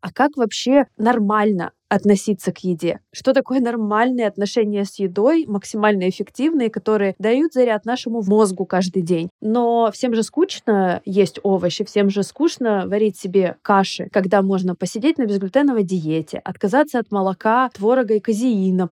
А 0.00 0.12
как 0.12 0.36
вообще 0.36 0.86
нормально 0.96 1.72
относиться 1.88 2.52
к 2.52 2.58
еде. 2.58 3.00
Что 3.12 3.32
такое 3.34 3.60
нормальные 3.60 4.28
отношения 4.28 4.84
с 4.84 4.98
едой, 4.98 5.44
максимально 5.46 6.08
эффективные, 6.08 6.70
которые 6.70 7.14
дают 7.18 7.52
заряд 7.52 7.84
нашему 7.84 8.22
мозгу 8.22 8.64
каждый 8.64 9.02
день. 9.02 9.28
Но 9.40 9.90
всем 9.92 10.14
же 10.14 10.22
скучно 10.22 11.02
есть 11.04 11.40
овощи, 11.42 11.84
всем 11.84 12.08
же 12.08 12.22
скучно 12.22 12.84
варить 12.86 13.18
себе 13.18 13.56
каши, 13.62 14.08
когда 14.12 14.40
можно 14.40 14.76
посидеть 14.76 15.18
на 15.18 15.26
безглютеновой 15.26 15.82
диете, 15.82 16.38
отказаться 16.44 17.00
от 17.00 17.10
молока, 17.10 17.68
творога 17.74 18.14
и 18.14 18.20
казеина. 18.20 18.88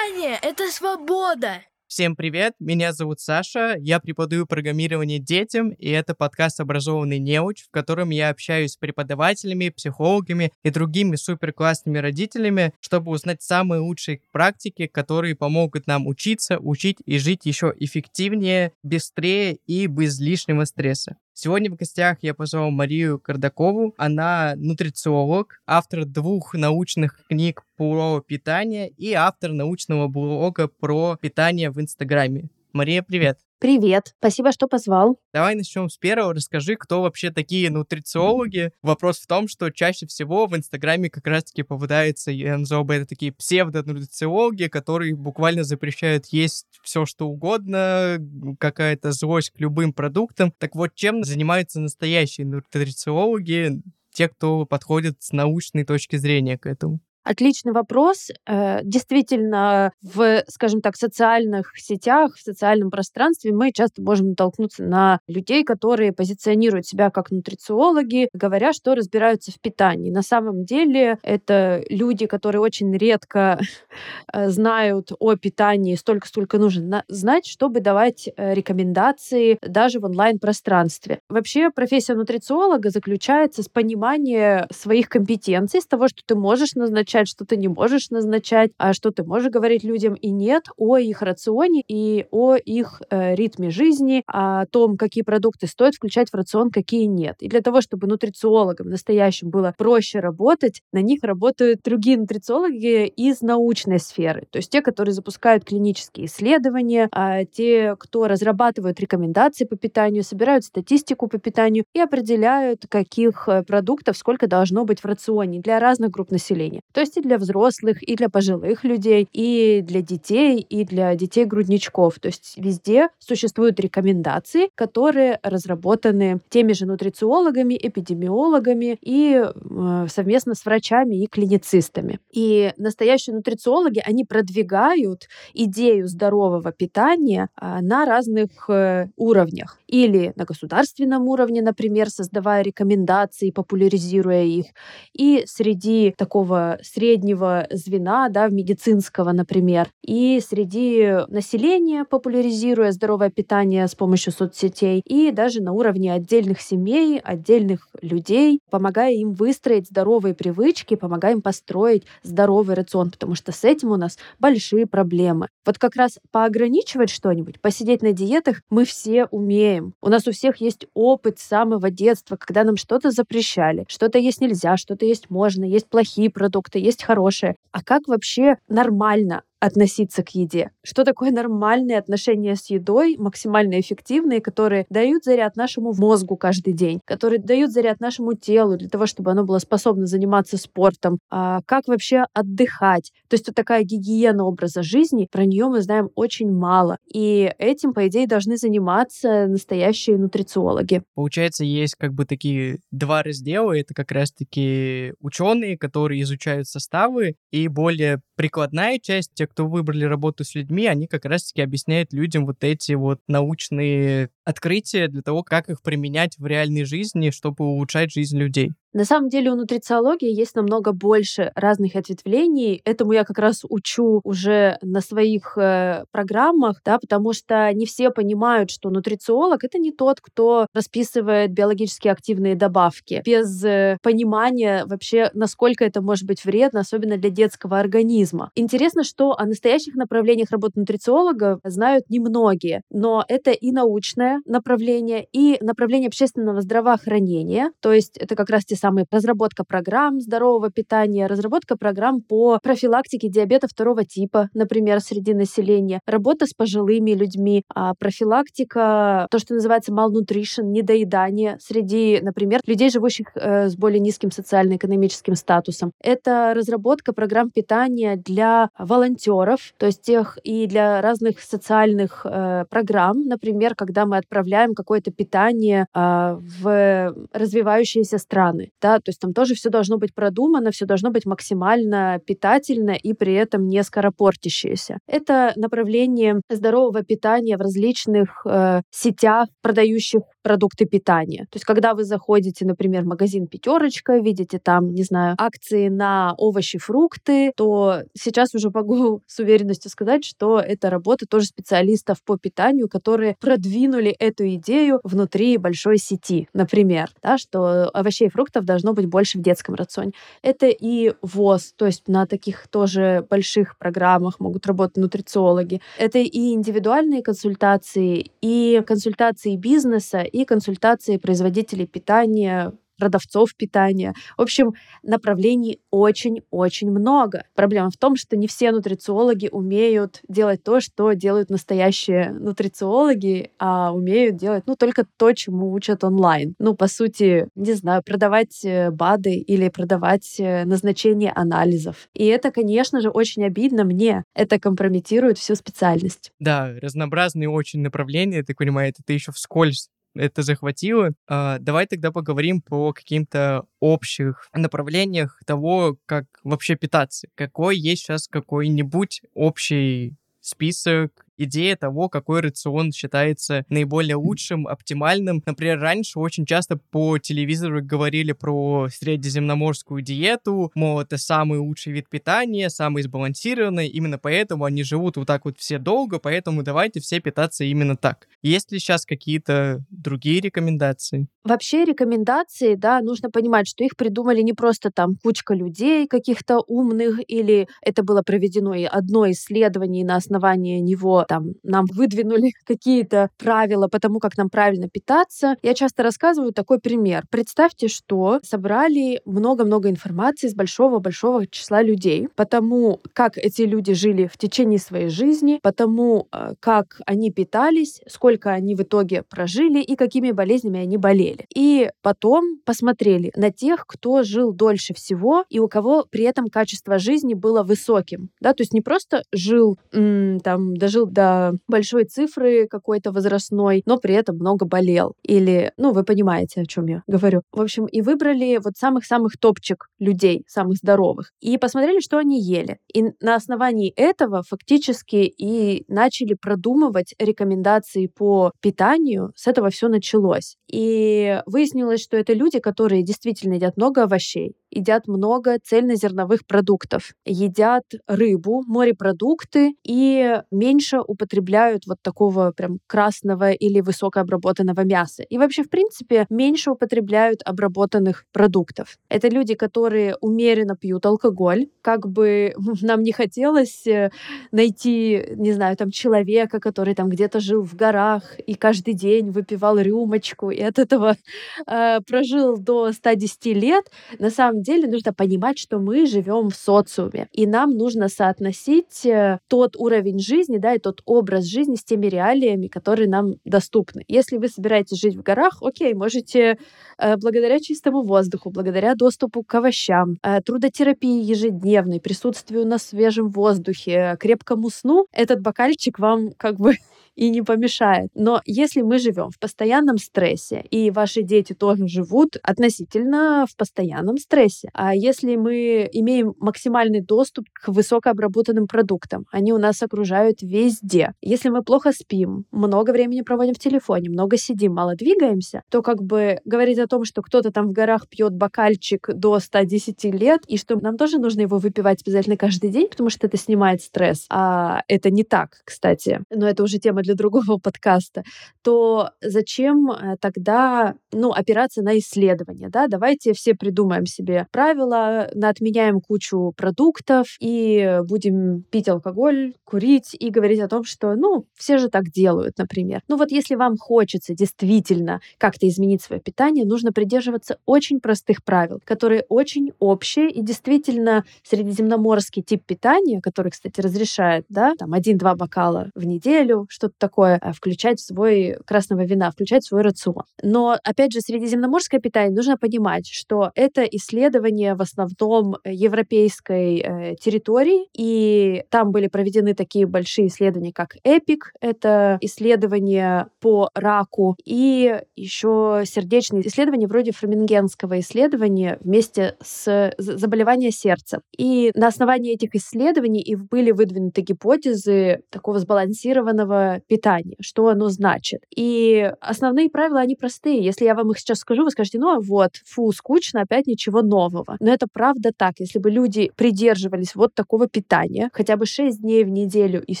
Это 0.44 0.70
свобода. 0.70 1.62
Всем 1.86 2.16
привет, 2.16 2.54
меня 2.58 2.92
зовут 2.92 3.18
Саша, 3.18 3.76
я 3.78 3.98
преподаю 3.98 4.46
программирование 4.46 5.18
детям, 5.18 5.70
и 5.70 5.88
это 5.88 6.14
подкаст 6.14 6.60
«Образованный 6.60 7.18
неуч», 7.18 7.62
в 7.62 7.70
котором 7.70 8.10
я 8.10 8.28
общаюсь 8.28 8.72
с 8.72 8.76
преподавателями, 8.76 9.70
психологами 9.70 10.52
и 10.62 10.70
другими 10.70 11.16
суперклассными 11.16 11.96
родителями, 11.96 12.74
чтобы 12.80 13.12
узнать 13.12 13.42
самые 13.42 13.80
лучшие 13.80 14.20
практики, 14.32 14.86
которые 14.86 15.34
помогут 15.34 15.86
нам 15.86 16.06
учиться, 16.06 16.58
учить 16.58 16.98
и 17.06 17.16
жить 17.16 17.46
еще 17.46 17.72
эффективнее, 17.78 18.72
быстрее 18.82 19.58
и 19.66 19.86
без 19.86 20.20
лишнего 20.20 20.64
стресса. 20.64 21.16
Сегодня 21.36 21.68
в 21.68 21.74
гостях 21.74 22.18
я 22.22 22.32
позвал 22.32 22.70
Марию 22.70 23.18
Кардакову. 23.18 23.92
Она 23.96 24.54
нутрициолог, 24.56 25.60
автор 25.66 26.04
двух 26.04 26.54
научных 26.54 27.26
книг 27.28 27.64
про 27.76 28.20
питание 28.20 28.88
и 28.88 29.14
автор 29.14 29.50
научного 29.50 30.06
блога 30.06 30.68
про 30.68 31.16
питание 31.20 31.72
в 31.72 31.80
Инстаграме. 31.80 32.50
Мария, 32.74 33.04
привет. 33.04 33.38
Привет, 33.60 34.16
спасибо, 34.18 34.50
что 34.50 34.66
позвал. 34.66 35.20
Давай 35.32 35.54
начнем 35.54 35.88
с 35.88 35.96
первого. 35.96 36.34
Расскажи, 36.34 36.74
кто 36.74 37.02
вообще 37.02 37.30
такие 37.30 37.70
нутрициологи. 37.70 38.72
Вопрос 38.82 39.20
в 39.20 39.28
том, 39.28 39.46
что 39.46 39.70
чаще 39.70 40.08
всего 40.08 40.46
в 40.46 40.56
Инстаграме 40.56 41.08
как 41.08 41.24
раз-таки 41.28 41.62
попадаются, 41.62 42.32
я 42.32 42.58
назову 42.58 42.82
бы 42.82 42.94
это 42.94 43.06
такие 43.06 43.32
псевдонутрициологи, 43.32 44.66
которые 44.66 45.14
буквально 45.14 45.62
запрещают 45.62 46.26
есть 46.32 46.66
все, 46.82 47.06
что 47.06 47.28
угодно, 47.28 48.18
какая-то 48.58 49.12
злость 49.12 49.50
к 49.50 49.60
любым 49.60 49.92
продуктам. 49.92 50.52
Так 50.58 50.74
вот, 50.74 50.96
чем 50.96 51.22
занимаются 51.22 51.78
настоящие 51.78 52.48
нутрициологи, 52.48 53.82
те, 54.12 54.28
кто 54.28 54.66
подходит 54.66 55.22
с 55.22 55.30
научной 55.30 55.84
точки 55.84 56.16
зрения 56.16 56.58
к 56.58 56.66
этому? 56.66 56.98
Отличный 57.24 57.72
вопрос. 57.72 58.28
Э, 58.46 58.80
действительно, 58.84 59.92
в, 60.02 60.44
скажем 60.46 60.82
так, 60.82 60.94
социальных 60.94 61.72
сетях, 61.74 62.36
в 62.36 62.42
социальном 62.42 62.90
пространстве 62.90 63.52
мы 63.54 63.72
часто 63.72 64.02
можем 64.02 64.28
натолкнуться 64.30 64.84
на 64.84 65.20
людей, 65.26 65.64
которые 65.64 66.12
позиционируют 66.12 66.86
себя 66.86 67.08
как 67.08 67.30
нутрициологи, 67.30 68.28
говоря, 68.34 68.74
что 68.74 68.94
разбираются 68.94 69.52
в 69.52 69.58
питании. 69.58 70.10
На 70.10 70.20
самом 70.20 70.66
деле 70.66 71.18
это 71.22 71.82
люди, 71.88 72.26
которые 72.26 72.60
очень 72.60 72.94
редко 72.94 73.58
э, 74.32 74.50
знают 74.50 75.12
о 75.18 75.34
питании 75.36 75.94
столько, 75.94 76.28
сколько 76.28 76.58
нужно 76.58 77.04
знать, 77.08 77.46
чтобы 77.46 77.80
давать 77.80 78.28
э, 78.36 78.52
рекомендации 78.52 79.56
даже 79.62 79.98
в 79.98 80.04
онлайн-пространстве. 80.04 81.20
Вообще 81.30 81.70
профессия 81.70 82.14
нутрициолога 82.14 82.90
заключается 82.90 83.62
с 83.62 83.68
понимания 83.70 84.68
своих 84.70 85.08
компетенций, 85.08 85.80
с 85.80 85.86
того, 85.86 86.08
что 86.08 86.20
ты 86.26 86.34
можешь 86.34 86.74
назначать 86.74 87.13
назначать, 87.14 87.28
что 87.28 87.44
ты 87.44 87.56
не 87.56 87.68
можешь 87.68 88.10
назначать, 88.10 88.72
а 88.78 88.92
что 88.92 89.10
ты 89.10 89.24
можешь 89.24 89.50
говорить 89.50 89.84
людям 89.84 90.14
и 90.14 90.30
нет 90.30 90.64
о 90.76 90.98
их 90.98 91.22
рационе 91.22 91.82
и 91.86 92.26
о 92.30 92.56
их 92.56 93.02
э, 93.10 93.34
ритме 93.34 93.70
жизни, 93.70 94.22
о 94.26 94.66
том, 94.66 94.96
какие 94.96 95.22
продукты 95.22 95.66
стоит 95.66 95.94
включать 95.94 96.30
в 96.30 96.34
рацион, 96.34 96.70
какие 96.70 97.04
нет. 97.04 97.36
И 97.40 97.48
для 97.48 97.60
того, 97.60 97.80
чтобы 97.80 98.06
нутрициологам 98.06 98.88
настоящим 98.88 99.50
было 99.50 99.72
проще 99.76 100.20
работать, 100.20 100.80
на 100.92 101.02
них 101.02 101.22
работают 101.22 101.80
другие 101.84 102.18
нутрициологи 102.18 103.06
из 103.06 103.42
научной 103.42 104.00
сферы. 104.00 104.46
То 104.50 104.58
есть 104.58 104.70
те, 104.70 104.82
которые 104.82 105.12
запускают 105.12 105.64
клинические 105.64 106.26
исследования, 106.26 107.08
а 107.12 107.44
те, 107.44 107.96
кто 107.98 108.26
разрабатывают 108.26 108.98
рекомендации 109.00 109.64
по 109.64 109.76
питанию, 109.76 110.24
собирают 110.24 110.64
статистику 110.64 111.28
по 111.28 111.38
питанию 111.38 111.84
и 111.94 112.00
определяют, 112.00 112.86
каких 112.88 113.48
э, 113.48 113.62
продуктов 113.62 114.16
сколько 114.16 114.46
должно 114.46 114.84
быть 114.84 115.00
в 115.00 115.04
рационе 115.04 115.60
для 115.60 115.78
разных 115.78 116.10
групп 116.10 116.30
населения. 116.30 116.80
То 116.92 117.03
есть 117.04 117.16
и 117.16 117.20
для 117.20 117.38
взрослых, 117.38 118.02
и 118.02 118.16
для 118.16 118.28
пожилых 118.28 118.84
людей, 118.84 119.28
и 119.32 119.82
для 119.82 120.00
детей, 120.02 120.60
и 120.60 120.84
для 120.84 121.14
детей-грудничков. 121.14 122.18
То 122.18 122.28
есть 122.28 122.54
везде 122.56 123.08
существуют 123.18 123.78
рекомендации, 123.80 124.68
которые 124.74 125.38
разработаны 125.42 126.40
теми 126.48 126.72
же 126.72 126.86
нутрициологами, 126.86 127.78
эпидемиологами 127.80 128.98
и 129.00 129.42
э, 129.44 130.06
совместно 130.08 130.54
с 130.54 130.64
врачами 130.64 131.16
и 131.22 131.26
клиницистами. 131.26 132.18
И 132.32 132.72
настоящие 132.76 133.36
нутрициологи, 133.36 134.02
они 134.04 134.24
продвигают 134.24 135.28
идею 135.52 136.08
здорового 136.08 136.72
питания 136.72 137.48
э, 137.60 137.80
на 137.80 138.04
разных 138.06 138.68
э, 138.68 139.08
уровнях. 139.16 139.78
Или 139.86 140.32
на 140.36 140.44
государственном 140.44 141.28
уровне, 141.28 141.62
например, 141.62 142.10
создавая 142.10 142.62
рекомендации, 142.62 143.50
популяризируя 143.50 144.42
их, 144.42 144.66
и 145.12 145.44
среди 145.46 146.14
такого 146.16 146.78
среднего 146.94 147.66
звена, 147.70 148.28
да, 148.28 148.48
медицинского, 148.48 149.32
например, 149.32 149.88
и 150.02 150.40
среди 150.46 151.24
населения, 151.28 152.04
популяризируя 152.04 152.92
здоровое 152.92 153.30
питание 153.30 153.88
с 153.88 153.94
помощью 153.94 154.32
соцсетей, 154.32 155.02
и 155.04 155.30
даже 155.32 155.60
на 155.60 155.72
уровне 155.72 156.12
отдельных 156.12 156.60
семей, 156.60 157.18
отдельных 157.18 157.88
людей, 158.00 158.60
помогая 158.70 159.12
им 159.12 159.32
выстроить 159.32 159.88
здоровые 159.88 160.34
привычки, 160.34 160.94
помогая 160.94 161.32
им 161.32 161.42
построить 161.42 162.04
здоровый 162.22 162.76
рацион, 162.76 163.10
потому 163.10 163.34
что 163.34 163.52
с 163.52 163.64
этим 163.64 163.90
у 163.90 163.96
нас 163.96 164.18
большие 164.38 164.86
проблемы. 164.86 165.48
Вот 165.66 165.78
как 165.78 165.96
раз 165.96 166.18
поограничивать 166.30 167.10
что-нибудь, 167.10 167.60
посидеть 167.60 168.02
на 168.02 168.12
диетах 168.12 168.60
мы 168.70 168.84
все 168.84 169.26
умеем. 169.26 169.94
У 170.00 170.08
нас 170.08 170.28
у 170.28 170.32
всех 170.32 170.60
есть 170.60 170.86
опыт 170.94 171.38
с 171.38 171.42
самого 171.42 171.90
детства, 171.90 172.36
когда 172.36 172.64
нам 172.64 172.76
что-то 172.76 173.10
запрещали, 173.10 173.84
что-то 173.88 174.18
есть 174.18 174.40
нельзя, 174.40 174.76
что-то 174.76 175.04
есть 175.06 175.30
можно, 175.30 175.64
есть 175.64 175.88
плохие 175.88 176.30
продукты, 176.30 176.83
есть 176.84 177.02
хорошее. 177.02 177.56
А 177.72 177.82
как 177.82 178.06
вообще 178.06 178.58
нормально 178.68 179.42
относиться 179.64 180.22
к 180.22 180.30
еде. 180.30 180.70
Что 180.82 181.04
такое 181.04 181.30
нормальные 181.30 181.98
отношения 181.98 182.54
с 182.54 182.68
едой, 182.70 183.16
максимально 183.16 183.80
эффективные, 183.80 184.40
которые 184.40 184.86
дают 184.90 185.24
заряд 185.24 185.56
нашему 185.56 185.94
мозгу 185.94 186.36
каждый 186.36 186.74
день, 186.74 187.00
которые 187.06 187.40
дают 187.40 187.72
заряд 187.72 188.00
нашему 188.00 188.34
телу 188.34 188.76
для 188.76 188.88
того, 188.88 189.06
чтобы 189.06 189.30
оно 189.30 189.44
было 189.44 189.58
способно 189.58 190.06
заниматься 190.06 190.58
спортом. 190.58 191.18
А 191.30 191.60
как 191.66 191.88
вообще 191.88 192.24
отдыхать? 192.34 193.12
То 193.28 193.34
есть 193.34 193.46
вот 193.46 193.56
такая 193.56 193.84
гигиена 193.84 194.44
образа 194.44 194.82
жизни, 194.82 195.28
про 195.30 195.44
нее 195.46 195.66
мы 195.68 195.80
знаем 195.80 196.10
очень 196.14 196.52
мало. 196.52 196.98
И 197.12 197.50
этим, 197.58 197.94
по 197.94 198.06
идее, 198.06 198.26
должны 198.26 198.56
заниматься 198.56 199.46
настоящие 199.46 200.18
нутрициологи. 200.18 201.02
Получается, 201.14 201.64
есть 201.64 201.94
как 201.94 202.12
бы 202.12 202.26
такие 202.26 202.80
два 202.90 203.22
раздела. 203.22 203.76
Это 203.76 203.94
как 203.94 204.12
раз-таки 204.12 205.14
ученые, 205.20 205.78
которые 205.78 206.22
изучают 206.22 206.68
составы, 206.68 207.36
и 207.50 207.68
более 207.68 208.20
прикладная 208.36 208.98
часть, 208.98 209.32
те, 209.34 209.46
кто 209.54 209.68
выбрали 209.68 210.04
работу 210.04 210.42
с 210.44 210.54
людьми, 210.56 210.86
они 210.86 211.06
как 211.06 211.24
раз-таки 211.24 211.62
объясняют 211.62 212.12
людям 212.12 212.44
вот 212.44 212.64
эти 212.64 212.92
вот 212.92 213.20
научные 213.28 214.30
открытия 214.44 215.06
для 215.06 215.22
того, 215.22 215.44
как 215.44 215.70
их 215.70 215.80
применять 215.80 216.36
в 216.38 216.44
реальной 216.46 216.84
жизни, 216.84 217.30
чтобы 217.30 217.64
улучшать 217.64 218.12
жизнь 218.12 218.36
людей. 218.36 218.72
На 218.94 219.04
самом 219.04 219.28
деле 219.28 219.50
у 219.50 219.56
нутрициологии 219.56 220.32
есть 220.32 220.54
намного 220.54 220.92
больше 220.92 221.50
разных 221.56 221.96
ответвлений. 221.96 222.80
Этому 222.84 223.12
я 223.12 223.24
как 223.24 223.38
раз 223.38 223.62
учу 223.68 224.20
уже 224.22 224.78
на 224.82 225.00
своих 225.00 225.58
э, 225.58 226.04
программах, 226.12 226.80
да, 226.84 227.00
потому 227.00 227.32
что 227.32 227.72
не 227.74 227.86
все 227.86 228.10
понимают, 228.10 228.70
что 228.70 228.90
нутрициолог 228.90 229.64
это 229.64 229.78
не 229.78 229.90
тот, 229.90 230.20
кто 230.20 230.68
расписывает 230.72 231.52
биологически 231.52 232.06
активные 232.06 232.54
добавки 232.54 233.20
без 233.26 233.64
э, 233.64 233.98
понимания 234.00 234.84
вообще, 234.86 235.28
насколько 235.34 235.84
это 235.84 236.00
может 236.00 236.24
быть 236.24 236.44
вредно, 236.44 236.80
особенно 236.80 237.16
для 237.16 237.30
детского 237.30 237.80
организма. 237.80 238.52
Интересно, 238.54 239.02
что 239.02 239.36
о 239.36 239.44
настоящих 239.44 239.96
направлениях 239.96 240.52
работы 240.52 240.78
нутрициолога 240.78 241.58
знают 241.64 242.08
немногие, 242.10 242.82
но 242.90 243.24
это 243.26 243.50
и 243.50 243.72
научное 243.72 244.40
направление, 244.46 245.26
и 245.32 245.58
направление 245.60 246.06
общественного 246.06 246.60
здравоохранения, 246.60 247.72
то 247.80 247.92
есть 247.92 248.16
это 248.18 248.36
как 248.36 248.50
раз 248.50 248.64
те 248.64 248.76
самые 248.84 249.06
разработка 249.10 249.64
программ 249.64 250.20
здорового 250.20 250.70
питания, 250.70 251.26
разработка 251.26 251.74
программ 251.74 252.20
по 252.20 252.58
профилактике 252.62 253.30
диабета 253.30 253.66
второго 253.66 254.04
типа, 254.04 254.50
например, 254.52 255.00
среди 255.00 255.32
населения, 255.32 256.00
работа 256.06 256.44
с 256.44 256.52
пожилыми 256.52 257.12
людьми, 257.12 257.62
а 257.74 257.94
профилактика, 257.94 259.26
то, 259.30 259.38
что 259.38 259.54
называется 259.54 259.90
malnutrition, 259.90 260.64
недоедание 260.64 261.56
среди, 261.60 262.20
например, 262.20 262.60
людей, 262.66 262.90
живущих 262.90 263.28
э, 263.34 263.68
с 263.70 263.76
более 263.76 264.00
низким 264.00 264.30
социально-экономическим 264.30 265.34
статусом. 265.34 265.92
Это 266.02 266.52
разработка 266.54 267.14
программ 267.14 267.50
питания 267.50 268.16
для 268.16 268.68
волонтеров, 268.78 269.72
то 269.78 269.86
есть 269.86 270.02
тех 270.02 270.38
и 270.44 270.66
для 270.66 271.00
разных 271.00 271.40
социальных 271.40 272.26
э, 272.26 272.66
программ, 272.68 273.22
например, 273.22 273.74
когда 273.74 274.04
мы 274.04 274.18
отправляем 274.18 274.74
какое-то 274.74 275.10
питание 275.10 275.86
э, 275.94 276.38
в 276.62 277.14
развивающиеся 277.32 278.18
страны, 278.18 278.72
да, 278.80 278.96
то 278.96 279.08
есть 279.08 279.20
там 279.20 279.32
тоже 279.32 279.54
все 279.54 279.70
должно 279.70 279.98
быть 279.98 280.14
продумано, 280.14 280.70
все 280.70 280.86
должно 280.86 281.10
быть 281.10 281.26
максимально 281.26 282.20
питательно 282.26 282.92
и 282.92 283.12
при 283.14 283.34
этом 283.34 283.68
не 283.68 283.82
скоропортящееся. 283.82 284.98
Это 285.06 285.52
направление 285.56 286.40
здорового 286.50 287.02
питания 287.02 287.56
в 287.56 287.60
различных 287.60 288.44
э, 288.46 288.82
сетях, 288.90 289.48
продающих 289.62 290.22
продукты 290.44 290.84
питания. 290.84 291.46
То 291.50 291.56
есть, 291.56 291.64
когда 291.64 291.94
вы 291.94 292.04
заходите, 292.04 292.66
например, 292.66 293.02
в 293.02 293.06
магазин 293.06 293.46
«Пятерочка», 293.48 294.18
видите 294.18 294.58
там, 294.58 294.92
не 294.92 295.02
знаю, 295.02 295.34
акции 295.38 295.88
на 295.88 296.34
овощи, 296.36 296.78
фрукты, 296.78 297.52
то 297.56 298.02
сейчас 298.12 298.54
уже 298.54 298.70
могу 298.70 299.22
с 299.26 299.38
уверенностью 299.40 299.90
сказать, 299.90 300.24
что 300.24 300.60
это 300.60 300.90
работа 300.90 301.26
тоже 301.26 301.46
специалистов 301.46 302.22
по 302.24 302.36
питанию, 302.36 302.88
которые 302.88 303.36
продвинули 303.40 304.10
эту 304.10 304.46
идею 304.56 305.00
внутри 305.02 305.56
большой 305.56 305.96
сети, 305.96 306.46
например, 306.52 307.08
да, 307.22 307.38
что 307.38 307.88
овощей 307.88 308.28
и 308.28 308.30
фруктов 308.30 308.66
должно 308.66 308.92
быть 308.92 309.06
больше 309.06 309.38
в 309.38 309.42
детском 309.42 309.74
рационе. 309.74 310.12
Это 310.42 310.66
и 310.66 311.14
ВОЗ, 311.22 311.72
то 311.76 311.86
есть 311.86 312.06
на 312.06 312.26
таких 312.26 312.68
тоже 312.68 313.26
больших 313.30 313.78
программах 313.78 314.40
могут 314.40 314.66
работать 314.66 314.98
нутрициологи. 314.98 315.80
Это 315.98 316.18
и 316.18 316.52
индивидуальные 316.52 317.22
консультации, 317.22 318.30
и 318.42 318.82
консультации 318.86 319.56
бизнеса, 319.56 320.20
и 320.34 320.44
консультации 320.44 321.16
производителей 321.16 321.86
питания 321.86 322.72
продавцов 322.98 323.54
питания. 323.54 324.14
В 324.36 324.42
общем, 324.42 324.74
направлений 325.02 325.80
очень-очень 325.90 326.90
много. 326.90 327.44
Проблема 327.54 327.90
в 327.90 327.96
том, 327.96 328.16
что 328.16 328.36
не 328.36 328.46
все 328.46 328.72
нутрициологи 328.72 329.48
умеют 329.50 330.20
делать 330.28 330.62
то, 330.62 330.80
что 330.80 331.12
делают 331.12 331.50
настоящие 331.50 332.30
нутрициологи, 332.32 333.50
а 333.58 333.92
умеют 333.92 334.36
делать, 334.36 334.64
ну, 334.66 334.76
только 334.76 335.04
то, 335.16 335.32
чему 335.32 335.72
учат 335.72 336.04
онлайн. 336.04 336.54
Ну, 336.58 336.74
по 336.74 336.88
сути, 336.88 337.48
не 337.54 337.72
знаю, 337.72 338.02
продавать 338.02 338.64
э, 338.64 338.90
БАДы 338.90 339.34
или 339.34 339.68
продавать 339.68 340.36
э, 340.38 340.64
назначение 340.64 341.32
анализов. 341.34 342.08
И 342.14 342.24
это, 342.26 342.50
конечно 342.50 343.00
же, 343.00 343.10
очень 343.10 343.44
обидно 343.44 343.84
мне. 343.84 344.24
Это 344.34 344.58
компрометирует 344.58 345.38
всю 345.38 345.54
специальность. 345.54 346.30
Да, 346.38 346.72
разнообразные 346.80 347.48
очень 347.48 347.80
направления, 347.80 348.42
ты 348.42 348.54
понимаешь, 348.54 348.94
это 348.98 349.12
еще 349.12 349.32
вскользь 349.32 349.88
это 350.14 350.42
захватило. 350.42 351.10
А, 351.28 351.58
давай 351.58 351.86
тогда 351.86 352.12
поговорим 352.12 352.62
по 352.62 352.92
каким-то 352.92 353.64
общих 353.80 354.48
направлениях 354.54 355.40
того, 355.46 355.96
как 356.06 356.26
вообще 356.42 356.76
питаться. 356.76 357.28
Какой 357.34 357.76
есть 357.76 358.02
сейчас 358.02 358.28
какой-нибудь 358.28 359.22
общий 359.34 360.14
список 360.40 361.23
идея 361.36 361.76
того, 361.76 362.08
какой 362.08 362.40
рацион 362.40 362.92
считается 362.92 363.64
наиболее 363.68 364.16
лучшим, 364.16 364.66
оптимальным. 364.66 365.42
Например, 365.46 365.78
раньше 365.78 366.18
очень 366.18 366.46
часто 366.46 366.76
по 366.76 367.18
телевизору 367.18 367.82
говорили 367.82 368.32
про 368.32 368.88
средиземноморскую 368.88 370.02
диету, 370.02 370.70
мол, 370.74 371.00
это 371.00 371.18
самый 371.18 371.58
лучший 371.58 371.92
вид 371.92 372.08
питания, 372.08 372.70
самый 372.70 373.02
сбалансированный, 373.02 373.88
именно 373.88 374.18
поэтому 374.18 374.64
они 374.64 374.82
живут 374.82 375.16
вот 375.16 375.26
так 375.26 375.44
вот 375.44 375.58
все 375.58 375.78
долго, 375.78 376.18
поэтому 376.18 376.62
давайте 376.62 377.00
все 377.00 377.20
питаться 377.20 377.64
именно 377.64 377.96
так. 377.96 378.28
Есть 378.42 378.72
ли 378.72 378.78
сейчас 378.78 379.06
какие-то 379.06 379.84
другие 379.90 380.40
рекомендации? 380.40 381.28
Вообще 381.44 381.84
рекомендации, 381.84 382.74
да, 382.74 383.00
нужно 383.00 383.30
понимать, 383.30 383.68
что 383.68 383.84
их 383.84 383.96
придумали 383.96 384.40
не 384.40 384.52
просто 384.52 384.90
там 384.90 385.16
кучка 385.22 385.54
людей 385.54 386.06
каких-то 386.06 386.60
умных, 386.66 387.20
или 387.26 387.68
это 387.82 388.02
было 388.02 388.22
проведено 388.22 388.74
и 388.74 388.84
одно 388.84 389.30
исследование, 389.30 390.02
и 390.02 390.06
на 390.06 390.16
основании 390.16 390.80
него 390.80 391.23
там 391.24 391.54
нам 391.62 391.86
выдвинули 391.86 392.52
какие-то 392.64 393.30
правила 393.38 393.88
по 393.88 393.98
тому, 393.98 394.18
как 394.18 394.36
нам 394.36 394.50
правильно 394.50 394.88
питаться. 394.88 395.56
Я 395.62 395.74
часто 395.74 396.02
рассказываю 396.02 396.52
такой 396.52 396.80
пример. 396.80 397.24
Представьте, 397.30 397.88
что 397.88 398.40
собрали 398.42 399.20
много-много 399.24 399.90
информации 399.90 400.48
с 400.48 400.54
большого-большого 400.54 401.46
числа 401.46 401.82
людей 401.82 402.28
по 402.34 402.44
тому, 402.44 403.00
как 403.12 403.38
эти 403.38 403.62
люди 403.62 403.94
жили 403.94 404.26
в 404.26 404.36
течение 404.38 404.78
своей 404.78 405.08
жизни, 405.08 405.58
по 405.62 405.72
тому, 405.72 406.28
э, 406.32 406.54
как 406.60 407.00
они 407.06 407.30
питались, 407.30 408.00
сколько 408.08 408.50
они 408.50 408.74
в 408.74 408.82
итоге 408.82 409.22
прожили 409.22 409.80
и 409.80 409.96
какими 409.96 410.30
болезнями 410.30 410.80
они 410.80 410.96
болели. 410.96 411.46
И 411.54 411.90
потом 412.02 412.58
посмотрели 412.64 413.32
на 413.36 413.50
тех, 413.50 413.86
кто 413.86 414.22
жил 414.22 414.52
дольше 414.52 414.94
всего 414.94 415.44
и 415.48 415.58
у 415.58 415.68
кого 415.68 416.04
при 416.10 416.24
этом 416.24 416.48
качество 416.48 416.98
жизни 416.98 417.34
было 417.34 417.62
высоким. 417.62 418.30
Да? 418.40 418.52
То 418.52 418.62
есть 418.62 418.72
не 418.72 418.80
просто 418.80 419.22
жил, 419.32 419.78
там, 419.90 420.76
дожил 420.76 421.06
до 421.14 421.52
большой 421.68 422.04
цифры 422.04 422.66
какой-то 422.68 423.12
возрастной, 423.12 423.82
но 423.86 423.96
при 423.96 424.14
этом 424.14 424.36
много 424.36 424.66
болел. 424.66 425.14
Или, 425.22 425.72
ну, 425.78 425.92
вы 425.92 426.04
понимаете, 426.04 426.60
о 426.60 426.66
чем 426.66 426.86
я 426.86 427.02
говорю. 427.06 427.42
В 427.52 427.60
общем, 427.60 427.86
и 427.86 428.02
выбрали 428.02 428.60
вот 428.62 428.76
самых-самых 428.76 429.38
топчик 429.38 429.86
людей, 429.98 430.44
самых 430.46 430.76
здоровых, 430.76 431.30
и 431.40 431.56
посмотрели, 431.56 432.00
что 432.00 432.18
они 432.18 432.42
ели. 432.42 432.78
И 432.92 433.04
на 433.20 433.36
основании 433.36 433.92
этого 433.96 434.42
фактически 434.42 435.16
и 435.16 435.84
начали 435.88 436.34
продумывать 436.34 437.14
рекомендации 437.18 438.06
по 438.06 438.52
питанию. 438.60 439.32
С 439.36 439.46
этого 439.46 439.70
все 439.70 439.88
началось. 439.88 440.56
И 440.70 441.40
выяснилось, 441.46 442.02
что 442.02 442.16
это 442.16 442.32
люди, 442.32 442.58
которые 442.58 443.02
действительно 443.02 443.54
едят 443.54 443.76
много 443.76 444.02
овощей, 444.02 444.56
едят 444.74 445.06
много 445.06 445.58
цельнозерновых 445.62 446.46
продуктов, 446.46 447.12
едят 447.24 447.84
рыбу, 448.06 448.62
морепродукты 448.66 449.74
и 449.84 450.40
меньше 450.50 450.98
употребляют 451.06 451.86
вот 451.86 451.98
такого 452.02 452.52
прям 452.56 452.78
красного 452.86 453.52
или 453.52 453.80
высокообработанного 453.80 454.84
мяса. 454.84 455.22
И 455.22 455.38
вообще, 455.38 455.62
в 455.62 455.70
принципе, 455.70 456.26
меньше 456.30 456.70
употребляют 456.70 457.40
обработанных 457.44 458.24
продуктов. 458.32 458.98
Это 459.08 459.28
люди, 459.28 459.54
которые 459.54 460.16
умеренно 460.20 460.76
пьют 460.76 461.06
алкоголь. 461.06 461.68
Как 461.82 462.08
бы 462.08 462.54
нам 462.82 463.02
не 463.02 463.12
хотелось 463.12 463.86
э, 463.86 464.10
найти, 464.52 465.24
не 465.36 465.52
знаю, 465.52 465.76
там 465.76 465.90
человека, 465.90 466.58
который 466.58 466.94
там 466.94 467.08
где-то 467.08 467.40
жил 467.40 467.62
в 467.62 467.74
горах 467.74 468.38
и 468.40 468.54
каждый 468.54 468.94
день 468.94 469.30
выпивал 469.30 469.78
рюмочку 469.78 470.50
и 470.50 470.60
от 470.60 470.78
этого 470.78 471.16
э, 471.66 472.00
прожил 472.00 472.58
до 472.58 472.92
110 472.92 473.46
лет. 473.46 473.84
На 474.18 474.30
самом 474.30 474.63
деле 474.64 474.88
нужно 474.88 475.12
понимать, 475.12 475.58
что 475.58 475.78
мы 475.78 476.06
живем 476.06 476.50
в 476.50 476.56
социуме, 476.56 477.28
и 477.32 477.46
нам 477.46 477.70
нужно 477.70 478.08
соотносить 478.08 479.06
э, 479.06 479.38
тот 479.48 479.76
уровень 479.76 480.18
жизни, 480.18 480.58
да, 480.58 480.74
и 480.74 480.78
тот 480.78 481.02
образ 481.04 481.44
жизни 481.44 481.76
с 481.76 481.84
теми 481.84 482.06
реалиями, 482.06 482.66
которые 482.66 483.08
нам 483.08 483.34
доступны. 483.44 484.04
Если 484.08 484.38
вы 484.38 484.48
собираетесь 484.48 484.98
жить 484.98 485.14
в 485.14 485.22
горах, 485.22 485.58
окей, 485.60 485.94
можете 485.94 486.58
э, 486.98 487.16
благодаря 487.16 487.60
чистому 487.60 488.02
воздуху, 488.02 488.50
благодаря 488.50 488.94
доступу 488.94 489.44
к 489.44 489.54
овощам, 489.54 490.16
э, 490.22 490.40
трудотерапии 490.40 491.22
ежедневной, 491.22 492.00
присутствию 492.00 492.66
на 492.66 492.78
свежем 492.78 493.28
воздухе, 493.28 494.16
крепкому 494.18 494.70
сну, 494.70 495.06
этот 495.12 495.40
бокальчик 495.40 495.98
вам 495.98 496.30
как 496.36 496.56
бы 496.56 496.74
и 497.14 497.30
не 497.30 497.42
помешает. 497.42 498.10
Но 498.14 498.40
если 498.44 498.82
мы 498.82 498.98
живем 498.98 499.30
в 499.30 499.38
постоянном 499.38 499.98
стрессе, 499.98 500.64
и 500.70 500.90
ваши 500.90 501.22
дети 501.22 501.52
тоже 501.52 501.86
живут 501.86 502.36
относительно 502.42 503.46
в 503.48 503.56
постоянном 503.56 504.18
стрессе, 504.18 504.70
а 504.74 504.94
если 504.94 505.36
мы 505.36 505.88
имеем 505.92 506.34
максимальный 506.38 507.00
доступ 507.00 507.46
к 507.52 507.68
высокообработанным 507.68 508.66
продуктам, 508.66 509.26
они 509.30 509.52
у 509.52 509.58
нас 509.58 509.82
окружают 509.82 510.42
везде. 510.42 511.12
Если 511.20 511.48
мы 511.48 511.62
плохо 511.62 511.92
спим, 511.92 512.46
много 512.50 512.90
времени 512.90 513.22
проводим 513.22 513.54
в 513.54 513.58
телефоне, 513.58 514.10
много 514.10 514.36
сидим, 514.36 514.74
мало 514.74 514.94
двигаемся, 514.94 515.62
то 515.70 515.82
как 515.82 516.02
бы 516.02 516.38
говорить 516.44 516.78
о 516.78 516.86
том, 516.86 517.04
что 517.04 517.22
кто-то 517.22 517.52
там 517.52 517.68
в 517.68 517.72
горах 517.72 518.08
пьет 518.08 518.34
бокальчик 518.34 519.08
до 519.14 519.38
110 519.38 520.04
лет, 520.04 520.42
и 520.48 520.56
что 520.56 520.76
нам 520.76 520.96
тоже 520.96 521.18
нужно 521.18 521.42
его 521.42 521.58
выпивать 521.58 522.02
обязательно 522.04 522.36
каждый 522.36 522.70
день, 522.70 522.88
потому 522.88 523.10
что 523.10 523.26
это 523.26 523.36
снимает 523.36 523.82
стресс. 523.82 524.26
А 524.30 524.82
это 524.88 525.10
не 525.10 525.24
так, 525.24 525.60
кстати. 525.64 526.20
Но 526.30 526.48
это 526.48 526.62
уже 526.62 526.78
тема 526.78 527.02
для 527.04 527.14
другого 527.14 527.58
подкаста, 527.62 528.24
то 528.62 529.10
зачем 529.20 529.90
э, 529.90 530.16
тогда 530.20 530.94
ну, 531.12 531.30
опираться 531.32 531.82
на 531.82 531.98
исследования? 531.98 532.68
Да? 532.68 532.88
Давайте 532.88 533.32
все 533.32 533.54
придумаем 533.54 534.06
себе 534.06 534.46
правила, 534.50 535.28
отменяем 535.42 536.00
кучу 536.00 536.52
продуктов 536.56 537.36
и 537.40 538.00
будем 538.08 538.62
пить 538.70 538.88
алкоголь, 538.88 539.54
курить 539.64 540.16
и 540.18 540.30
говорить 540.30 540.60
о 540.60 540.68
том, 540.68 540.84
что, 540.84 541.14
ну, 541.14 541.46
все 541.54 541.78
же 541.78 541.88
так 541.88 542.10
делают, 542.10 542.58
например. 542.58 543.02
Ну 543.08 543.16
вот 543.16 543.30
если 543.30 543.54
вам 543.54 543.76
хочется 543.76 544.34
действительно 544.34 545.20
как-то 545.38 545.68
изменить 545.68 546.02
свое 546.02 546.20
питание, 546.20 546.64
нужно 546.64 546.92
придерживаться 546.92 547.58
очень 547.66 548.00
простых 548.00 548.42
правил, 548.44 548.80
которые 548.84 549.24
очень 549.28 549.72
общие 549.78 550.30
и 550.30 550.42
действительно 550.42 551.24
средиземноморский 551.42 552.42
тип 552.42 552.64
питания, 552.64 553.20
который, 553.20 553.50
кстати, 553.50 553.80
разрешает, 553.80 554.44
да, 554.48 554.74
там 554.78 554.92
один-два 554.92 555.34
бокала 555.34 555.90
в 555.94 556.04
неделю, 556.06 556.66
что-то 556.68 556.93
такое, 556.98 557.38
а, 557.40 557.52
включать 557.52 557.98
в 557.98 558.06
свой 558.06 558.56
красного 558.66 559.04
вина, 559.04 559.30
включать 559.30 559.64
свой 559.64 559.82
рацион. 559.82 560.24
Но, 560.42 560.76
опять 560.82 561.12
же, 561.12 561.20
средиземноморское 561.20 562.00
питание 562.00 562.34
нужно 562.34 562.56
понимать, 562.56 563.06
что 563.10 563.50
это 563.54 563.82
исследование 563.84 564.74
в 564.74 564.82
основном 564.82 565.56
европейской 565.64 566.78
э, 566.78 567.14
территории, 567.16 567.88
и 567.96 568.64
там 568.70 568.90
были 568.90 569.08
проведены 569.08 569.54
такие 569.54 569.86
большие 569.86 570.28
исследования, 570.28 570.72
как 570.72 570.96
EPIC, 571.04 571.38
это 571.60 572.18
исследование 572.20 573.26
по 573.40 573.70
раку, 573.74 574.36
и 574.44 575.00
еще 575.16 575.82
сердечные 575.84 576.46
исследования 576.46 576.86
вроде 576.86 577.12
фрамингенского 577.12 578.00
исследования 578.00 578.78
вместе 578.80 579.36
с 579.42 579.92
заболеванием 579.98 580.72
сердца. 580.72 581.20
И 581.36 581.70
на 581.74 581.88
основании 581.88 582.34
этих 582.34 582.54
исследований 582.54 583.22
и 583.22 583.36
были 583.36 583.70
выдвинуты 583.70 584.22
гипотезы 584.22 585.22
такого 585.30 585.58
сбалансированного 585.58 586.80
питания, 586.86 587.36
что 587.40 587.68
оно 587.68 587.88
значит. 587.88 588.40
И 588.54 589.12
основные 589.20 589.70
правила, 589.70 590.00
они 590.00 590.16
простые. 590.16 590.64
Если 590.64 590.84
я 590.84 590.94
вам 590.94 591.10
их 591.10 591.18
сейчас 591.18 591.38
скажу, 591.38 591.64
вы 591.64 591.70
скажете, 591.70 591.98
ну 591.98 592.08
а 592.08 592.20
вот, 592.20 592.52
фу, 592.64 592.92
скучно, 592.92 593.42
опять 593.42 593.66
ничего 593.66 594.02
нового. 594.02 594.56
Но 594.60 594.72
это 594.72 594.86
правда 594.92 595.30
так. 595.36 595.54
Если 595.58 595.78
бы 595.78 595.90
люди 595.90 596.30
придерживались 596.36 597.14
вот 597.14 597.34
такого 597.34 597.68
питания, 597.68 598.30
хотя 598.32 598.56
бы 598.56 598.66
6 598.66 599.00
дней 599.00 599.24
в 599.24 599.28
неделю 599.28 599.82
из 599.84 600.00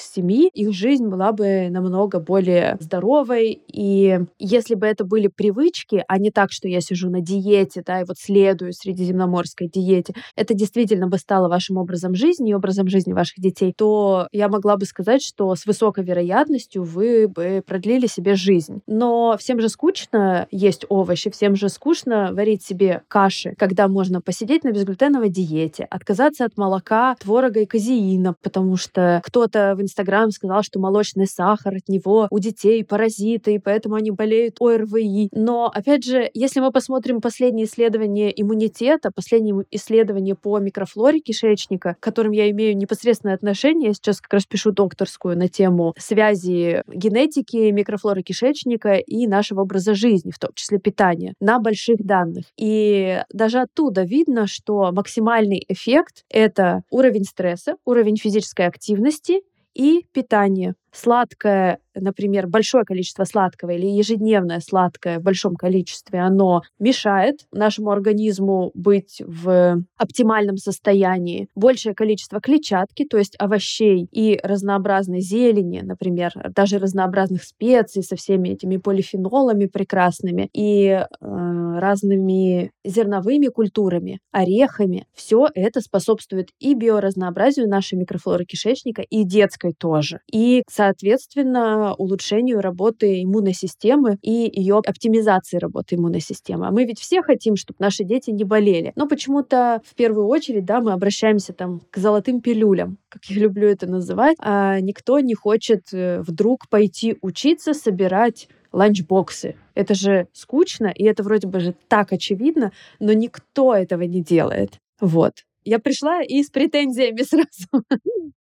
7, 0.00 0.48
их 0.52 0.72
жизнь 0.72 1.06
была 1.06 1.32
бы 1.32 1.68
намного 1.70 2.20
более 2.20 2.76
здоровой. 2.80 3.60
И 3.68 4.18
если 4.38 4.74
бы 4.74 4.86
это 4.86 5.04
были 5.04 5.28
привычки, 5.28 6.04
а 6.08 6.18
не 6.18 6.30
так, 6.30 6.52
что 6.52 6.68
я 6.68 6.80
сижу 6.80 7.10
на 7.10 7.20
диете, 7.20 7.82
да, 7.84 8.00
и 8.00 8.04
вот 8.04 8.18
следую 8.18 8.72
средиземноморской 8.72 9.68
диете, 9.68 10.14
это 10.36 10.54
действительно 10.54 11.08
бы 11.08 11.18
стало 11.18 11.48
вашим 11.48 11.76
образом 11.76 12.14
жизни 12.14 12.50
и 12.50 12.54
образом 12.54 12.88
жизни 12.88 13.12
ваших 13.12 13.38
детей, 13.38 13.72
то 13.76 14.28
я 14.32 14.48
могла 14.48 14.76
бы 14.76 14.84
сказать, 14.86 15.22
что 15.22 15.54
с 15.54 15.66
высокой 15.66 16.04
вероятностью 16.04 16.73
вы 16.78 17.28
бы 17.28 17.62
продлили 17.66 18.06
себе 18.06 18.34
жизнь. 18.34 18.82
Но 18.86 19.36
всем 19.38 19.60
же 19.60 19.68
скучно 19.68 20.46
есть 20.50 20.84
овощи, 20.88 21.30
всем 21.30 21.56
же 21.56 21.68
скучно 21.68 22.30
варить 22.32 22.64
себе 22.64 23.02
каши, 23.08 23.54
когда 23.58 23.88
можно 23.88 24.20
посидеть 24.20 24.64
на 24.64 24.72
безглютеновой 24.72 25.28
диете, 25.28 25.84
отказаться 25.84 26.44
от 26.44 26.56
молока, 26.56 27.16
творога 27.20 27.60
и 27.60 27.66
казеина, 27.66 28.34
потому 28.42 28.76
что 28.76 29.20
кто-то 29.24 29.74
в 29.76 29.82
Инстаграм 29.82 30.30
сказал, 30.30 30.62
что 30.62 30.78
молочный 30.78 31.26
сахар 31.26 31.76
от 31.76 31.88
него 31.88 32.28
у 32.30 32.38
детей 32.38 32.84
паразиты, 32.84 33.54
и 33.54 33.58
поэтому 33.58 33.96
они 33.96 34.10
болеют 34.10 34.56
ОРВИ. 34.60 35.28
Но, 35.32 35.70
опять 35.72 36.04
же, 36.04 36.30
если 36.34 36.60
мы 36.60 36.70
посмотрим 36.70 37.20
последние 37.20 37.66
исследования 37.66 38.30
иммунитета, 38.30 39.10
последние 39.10 39.64
исследования 39.70 40.34
по 40.34 40.58
микрофлоре 40.58 41.20
кишечника, 41.20 41.96
к 41.98 42.00
которым 42.00 42.32
я 42.32 42.50
имею 42.50 42.76
непосредственное 42.76 43.34
отношение, 43.34 43.88
я 43.88 43.94
сейчас 43.94 44.20
как 44.20 44.32
раз 44.32 44.46
пишу 44.46 44.72
докторскую 44.72 45.36
на 45.36 45.48
тему 45.48 45.94
связи 45.98 46.63
генетики, 46.86 47.70
микрофлоры 47.70 48.22
кишечника 48.22 48.94
и 48.94 49.26
нашего 49.26 49.62
образа 49.62 49.94
жизни, 49.94 50.30
в 50.30 50.38
том 50.38 50.50
числе 50.54 50.78
питания, 50.78 51.34
на 51.40 51.58
больших 51.58 51.98
данных. 51.98 52.46
И 52.56 53.22
даже 53.32 53.60
оттуда 53.60 54.02
видно, 54.02 54.46
что 54.46 54.90
максимальный 54.92 55.64
эффект— 55.68 56.24
это 56.30 56.82
уровень 56.90 57.24
стресса, 57.24 57.76
уровень 57.84 58.16
физической 58.16 58.66
активности 58.66 59.42
и 59.74 60.06
питание. 60.12 60.74
Сладкое 60.92 61.78
например, 61.94 62.46
большое 62.46 62.84
количество 62.84 63.24
сладкого 63.24 63.70
или 63.70 63.86
ежедневное 63.86 64.60
сладкое 64.60 65.18
в 65.18 65.22
большом 65.22 65.54
количестве, 65.54 66.20
оно 66.20 66.62
мешает 66.78 67.46
нашему 67.52 67.90
организму 67.90 68.70
быть 68.74 69.22
в 69.24 69.82
оптимальном 69.96 70.56
состоянии. 70.56 71.48
Большее 71.54 71.94
количество 71.94 72.40
клетчатки, 72.40 73.04
то 73.04 73.18
есть 73.18 73.36
овощей 73.38 74.08
и 74.10 74.38
разнообразной 74.42 75.20
зелени, 75.20 75.80
например, 75.80 76.32
даже 76.54 76.78
разнообразных 76.78 77.42
специй 77.44 78.02
со 78.02 78.16
всеми 78.16 78.50
этими 78.50 78.76
полифенолами 78.76 79.66
прекрасными 79.66 80.48
и 80.52 80.86
э, 80.88 81.06
разными 81.20 82.70
зерновыми 82.84 83.46
культурами, 83.46 84.20
орехами. 84.32 85.06
Все 85.14 85.48
это 85.54 85.80
способствует 85.80 86.50
и 86.58 86.74
биоразнообразию 86.74 87.68
нашей 87.68 87.98
микрофлоры 87.98 88.44
кишечника, 88.44 89.02
и 89.02 89.24
детской 89.24 89.72
тоже. 89.72 90.20
И, 90.30 90.62
соответственно, 90.70 91.83
улучшению 91.92 92.60
работы 92.60 93.22
иммунной 93.22 93.52
системы 93.52 94.18
и 94.22 94.50
ее 94.52 94.78
оптимизации 94.78 95.58
работы 95.58 95.96
иммунной 95.96 96.20
системы. 96.20 96.66
А 96.66 96.70
мы 96.70 96.84
ведь 96.84 97.00
все 97.00 97.22
хотим, 97.22 97.56
чтобы 97.56 97.76
наши 97.80 98.04
дети 98.04 98.30
не 98.30 98.44
болели. 98.44 98.92
Но 98.96 99.06
почему-то 99.06 99.82
в 99.84 99.94
первую 99.94 100.26
очередь, 100.28 100.64
да, 100.64 100.80
мы 100.80 100.92
обращаемся 100.92 101.52
там 101.52 101.82
к 101.90 101.98
золотым 101.98 102.40
пилюлям, 102.40 102.98
как 103.08 103.24
я 103.26 103.42
люблю 103.42 103.68
это 103.68 103.86
называть, 103.86 104.36
а 104.38 104.80
никто 104.80 105.20
не 105.20 105.34
хочет 105.34 105.92
э, 105.92 106.20
вдруг 106.20 106.68
пойти 106.68 107.16
учиться 107.20 107.74
собирать 107.74 108.48
ланчбоксы. 108.72 109.56
Это 109.74 109.94
же 109.94 110.28
скучно, 110.32 110.92
и 110.94 111.04
это 111.04 111.22
вроде 111.22 111.46
бы 111.46 111.60
же 111.60 111.74
так 111.88 112.12
очевидно, 112.12 112.72
но 112.98 113.12
никто 113.12 113.74
этого 113.74 114.02
не 114.02 114.22
делает. 114.22 114.78
Вот. 115.00 115.44
Я 115.64 115.78
пришла 115.78 116.22
и 116.22 116.42
с 116.42 116.50
претензиями 116.50 117.22
сразу. 117.28 117.84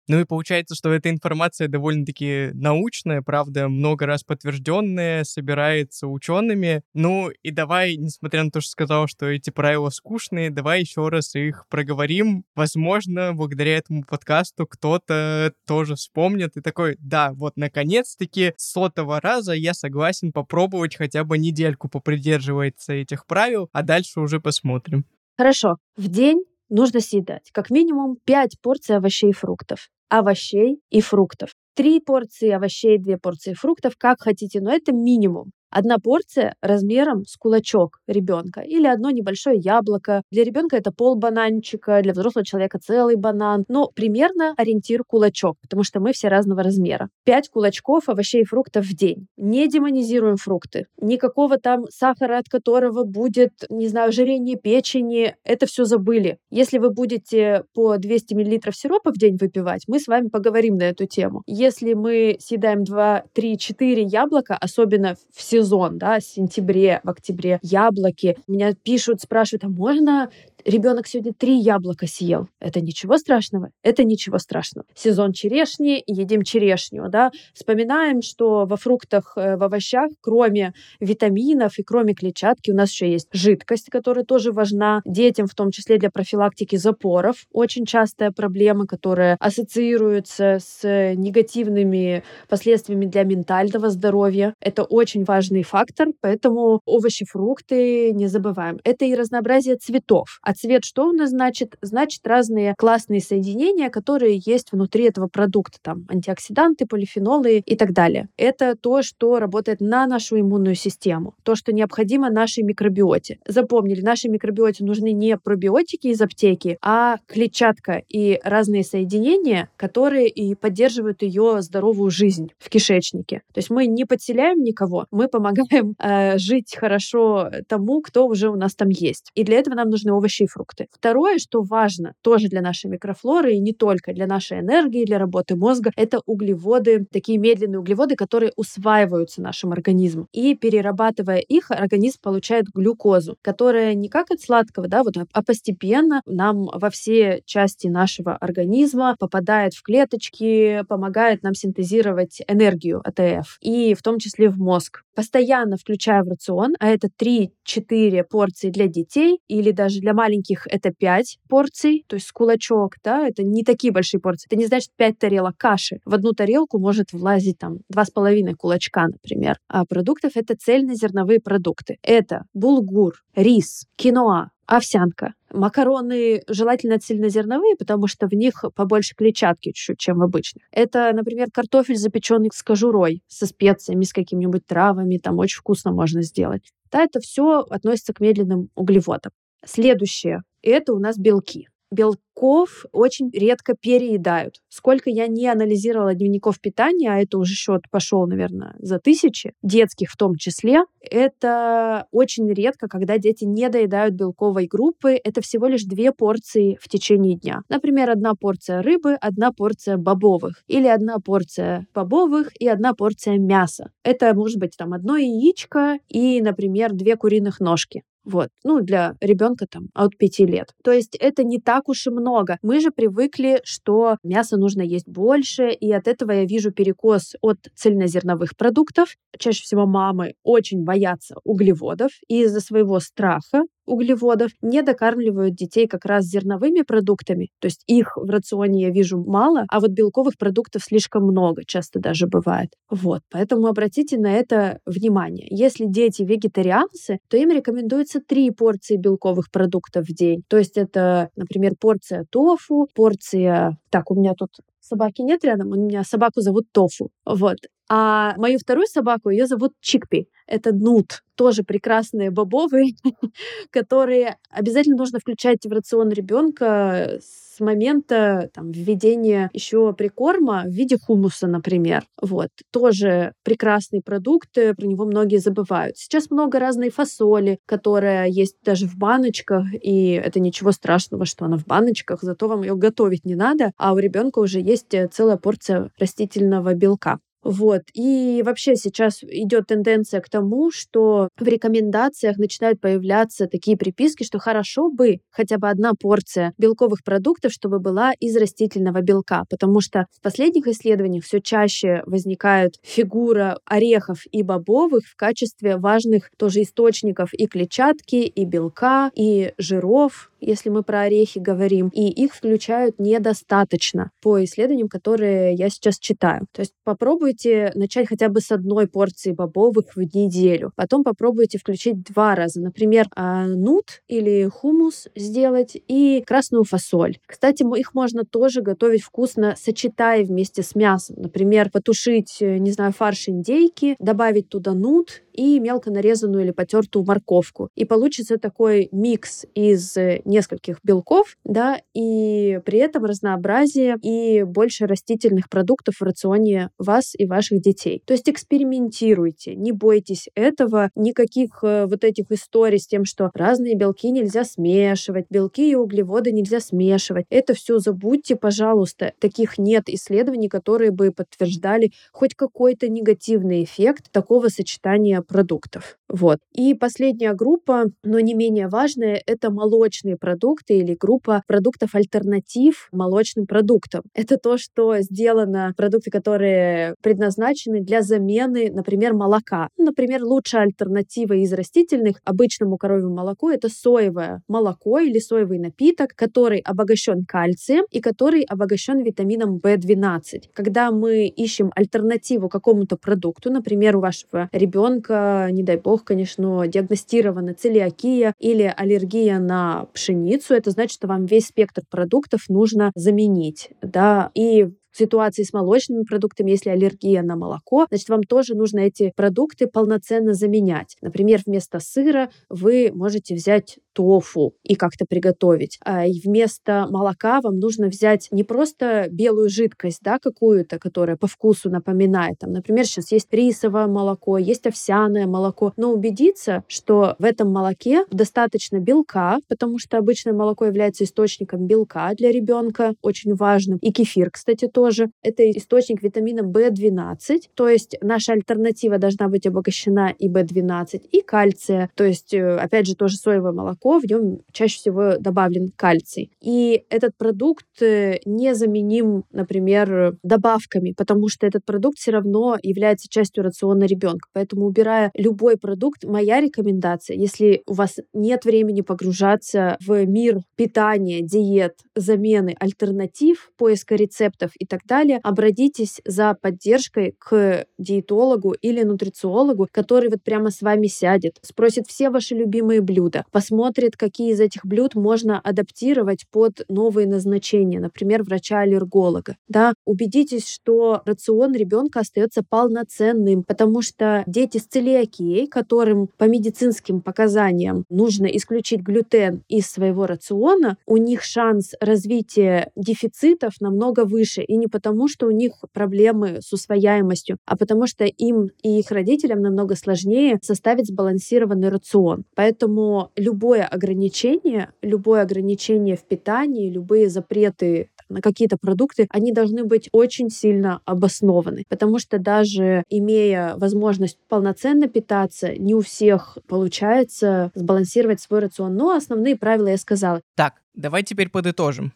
Ну 0.07 0.19
и 0.19 0.25
получается, 0.25 0.75
что 0.75 0.91
эта 0.91 1.09
информация 1.09 1.69
довольно-таки 1.69 2.49
научная, 2.53 3.21
правда, 3.21 3.69
много 3.69 4.05
раз 4.05 4.23
подтвержденная, 4.23 5.23
собирается 5.23 6.07
учеными. 6.07 6.81
Ну 6.93 7.29
и 7.29 7.51
давай, 7.51 7.95
несмотря 7.95 8.43
на 8.43 8.51
то, 8.51 8.59
что 8.59 8.71
сказал, 8.71 9.07
что 9.07 9.27
эти 9.27 9.51
правила 9.51 9.89
скучные, 9.89 10.49
давай 10.49 10.81
еще 10.81 11.07
раз 11.07 11.33
их 11.35 11.65
проговорим. 11.69 12.43
Возможно, 12.55 13.33
благодаря 13.33 13.77
этому 13.77 14.03
подкасту 14.03 14.67
кто-то 14.67 15.53
тоже 15.65 15.95
вспомнит 15.95 16.57
и 16.57 16.61
такой, 16.61 16.97
да, 16.99 17.31
вот 17.31 17.55
наконец-таки 17.55 18.53
с 18.57 18.71
сотого 18.71 19.21
раза 19.21 19.53
я 19.53 19.73
согласен 19.73 20.33
попробовать 20.33 20.97
хотя 20.97 21.23
бы 21.23 21.37
недельку 21.37 21.87
попридерживаться 21.87 22.91
этих 22.91 23.25
правил, 23.25 23.69
а 23.71 23.81
дальше 23.81 24.19
уже 24.19 24.41
посмотрим. 24.41 25.05
Хорошо. 25.37 25.77
В 25.95 26.09
день 26.09 26.43
нужно 26.71 26.99
съедать 26.99 27.51
как 27.51 27.69
минимум 27.69 28.17
5 28.25 28.59
порций 28.61 28.97
овощей 28.97 29.29
и 29.29 29.33
фруктов 29.33 29.89
овощей 30.11 30.79
и 30.89 31.01
фруктов. 31.01 31.51
Три 31.73 32.01
порции 32.01 32.49
овощей, 32.49 32.99
две 32.99 33.17
порции 33.17 33.53
фруктов, 33.53 33.93
как 33.97 34.21
хотите, 34.21 34.59
но 34.59 34.71
это 34.71 34.91
минимум. 34.91 35.51
Одна 35.71 35.99
порция 35.99 36.55
размером 36.61 37.23
с 37.25 37.37
кулачок 37.37 38.01
ребенка 38.05 38.59
или 38.59 38.87
одно 38.87 39.09
небольшое 39.09 39.57
яблоко. 39.57 40.21
Для 40.29 40.43
ребенка 40.43 40.75
это 40.75 40.91
пол 40.91 41.15
бананчика, 41.15 42.01
для 42.01 42.11
взрослого 42.11 42.45
человека 42.45 42.77
целый 42.77 43.15
банан. 43.15 43.63
Но 43.69 43.87
примерно 43.87 44.53
ориентир 44.57 45.05
кулачок, 45.05 45.55
потому 45.61 45.83
что 45.83 46.01
мы 46.01 46.11
все 46.11 46.27
разного 46.27 46.61
размера. 46.61 47.07
Пять 47.23 47.47
кулачков 47.47 48.09
овощей 48.09 48.41
и 48.41 48.45
фруктов 48.45 48.85
в 48.85 48.93
день. 48.93 49.27
Не 49.37 49.69
демонизируем 49.69 50.35
фрукты. 50.35 50.87
Никакого 50.99 51.57
там 51.57 51.85
сахара, 51.89 52.39
от 52.39 52.49
которого 52.49 53.05
будет, 53.05 53.53
не 53.69 53.87
знаю, 53.87 54.09
ожирение 54.09 54.57
печени. 54.57 55.37
Это 55.45 55.67
все 55.67 55.85
забыли. 55.85 56.37
Если 56.49 56.79
вы 56.79 56.89
будете 56.89 57.63
по 57.73 57.97
200 57.97 58.33
мл 58.33 58.71
сиропа 58.73 59.11
в 59.11 59.17
день 59.17 59.37
выпивать, 59.39 59.83
мы 59.87 60.01
с 60.01 60.07
вами 60.07 60.27
поговорим 60.27 60.75
на 60.75 60.83
эту 60.83 61.05
тему. 61.05 61.43
Если 61.47 61.93
мы 61.93 62.35
съедаем 62.41 62.83
2, 62.83 63.23
3, 63.31 63.57
4 63.57 64.03
яблока, 64.03 64.57
особенно 64.59 65.15
в 65.33 65.41
сезон 65.41 65.60
сезон, 65.61 65.97
да, 65.97 66.19
в 66.19 66.23
сентябре, 66.23 67.01
в 67.03 67.09
октябре, 67.09 67.59
яблоки. 67.61 68.37
Меня 68.47 68.73
пишут, 68.73 69.21
спрашивают, 69.21 69.63
а 69.63 69.69
можно 69.69 70.29
ребенок 70.65 71.07
сегодня 71.07 71.33
три 71.33 71.59
яблока 71.59 72.07
съел. 72.07 72.47
Это 72.59 72.81
ничего 72.81 73.17
страшного? 73.17 73.69
Это 73.83 74.03
ничего 74.03 74.37
страшного. 74.37 74.85
Сезон 74.95 75.33
черешни, 75.33 76.03
едим 76.07 76.43
черешню, 76.43 77.09
да. 77.09 77.31
Вспоминаем, 77.53 78.21
что 78.21 78.65
во 78.65 78.77
фруктах, 78.77 79.33
э, 79.35 79.57
в 79.57 79.63
овощах, 79.63 80.09
кроме 80.21 80.73
витаминов 80.99 81.77
и 81.77 81.83
кроме 81.83 82.13
клетчатки, 82.13 82.71
у 82.71 82.75
нас 82.75 82.91
еще 82.91 83.11
есть 83.11 83.27
жидкость, 83.31 83.89
которая 83.89 84.25
тоже 84.25 84.51
важна 84.51 85.01
детям, 85.05 85.47
в 85.47 85.55
том 85.55 85.71
числе 85.71 85.97
для 85.97 86.09
профилактики 86.09 86.75
запоров. 86.75 87.45
Очень 87.51 87.85
частая 87.85 88.31
проблема, 88.31 88.85
которая 88.85 89.37
ассоциируется 89.39 90.57
с 90.59 90.83
негативными 91.15 92.23
последствиями 92.49 93.05
для 93.05 93.23
ментального 93.23 93.89
здоровья. 93.89 94.53
Это 94.59 94.83
очень 94.83 95.23
важный 95.23 95.63
фактор, 95.63 96.07
поэтому 96.21 96.81
овощи, 96.85 97.25
фрукты 97.25 98.11
не 98.13 98.27
забываем. 98.27 98.79
Это 98.83 99.05
и 99.05 99.15
разнообразие 99.15 99.75
цветов 99.75 100.39
А 100.41 100.50
цвет 100.53 100.85
что 100.85 101.09
у 101.09 101.13
нас 101.13 101.29
значит? 101.29 101.77
Значит 101.81 102.25
разные 102.25 102.75
классные 102.77 103.21
соединения, 103.21 103.89
которые 103.89 104.41
есть 104.43 104.71
внутри 104.71 105.05
этого 105.05 105.27
продукта. 105.27 105.77
Там 105.81 106.05
антиоксиданты, 106.09 106.85
полифенолы 106.85 107.59
и 107.65 107.75
так 107.75 107.93
далее. 107.93 108.29
Это 108.37 108.75
то, 108.75 109.01
что 109.01 109.39
работает 109.39 109.81
на 109.81 110.07
нашу 110.07 110.39
иммунную 110.39 110.75
систему. 110.75 111.35
То, 111.43 111.55
что 111.55 111.73
необходимо 111.73 112.29
нашей 112.29 112.63
микробиоте. 112.63 113.39
Запомнили, 113.47 114.01
нашей 114.01 114.29
микробиоте 114.29 114.83
нужны 114.83 115.11
не 115.11 115.37
пробиотики 115.37 116.07
из 116.07 116.21
аптеки, 116.21 116.77
а 116.81 117.17
клетчатка 117.27 118.01
и 118.09 118.39
разные 118.43 118.83
соединения, 118.83 119.69
которые 119.77 120.27
и 120.27 120.55
поддерживают 120.55 121.21
ее 121.21 121.61
здоровую 121.61 122.11
жизнь 122.11 122.51
в 122.57 122.69
кишечнике. 122.69 123.41
То 123.53 123.59
есть 123.59 123.69
мы 123.69 123.87
не 123.87 124.05
подселяем 124.05 124.61
никого, 124.63 125.05
мы 125.11 125.27
помогаем 125.27 125.95
э, 125.99 126.37
жить 126.37 126.75
хорошо 126.75 127.49
тому, 127.67 128.01
кто 128.01 128.27
уже 128.27 128.49
у 128.49 128.55
нас 128.55 128.75
там 128.75 128.89
есть. 128.89 129.31
И 129.35 129.43
для 129.43 129.57
этого 129.57 129.75
нам 129.75 129.89
нужны 129.89 130.11
овощи 130.11 130.40
и 130.43 130.47
фрукты. 130.47 130.87
Второе, 130.91 131.37
что 131.37 131.61
важно 131.61 132.13
тоже 132.21 132.47
для 132.47 132.61
нашей 132.61 132.89
микрофлоры 132.89 133.53
и 133.53 133.59
не 133.59 133.73
только 133.73 134.13
для 134.13 134.27
нашей 134.27 134.59
энергии, 134.59 135.05
для 135.05 135.17
работы 135.17 135.55
мозга, 135.55 135.91
это 135.95 136.21
углеводы, 136.25 137.05
такие 137.11 137.37
медленные 137.37 137.79
углеводы, 137.79 138.15
которые 138.15 138.51
усваиваются 138.55 139.41
нашим 139.41 139.71
организмом. 139.71 140.27
И 140.31 140.55
перерабатывая 140.55 141.39
их, 141.39 141.71
организм 141.71 142.19
получает 142.21 142.65
глюкозу, 142.73 143.37
которая 143.41 143.93
не 143.93 144.09
как 144.09 144.31
от 144.31 144.41
сладкого, 144.41 144.87
да, 144.87 145.03
вот, 145.03 145.15
а 145.31 145.43
постепенно 145.43 146.21
нам 146.25 146.65
во 146.73 146.89
все 146.89 147.41
части 147.45 147.87
нашего 147.87 148.35
организма 148.35 149.15
попадает 149.19 149.73
в 149.73 149.83
клеточки, 149.83 150.83
помогает 150.87 151.43
нам 151.43 151.53
синтезировать 151.53 152.41
энергию 152.47 153.01
АТФ, 153.03 153.57
и 153.61 153.93
в 153.93 154.01
том 154.01 154.19
числе 154.19 154.49
в 154.49 154.57
мозг. 154.57 155.03
Постоянно 155.15 155.77
включая 155.77 156.23
в 156.23 156.29
рацион, 156.29 156.75
а 156.79 156.87
это 156.87 157.07
3-4 157.07 158.23
порции 158.23 158.69
для 158.69 158.87
детей, 158.87 159.39
или 159.47 159.71
даже 159.71 159.99
для 159.99 160.13
маленьких 160.13 160.30
это 160.67 160.91
5 160.91 161.39
порций, 161.49 162.05
то 162.07 162.15
есть 162.15 162.31
кулачок, 162.31 162.95
да, 163.03 163.27
это 163.27 163.43
не 163.43 163.63
такие 163.63 163.91
большие 163.91 164.19
порции. 164.19 164.47
Это 164.49 164.57
не 164.57 164.65
значит 164.65 164.91
5 164.95 165.17
тарелок 165.17 165.57
каши. 165.57 165.99
В 166.05 166.13
одну 166.13 166.31
тарелку 166.33 166.79
может 166.79 167.13
влазить 167.13 167.57
там 167.57 167.79
2,5 167.93 168.53
кулачка, 168.55 169.07
например. 169.07 169.57
А 169.67 169.85
продуктов 169.85 170.33
это 170.35 170.55
цельнозерновые 170.55 171.39
продукты. 171.39 171.97
Это 172.03 172.45
булгур, 172.53 173.13
рис, 173.35 173.85
киноа, 173.95 174.51
овсянка. 174.65 175.33
Макароны 175.51 176.43
желательно 176.47 176.97
цельнозерновые, 176.97 177.75
потому 177.75 178.07
что 178.07 178.27
в 178.27 178.33
них 178.33 178.63
побольше 178.73 179.15
клетчатки 179.15 179.73
чуть-чуть, 179.73 179.99
чем 179.99 180.19
в 180.19 180.23
обычных. 180.23 180.63
Это, 180.71 181.11
например, 181.13 181.49
картофель, 181.53 181.97
запеченный 181.97 182.49
с 182.53 182.63
кожурой, 182.63 183.21
со 183.27 183.45
специями, 183.45 184.05
с 184.05 184.13
какими-нибудь 184.13 184.65
травами, 184.65 185.17
там 185.17 185.37
очень 185.39 185.59
вкусно 185.59 185.91
можно 185.91 186.21
сделать. 186.21 186.71
Да, 186.89 187.03
это 187.03 187.19
все 187.19 187.65
относится 187.69 188.13
к 188.13 188.21
медленным 188.21 188.69
углеводам. 188.75 189.31
Следующее— 189.65 190.43
это 190.61 190.93
у 190.93 190.99
нас 190.99 191.17
белки 191.17 191.67
белков 191.91 192.85
очень 192.91 193.29
редко 193.31 193.75
переедают. 193.79 194.55
Сколько 194.69 195.09
я 195.09 195.27
не 195.27 195.47
анализировала 195.47 196.15
дневников 196.15 196.59
питания, 196.59 197.11
а 197.11 197.19
это 197.19 197.37
уже 197.37 197.53
счет 197.53 197.83
пошел, 197.91 198.25
наверное, 198.25 198.75
за 198.79 198.99
тысячи, 198.99 199.53
детских 199.61 200.09
в 200.09 200.17
том 200.17 200.35
числе, 200.35 200.85
это 201.01 202.07
очень 202.11 202.51
редко, 202.51 202.87
когда 202.87 203.17
дети 203.17 203.43
не 203.43 203.69
доедают 203.69 204.15
белковой 204.15 204.67
группы. 204.67 205.19
Это 205.23 205.41
всего 205.41 205.67
лишь 205.67 205.83
две 205.83 206.11
порции 206.11 206.77
в 206.79 206.87
течение 206.87 207.37
дня. 207.37 207.61
Например, 207.69 208.09
одна 208.09 208.33
порция 208.35 208.81
рыбы, 208.81 209.15
одна 209.15 209.51
порция 209.51 209.97
бобовых. 209.97 210.63
Или 210.67 210.87
одна 210.87 211.17
порция 211.19 211.85
бобовых 211.93 212.49
и 212.59 212.67
одна 212.67 212.93
порция 212.93 213.37
мяса. 213.37 213.91
Это 214.03 214.33
может 214.33 214.57
быть 214.57 214.77
там 214.77 214.93
одно 214.93 215.17
яичко 215.17 215.99
и, 216.07 216.41
например, 216.41 216.93
две 216.93 217.17
куриных 217.17 217.59
ножки. 217.59 218.03
Вот. 218.23 218.49
Ну, 218.63 218.81
для 218.81 219.15
ребенка 219.19 219.65
там 219.69 219.89
от 219.93 220.17
5 220.17 220.39
лет. 220.39 220.73
То 220.83 220.91
есть 220.91 221.15
это 221.15 221.43
не 221.43 221.59
так 221.59 221.89
уж 221.89 222.07
и 222.07 222.09
много. 222.09 222.57
Мы 222.61 222.79
же 222.79 222.91
привыкли, 222.91 223.61
что 223.63 224.17
мясо 224.23 224.57
нужно 224.57 224.81
есть 224.81 225.07
больше, 225.07 225.71
и 225.71 225.91
от 225.91 226.07
этого 226.07 226.31
я 226.31 226.45
вижу 226.45 226.71
перекос 226.71 227.35
от 227.41 227.57
цельнозерновых 227.75 228.55
продуктов. 228.55 229.15
Чаще 229.37 229.63
всего 229.63 229.85
мамы 229.85 230.33
очень 230.43 230.83
боятся 230.83 231.35
углеводов, 231.43 232.11
и 232.27 232.43
из-за 232.43 232.59
своего 232.61 232.99
страха 232.99 233.63
углеводов, 233.91 234.51
не 234.61 234.81
докармливают 234.81 235.55
детей 235.55 235.87
как 235.87 236.05
раз 236.05 236.25
зерновыми 236.25 236.81
продуктами. 236.81 237.49
То 237.59 237.67
есть 237.67 237.83
их 237.87 238.15
в 238.15 238.29
рационе 238.29 238.83
я 238.83 238.89
вижу 238.89 239.21
мало, 239.21 239.65
а 239.69 239.79
вот 239.79 239.91
белковых 239.91 240.37
продуктов 240.37 240.83
слишком 240.83 241.23
много, 241.23 241.63
часто 241.65 241.99
даже 241.99 242.27
бывает. 242.27 242.69
Вот, 242.89 243.21
поэтому 243.29 243.67
обратите 243.67 244.17
на 244.17 244.31
это 244.33 244.79
внимание. 244.85 245.47
Если 245.49 245.85
дети 245.85 246.23
вегетарианцы, 246.23 247.19
то 247.29 247.37
им 247.37 247.51
рекомендуется 247.51 248.21
три 248.25 248.49
порции 248.51 248.95
белковых 248.95 249.51
продуктов 249.51 250.05
в 250.07 250.13
день. 250.13 250.43
То 250.47 250.57
есть 250.57 250.77
это, 250.77 251.29
например, 251.35 251.73
порция 251.79 252.25
тофу, 252.31 252.87
порция... 252.95 253.77
Так, 253.89 254.09
у 254.09 254.15
меня 254.15 254.33
тут 254.37 254.51
собаки 254.79 255.21
нет 255.21 255.43
рядом, 255.45 255.69
у 255.71 255.75
меня 255.75 256.03
собаку 256.03 256.41
зовут 256.41 256.65
Тофу. 256.71 257.09
Вот. 257.25 257.57
А 257.93 258.35
мою 258.37 258.57
вторую 258.57 258.87
собаку, 258.87 259.31
ее 259.31 259.47
зовут 259.47 259.73
Чикпи. 259.81 260.29
Это 260.47 260.73
нут, 260.73 261.23
тоже 261.35 261.63
прекрасные 261.63 262.31
бобовые, 262.31 262.93
которые 263.69 264.37
обязательно 264.49 264.95
нужно 264.95 265.19
включать 265.19 265.65
в 265.65 265.71
рацион 265.73 266.07
ребенка 266.07 267.19
с 267.21 267.59
момента 267.59 268.49
там, 268.53 268.71
введения 268.71 269.49
еще 269.51 269.91
прикорма 269.91 270.63
в 270.65 270.69
виде 270.69 270.95
хумуса, 270.97 271.47
например. 271.47 272.05
Вот. 272.21 272.47
Тоже 272.71 273.33
прекрасный 273.43 274.01
продукт, 274.01 274.53
про 274.53 274.85
него 274.85 275.03
многие 275.03 275.39
забывают. 275.39 275.97
Сейчас 275.97 276.31
много 276.31 276.59
разной 276.59 276.91
фасоли, 276.91 277.59
которая 277.65 278.29
есть 278.29 278.55
даже 278.63 278.87
в 278.87 278.95
баночках, 278.95 279.65
и 279.73 280.11
это 280.11 280.39
ничего 280.39 280.71
страшного, 280.71 281.25
что 281.25 281.43
она 281.43 281.57
в 281.57 281.65
баночках, 281.65 282.21
зато 282.21 282.47
вам 282.47 282.61
ее 282.61 282.77
готовить 282.77 283.25
не 283.25 283.35
надо, 283.35 283.73
а 283.75 283.91
у 283.91 283.97
ребенка 283.97 284.39
уже 284.39 284.61
есть 284.61 284.93
э, 284.93 285.09
целая 285.11 285.35
порция 285.35 285.91
растительного 285.99 286.73
белка. 286.73 287.19
Вот. 287.43 287.81
И 287.93 288.43
вообще 288.45 288.75
сейчас 288.75 289.23
идет 289.23 289.67
тенденция 289.67 290.21
к 290.21 290.29
тому, 290.29 290.71
что 290.71 291.29
в 291.39 291.47
рекомендациях 291.47 292.37
начинают 292.37 292.79
появляться 292.79 293.47
такие 293.47 293.77
приписки, 293.77 294.23
что 294.23 294.39
хорошо 294.39 294.89
бы 294.89 295.19
хотя 295.31 295.57
бы 295.57 295.69
одна 295.69 295.93
порция 295.99 296.53
белковых 296.57 297.03
продуктов, 297.03 297.51
чтобы 297.51 297.79
была 297.79 298.13
из 298.19 298.35
растительного 298.37 299.01
белка, 299.01 299.43
потому 299.49 299.81
что 299.81 300.05
в 300.11 300.21
последних 300.21 300.67
исследованиях 300.67 301.23
все 301.23 301.41
чаще 301.41 302.03
возникает 302.05 302.75
фигура 302.83 303.59
орехов 303.65 304.19
и 304.31 304.43
бобовых 304.43 305.05
в 305.05 305.15
качестве 305.15 305.77
важных 305.77 306.29
тоже 306.37 306.61
источников 306.61 307.33
и 307.33 307.47
клетчатки, 307.47 308.15
и 308.15 308.45
белка, 308.45 309.11
и 309.15 309.53
жиров, 309.57 310.30
если 310.41 310.69
мы 310.69 310.83
про 310.83 311.01
орехи 311.01 311.39
говорим, 311.39 311.89
и 311.89 312.09
их 312.09 312.33
включают 312.33 312.99
недостаточно 312.99 314.11
по 314.21 314.43
исследованиям, 314.43 314.89
которые 314.89 315.53
я 315.53 315.69
сейчас 315.69 315.99
читаю. 315.99 316.47
То 316.51 316.61
есть 316.61 316.73
попробуйте 316.83 317.71
начать 317.75 318.07
хотя 318.07 318.29
бы 318.29 318.41
с 318.41 318.51
одной 318.51 318.87
порции 318.87 319.31
бобовых 319.31 319.95
в 319.95 319.99
неделю, 319.99 320.71
потом 320.75 321.03
попробуйте 321.03 321.57
включить 321.57 322.03
два 322.03 322.35
раза, 322.35 322.61
например, 322.61 323.07
а, 323.15 323.45
нут 323.47 324.01
или 324.07 324.49
хумус 324.51 325.07
сделать 325.15 325.77
и 325.87 326.23
красную 326.25 326.63
фасоль. 326.63 327.17
Кстати, 327.25 327.63
их 327.77 327.93
можно 327.93 328.23
тоже 328.23 328.61
готовить 328.61 329.03
вкусно, 329.03 329.55
сочетая 329.57 330.23
вместе 330.23 330.63
с 330.63 330.75
мясом. 330.75 331.17
Например, 331.19 331.69
потушить, 331.69 332.37
э, 332.41 332.57
не 332.57 332.71
знаю, 332.71 332.93
фарш 332.93 333.29
индейки, 333.29 333.95
добавить 333.99 334.49
туда 334.49 334.73
нут 334.73 335.21
и 335.33 335.59
мелко 335.59 335.91
нарезанную 335.91 336.43
или 336.43 336.51
потертую 336.51 337.05
морковку. 337.05 337.69
И 337.75 337.85
получится 337.85 338.37
такой 338.37 338.89
микс 338.91 339.45
из 339.55 339.95
э, 339.97 340.21
нескольких 340.31 340.79
белков, 340.83 341.37
да, 341.43 341.79
и 341.93 342.59
при 342.65 342.79
этом 342.79 343.05
разнообразие 343.05 343.97
и 344.01 344.43
больше 344.43 344.87
растительных 344.87 345.49
продуктов 345.49 345.95
в 345.99 346.03
рационе 346.03 346.69
вас 346.79 347.13
и 347.17 347.25
ваших 347.25 347.61
детей. 347.61 348.01
То 348.05 348.13
есть 348.13 348.29
экспериментируйте, 348.29 349.55
не 349.55 349.71
бойтесь 349.71 350.29
этого, 350.33 350.89
никаких 350.95 351.59
э, 351.63 351.85
вот 351.85 352.03
этих 352.03 352.31
историй 352.31 352.79
с 352.79 352.87
тем, 352.87 353.05
что 353.05 353.29
разные 353.33 353.75
белки 353.75 354.09
нельзя 354.09 354.43
смешивать, 354.43 355.25
белки 355.29 355.71
и 355.71 355.75
углеводы 355.75 356.31
нельзя 356.31 356.59
смешивать. 356.59 357.25
Это 357.29 357.53
все 357.53 357.79
забудьте, 357.79 358.35
пожалуйста. 358.35 359.13
Таких 359.19 359.57
нет 359.57 359.83
исследований, 359.87 360.47
которые 360.47 360.91
бы 360.91 361.11
подтверждали 361.11 361.91
хоть 362.11 362.35
какой-то 362.35 362.87
негативный 362.87 363.63
эффект 363.63 364.11
такого 364.11 364.47
сочетания 364.47 365.21
продуктов. 365.21 365.97
Вот. 366.07 366.39
И 366.53 366.73
последняя 366.73 367.33
группа, 367.33 367.85
но 368.03 368.19
не 368.19 368.33
менее 368.33 368.67
важная, 368.67 369.21
это 369.25 369.51
молочные 369.51 370.17
продукты 370.21 370.77
или 370.77 370.95
группа 370.97 371.41
продуктов 371.47 371.95
альтернатив 371.95 372.87
молочным 372.93 373.45
продуктам. 373.45 374.03
Это 374.13 374.37
то, 374.37 374.57
что 374.57 374.99
сделано, 374.99 375.73
продукты, 375.75 376.11
которые 376.11 376.95
предназначены 377.01 377.81
для 377.81 378.01
замены, 378.01 378.71
например, 378.71 379.13
молока. 379.13 379.67
Например, 379.77 380.23
лучшая 380.23 380.63
альтернатива 380.63 381.33
из 381.33 381.51
растительных 381.51 382.21
обычному 382.23 382.77
коровьему 382.77 383.15
молоку 383.15 383.49
это 383.49 383.67
соевое 383.67 384.41
молоко 384.47 384.99
или 384.99 385.19
соевый 385.19 385.57
напиток, 385.57 386.11
который 386.15 386.59
обогащен 386.59 387.25
кальцием 387.25 387.85
и 387.89 387.99
который 387.99 388.43
обогащен 388.43 388.99
витамином 388.99 389.57
В12. 389.57 390.49
Когда 390.53 390.91
мы 390.91 391.27
ищем 391.27 391.71
альтернативу 391.75 392.47
какому-то 392.47 392.95
продукту, 392.97 393.51
например, 393.51 393.97
у 393.97 394.01
вашего 394.01 394.49
ребенка, 394.51 395.47
не 395.51 395.63
дай 395.63 395.77
бог, 395.77 396.03
конечно, 396.03 396.67
диагностирована 396.67 397.55
целиакия 397.55 398.33
или 398.39 398.71
аллергия 398.75 399.39
на 399.39 399.85
пшеницу, 399.93 400.10
пшеницу, 400.11 400.53
это 400.53 400.71
значит, 400.71 400.93
что 400.93 401.07
вам 401.07 401.25
весь 401.25 401.47
спектр 401.47 401.81
продуктов 401.89 402.41
нужно 402.49 402.91
заменить, 402.95 403.71
да, 403.81 404.31
и 404.33 404.69
в 404.91 404.97
ситуации 404.97 405.43
с 405.43 405.53
молочными 405.53 406.03
продуктами, 406.03 406.51
если 406.51 406.69
аллергия 406.69 407.23
на 407.23 407.35
молоко, 407.35 407.87
значит, 407.89 408.09
вам 408.09 408.23
тоже 408.23 408.55
нужно 408.55 408.79
эти 408.79 409.11
продукты 409.15 409.67
полноценно 409.67 410.33
заменять. 410.33 410.97
Например, 411.01 411.41
вместо 411.45 411.79
сыра 411.79 412.29
вы 412.49 412.91
можете 412.93 413.35
взять 413.35 413.79
тофу 413.93 414.53
и 414.63 414.75
как-то 414.75 415.05
приготовить. 415.05 415.77
А 415.85 416.05
вместо 416.05 416.87
молока 416.89 417.41
вам 417.41 417.59
нужно 417.59 417.87
взять 417.87 418.27
не 418.31 418.43
просто 418.43 419.07
белую 419.11 419.49
жидкость, 419.49 419.99
да, 420.01 420.19
какую-то, 420.19 420.79
которая 420.79 421.17
по 421.17 421.27
вкусу 421.27 421.69
напоминает. 421.69 422.39
Там, 422.39 422.51
например, 422.53 422.85
сейчас 422.85 423.11
есть 423.11 423.27
рисовое 423.31 423.87
молоко, 423.87 424.37
есть 424.37 424.65
овсяное 424.67 425.27
молоко, 425.27 425.73
но 425.77 425.91
убедиться, 425.91 426.63
что 426.67 427.15
в 427.19 427.25
этом 427.25 427.51
молоке 427.51 428.05
достаточно 428.11 428.79
белка, 428.79 429.39
потому 429.47 429.77
что 429.79 429.97
обычное 429.97 430.33
молоко 430.33 430.65
является 430.65 431.03
источником 431.03 431.67
белка 431.67 432.13
для 432.15 432.31
ребенка, 432.31 432.93
очень 433.01 433.35
важным. 433.35 433.77
И 433.79 433.91
кефир, 433.91 434.31
кстати, 434.31 434.67
тоже. 434.67 434.80
Это 435.23 435.49
источник 435.51 436.03
витамина 436.03 436.41
В12, 436.41 437.49
то 437.55 437.67
есть 437.67 437.97
наша 438.01 438.33
альтернатива 438.33 438.97
должна 438.97 439.27
быть 439.27 439.47
обогащена 439.47 440.13
и 440.17 440.29
В12, 440.29 441.01
и 441.11 441.21
кальция, 441.21 441.89
то 441.95 442.03
есть, 442.03 442.33
э, 442.33 442.57
опять 442.57 442.87
же, 442.87 442.95
тоже 442.95 443.17
соевое 443.17 443.51
молоко 443.51 443.71
молоко, 443.71 443.99
в 443.99 444.09
нем 444.09 444.39
чаще 444.51 444.77
всего 444.77 445.17
добавлен 445.19 445.71
кальций. 445.75 446.31
И 446.41 446.83
этот 446.89 447.15
продукт 447.17 447.81
э, 447.81 448.19
незаменим, 448.25 449.23
например, 449.31 450.17
добавками, 450.23 450.93
потому 450.97 451.27
что 451.27 451.47
этот 451.47 451.65
продукт 451.65 451.97
все 451.97 452.11
равно 452.11 452.57
является 452.61 453.07
частью 453.09 453.43
рациона 453.43 453.85
ребенка. 453.85 454.29
Поэтому, 454.33 454.65
убирая 454.65 455.11
любой 455.15 455.57
продукт, 455.57 456.03
моя 456.03 456.41
рекомендация, 456.41 457.15
если 457.17 457.61
у 457.67 457.73
вас 457.73 457.97
нет 458.13 458.45
времени 458.45 458.81
погружаться 458.81 459.77
в 459.85 460.05
мир 460.05 460.39
питания, 460.55 461.21
диет, 461.21 461.75
замены, 461.95 462.55
альтернатив, 462.59 463.51
поиска 463.57 463.95
рецептов 463.95 464.51
и 464.57 464.65
так 464.71 464.85
далее, 464.87 465.19
обратитесь 465.23 466.01
за 466.05 466.35
поддержкой 466.41 467.15
к 467.19 467.65
диетологу 467.77 468.53
или 468.53 468.83
нутрициологу, 468.83 469.67
который 469.71 470.09
вот 470.09 470.23
прямо 470.23 470.49
с 470.49 470.61
вами 470.61 470.87
сядет, 470.87 471.37
спросит 471.41 471.87
все 471.87 472.09
ваши 472.09 472.35
любимые 472.35 472.81
блюда, 472.81 473.25
посмотрит, 473.31 473.91
смотрит, 473.91 473.97
какие 473.97 474.31
из 474.31 474.39
этих 474.39 474.65
блюд 474.65 474.95
можно 474.95 475.39
адаптировать 475.39 476.25
под 476.31 476.65
новые 476.69 477.07
назначения, 477.07 477.79
например, 477.79 478.23
врача-аллерголога. 478.23 479.37
Да, 479.47 479.73
убедитесь, 479.85 480.47
что 480.47 481.01
рацион 481.05 481.53
ребенка 481.53 481.99
остается 481.99 482.43
полноценным, 482.47 483.43
потому 483.43 483.81
что 483.81 484.23
дети 484.27 484.57
с 484.57 484.65
целиакией, 484.65 485.47
которым 485.47 486.09
по 486.17 486.25
медицинским 486.25 487.01
показаниям 487.01 487.85
нужно 487.89 488.25
исключить 488.25 488.81
глютен 488.81 489.43
из 489.47 489.67
своего 489.67 490.05
рациона, 490.05 490.77
у 490.85 490.97
них 490.97 491.23
шанс 491.23 491.73
развития 491.79 492.71
дефицитов 492.75 493.53
намного 493.59 494.05
выше. 494.05 494.41
И 494.41 494.57
не 494.61 494.67
потому, 494.67 495.07
что 495.07 495.27
у 495.27 495.31
них 495.31 495.53
проблемы 495.73 496.37
с 496.41 496.53
усвояемостью, 496.53 497.37
а 497.45 497.57
потому 497.57 497.87
что 497.87 498.05
им 498.05 498.49
и 498.61 498.79
их 498.79 498.91
родителям 498.91 499.41
намного 499.41 499.75
сложнее 499.75 500.39
составить 500.41 500.87
сбалансированный 500.87 501.69
рацион. 501.69 502.23
Поэтому 502.35 503.11
любое 503.15 503.65
ограничение, 503.65 504.69
любое 504.81 505.23
ограничение 505.23 505.97
в 505.97 506.03
питании, 506.03 506.69
любые 506.69 507.09
запреты 507.09 507.89
на 508.09 508.21
какие-то 508.21 508.57
продукты, 508.57 509.07
они 509.09 509.31
должны 509.31 509.63
быть 509.63 509.89
очень 509.91 510.29
сильно 510.29 510.81
обоснованы. 510.85 511.63
Потому 511.69 511.97
что 511.99 512.19
даже 512.19 512.83
имея 512.89 513.55
возможность 513.57 514.17
полноценно 514.27 514.87
питаться, 514.87 515.53
не 515.57 515.73
у 515.73 515.81
всех 515.81 516.37
получается 516.47 517.51
сбалансировать 517.55 518.21
свой 518.21 518.41
рацион. 518.41 518.75
Но 518.75 518.95
основные 518.95 519.35
правила 519.35 519.69
я 519.69 519.77
сказала. 519.77 520.21
Так, 520.35 520.61
давай 520.75 521.03
теперь 521.03 521.29
подытожим. 521.29 521.93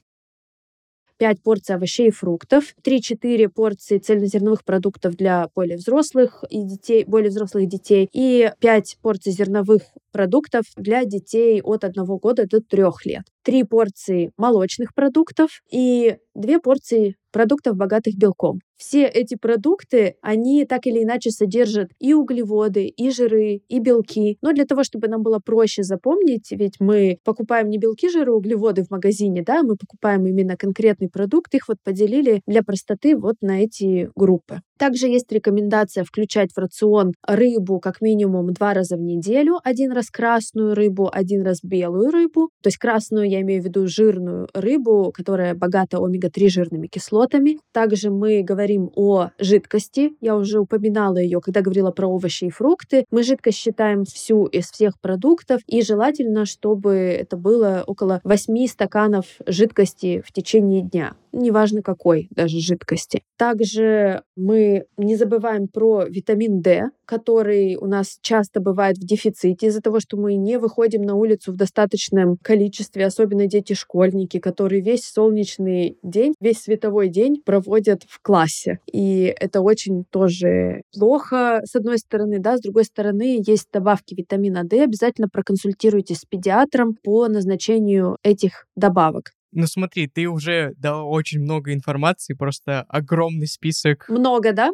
5 1.18 1.42
порций 1.44 1.76
овощей 1.76 2.08
и 2.08 2.12
фруктов, 2.12 2.74
3-4 2.84 3.50
порции 3.50 3.98
цельнозерновых 3.98 4.64
продуктов 4.64 5.16
для 5.16 5.48
более 5.56 5.78
взрослых 5.78 6.44
и 6.50 6.64
детей, 6.64 7.06
более 7.06 7.30
взрослых 7.30 7.68
детей 7.68 8.10
и 8.12 8.52
5 8.60 8.98
порций 9.02 9.32
зерновых 9.32 9.82
продуктов 10.12 10.66
для 10.76 11.06
детей 11.06 11.62
от 11.62 11.84
1 11.84 12.06
года 12.18 12.46
до 12.48 12.62
3 12.62 12.84
лет. 13.06 13.35
3 13.46 13.64
порции 13.64 14.32
молочных 14.38 14.94
продуктов 14.96 15.62
и 15.72 16.18
2 16.34 16.60
порции 16.60 17.16
продуктов, 17.32 17.76
богатых 17.76 18.16
белком. 18.18 18.60
Все 18.78 19.06
эти 19.06 19.36
продукты, 19.36 20.16
они 20.22 20.66
так 20.66 20.88
или 20.88 21.04
иначе 21.04 21.32
содержат 21.32 21.90
и 22.00 22.14
углеводы, 22.14 22.88
и 22.88 23.10
жиры, 23.12 23.62
и 23.68 23.80
белки. 23.80 24.38
Но 24.42 24.54
для 24.54 24.66
того, 24.66 24.84
чтобы 24.84 25.08
нам 25.10 25.22
было 25.22 25.40
проще 25.40 25.84
запомнить, 25.84 26.48
ведь 26.52 26.76
мы 26.80 27.18
покупаем 27.26 27.70
не 27.70 27.78
белки, 27.78 28.10
жиры, 28.10 28.32
углеводы 28.34 28.84
в 28.84 28.90
магазине, 28.90 29.44
да, 29.46 29.64
мы 29.64 29.76
покупаем 29.76 30.26
именно 30.26 30.56
конкретный 30.58 31.10
продукт, 31.10 31.54
их 31.56 31.68
вот 31.68 31.78
поделили 31.84 32.42
для 32.48 32.64
простоты 32.64 33.18
вот 33.18 33.36
на 33.42 33.62
эти 33.64 34.10
группы. 34.16 34.62
Также 34.78 35.08
есть 35.08 35.32
рекомендация 35.32 36.04
включать 36.04 36.52
в 36.54 36.58
рацион 36.58 37.14
рыбу 37.26 37.80
как 37.80 38.02
минимум 38.02 38.52
два 38.54 38.74
раза 38.74 38.98
в 38.98 39.02
неделю. 39.02 39.60
Один 39.64 39.92
раз 39.92 40.10
красную 40.10 40.76
рыбу, 40.76 41.10
один 41.12 41.44
раз 41.44 41.60
белую 41.64 42.12
рыбу. 42.12 42.50
То 42.62 42.68
есть 42.68 42.78
красную 42.78 43.30
я 43.30 43.42
имею 43.42 43.62
в 43.62 43.66
виду 43.66 43.88
жирную 43.88 44.50
рыбу, 44.54 45.12
которая 45.14 45.56
богата 45.56 45.98
омега-3 45.98 46.50
жирными 46.50 46.88
кислотами. 46.88 47.60
Также 47.72 48.10
мы 48.10 48.44
говорим 48.44 48.92
о 48.96 49.30
жидкости. 49.40 50.12
Я 50.20 50.36
уже 50.36 50.60
упоминала 50.60 51.18
ее, 51.18 51.40
когда 51.40 51.62
говорила 51.62 51.92
про 51.92 52.08
овощи 52.08 52.46
и 52.46 52.50
фрукты. 52.50 53.06
Мы 53.12 53.24
жидкость 53.24 53.58
считаем 53.58 54.04
всю 54.04 54.46
из 54.46 54.70
всех 54.72 55.00
продуктов. 55.00 55.62
И 55.68 55.82
желательно, 55.82 56.46
чтобы 56.46 56.96
это 56.96 57.38
было 57.38 57.84
около 57.88 58.20
8 58.24 58.68
стаканов 58.68 59.26
жидкости 59.48 60.22
в 60.26 60.34
течение 60.34 60.82
дня 60.82 61.16
неважно 61.36 61.82
какой 61.82 62.28
даже 62.32 62.60
жидкости. 62.60 63.22
Также 63.38 64.24
мы 64.36 64.65
не 64.98 65.16
забываем 65.16 65.68
про 65.68 66.06
витамин 66.06 66.62
D, 66.62 66.90
который 67.06 67.76
у 67.76 67.86
нас 67.86 68.18
часто 68.22 68.60
бывает 68.60 68.98
в 68.98 69.06
дефиците 69.06 69.68
из-за 69.68 69.82
того, 69.82 70.00
что 70.00 70.18
мы 70.18 70.36
не 70.36 70.58
выходим 70.58 71.04
на 71.04 71.16
улицу 71.16 71.52
в 71.52 71.56
достаточном 71.56 72.38
количестве, 72.42 73.06
особенно 73.06 73.48
дети-школьники, 73.48 74.40
которые 74.40 74.82
весь 74.82 75.06
солнечный 75.06 75.98
день, 76.04 76.34
весь 76.40 76.62
световой 76.62 77.10
день 77.10 77.42
проводят 77.46 78.04
в 78.08 78.22
классе. 78.22 78.80
И 78.92 79.34
это 79.40 79.62
очень 79.62 80.06
тоже 80.10 80.82
плохо, 80.94 81.62
с 81.66 81.76
одной 81.76 82.00
стороны, 82.00 82.40
да, 82.40 82.58
с 82.58 82.62
другой 82.62 82.86
стороны, 82.86 83.42
есть 83.46 83.68
добавки 83.72 84.16
витамина 84.16 84.64
D, 84.64 84.84
обязательно 84.84 85.30
проконсультируйтесь 85.30 86.20
с 86.20 86.26
педиатром 86.26 86.96
по 87.04 87.28
назначению 87.28 88.18
этих 88.24 88.66
добавок. 88.76 89.32
Ну 89.56 89.68
смотри, 89.68 90.08
ты 90.08 90.28
уже 90.28 90.74
дала 90.76 91.04
очень 91.04 91.40
много 91.40 91.74
информации, 91.74 92.34
просто 92.34 92.82
огромный 92.90 93.48
список. 93.48 94.06
Много, 94.10 94.52
да? 94.52 94.74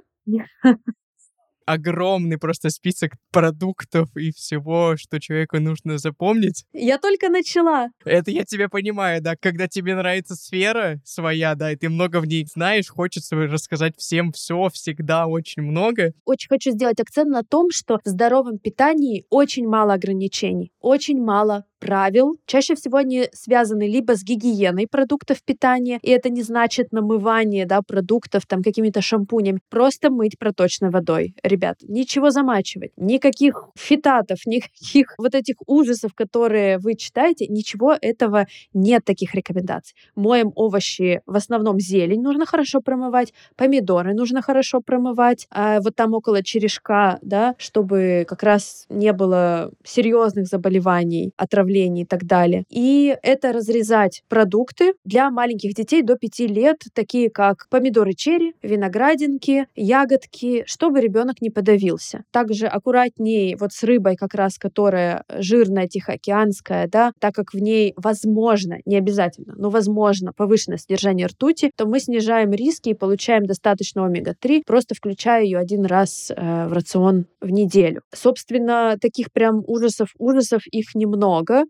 огромный 1.66 2.38
просто 2.38 2.70
список 2.70 3.14
продуктов 3.32 4.10
и 4.18 4.32
всего, 4.32 4.96
что 4.98 5.20
человеку 5.20 5.60
нужно 5.60 6.00
запомнить. 6.00 6.66
Я 6.74 6.98
только 6.98 7.30
начала. 7.30 7.90
Это 8.04 8.32
я 8.32 8.44
тебя 8.44 8.70
понимаю, 8.70 9.22
да. 9.22 9.36
Когда 9.40 9.68
тебе 9.68 9.96
нравится 9.96 10.36
сфера 10.36 11.00
своя, 11.06 11.56
да, 11.56 11.72
и 11.72 11.76
ты 11.76 11.88
много 11.90 12.20
в 12.20 12.26
ней 12.26 12.48
знаешь, 12.52 12.90
хочется 12.90 13.36
рассказать 13.36 13.96
всем 13.98 14.32
все, 14.32 14.70
всегда 14.74 15.28
очень 15.28 15.62
много. 15.62 16.14
Очень 16.26 16.50
хочу 16.50 16.72
сделать 16.72 17.00
акцент 17.00 17.30
на 17.30 17.44
том, 17.44 17.70
что 17.72 18.00
в 18.04 18.10
здоровом 18.10 18.58
питании 18.58 19.26
очень 19.30 19.68
мало 19.68 19.94
ограничений, 19.94 20.72
очень 20.80 21.22
мало 21.24 21.66
правил. 21.82 22.38
Чаще 22.46 22.76
всего 22.76 22.98
они 22.98 23.28
связаны 23.34 23.88
либо 23.88 24.16
с 24.16 24.24
гигиеной 24.24 24.88
продуктов 24.88 25.44
питания, 25.44 26.00
и 26.04 26.12
это 26.12 26.30
не 26.30 26.44
значит 26.44 26.92
намывание 26.92 27.66
да, 27.66 27.82
продуктов 27.82 28.46
там 28.46 28.62
какими-то 28.62 29.02
шампунями. 29.02 29.60
Просто 29.70 30.12
мыть 30.12 30.38
проточной 30.38 30.92
водой. 30.92 31.36
Ребят, 31.44 31.78
ничего 31.82 32.30
замачивать, 32.30 32.92
никаких 32.98 33.66
фитатов, 33.76 34.38
никаких 34.46 35.16
вот 35.18 35.34
этих 35.36 35.56
ужасов, 35.66 36.14
которые 36.14 36.78
вы 36.78 36.96
читаете, 36.96 37.48
ничего 37.48 37.98
этого 38.00 38.46
нет 38.74 39.04
таких 39.04 39.34
рекомендаций. 39.34 39.96
Моем 40.16 40.52
овощи, 40.56 41.22
в 41.26 41.36
основном 41.36 41.80
зелень 41.80 42.22
нужно 42.22 42.46
хорошо 42.46 42.82
промывать, 42.82 43.34
помидоры 43.56 44.14
нужно 44.14 44.42
хорошо 44.44 44.82
промывать, 44.82 45.48
а 45.50 45.80
вот 45.82 45.96
там 45.96 46.14
около 46.14 46.44
черешка, 46.44 47.18
да, 47.24 47.56
чтобы 47.58 48.26
как 48.28 48.44
раз 48.44 48.86
не 48.90 49.14
было 49.14 49.72
серьезных 49.84 50.46
заболеваний, 50.46 51.34
отравлений 51.38 51.71
давление 51.72 52.04
и 52.04 52.08
так 52.08 52.26
далее. 52.26 52.66
И 52.70 53.16
это 53.24 53.54
разрезать 53.54 54.24
продукты 54.28 54.94
для 55.06 55.30
маленьких 55.32 55.74
детей 55.74 56.02
до 56.02 56.16
5 56.16 56.40
лет, 56.40 56.78
такие 56.94 57.30
как 57.30 57.68
помидоры 57.70 58.14
черри, 58.14 58.54
виноградинки, 58.62 59.68
ягодки, 59.76 60.64
чтобы 60.66 61.00
ребенок 61.02 61.42
не 61.42 61.50
подавился. 61.50 62.24
Также 62.32 62.68
аккуратнее 62.68 63.56
вот 63.58 63.72
с 63.72 63.84
рыбой 63.84 64.16
как 64.16 64.34
раз, 64.34 64.58
которая 64.58 65.24
жирная, 65.30 65.88
тихоокеанская, 65.88 66.88
да, 66.88 67.14
так 67.20 67.34
как 67.34 67.54
в 67.54 67.58
ней 67.58 67.94
возможно, 67.96 68.78
не 68.86 68.98
обязательно, 68.98 69.54
но 69.58 69.70
возможно 69.70 70.34
повышенное 70.34 70.78
содержание 70.78 71.28
ртути, 71.28 71.72
то 71.76 71.86
мы 71.86 72.00
снижаем 72.00 72.52
риски 72.52 72.90
и 72.90 72.94
получаем 72.94 73.46
достаточно 73.46 74.06
омега-3, 74.06 74.64
просто 74.66 74.96
включая 74.96 75.44
ее 75.44 75.58
один 75.58 75.86
раз 75.86 76.32
э, 76.36 76.68
в 76.68 76.74
рацион 76.74 77.26
в 77.40 77.50
неделю. 77.50 78.02
Собственно, 78.14 78.98
таких 79.00 79.32
прям 79.32 79.64
ужасов, 79.68 80.10
ужасов 80.18 80.62
их 80.68 80.96
немного, 80.96 81.61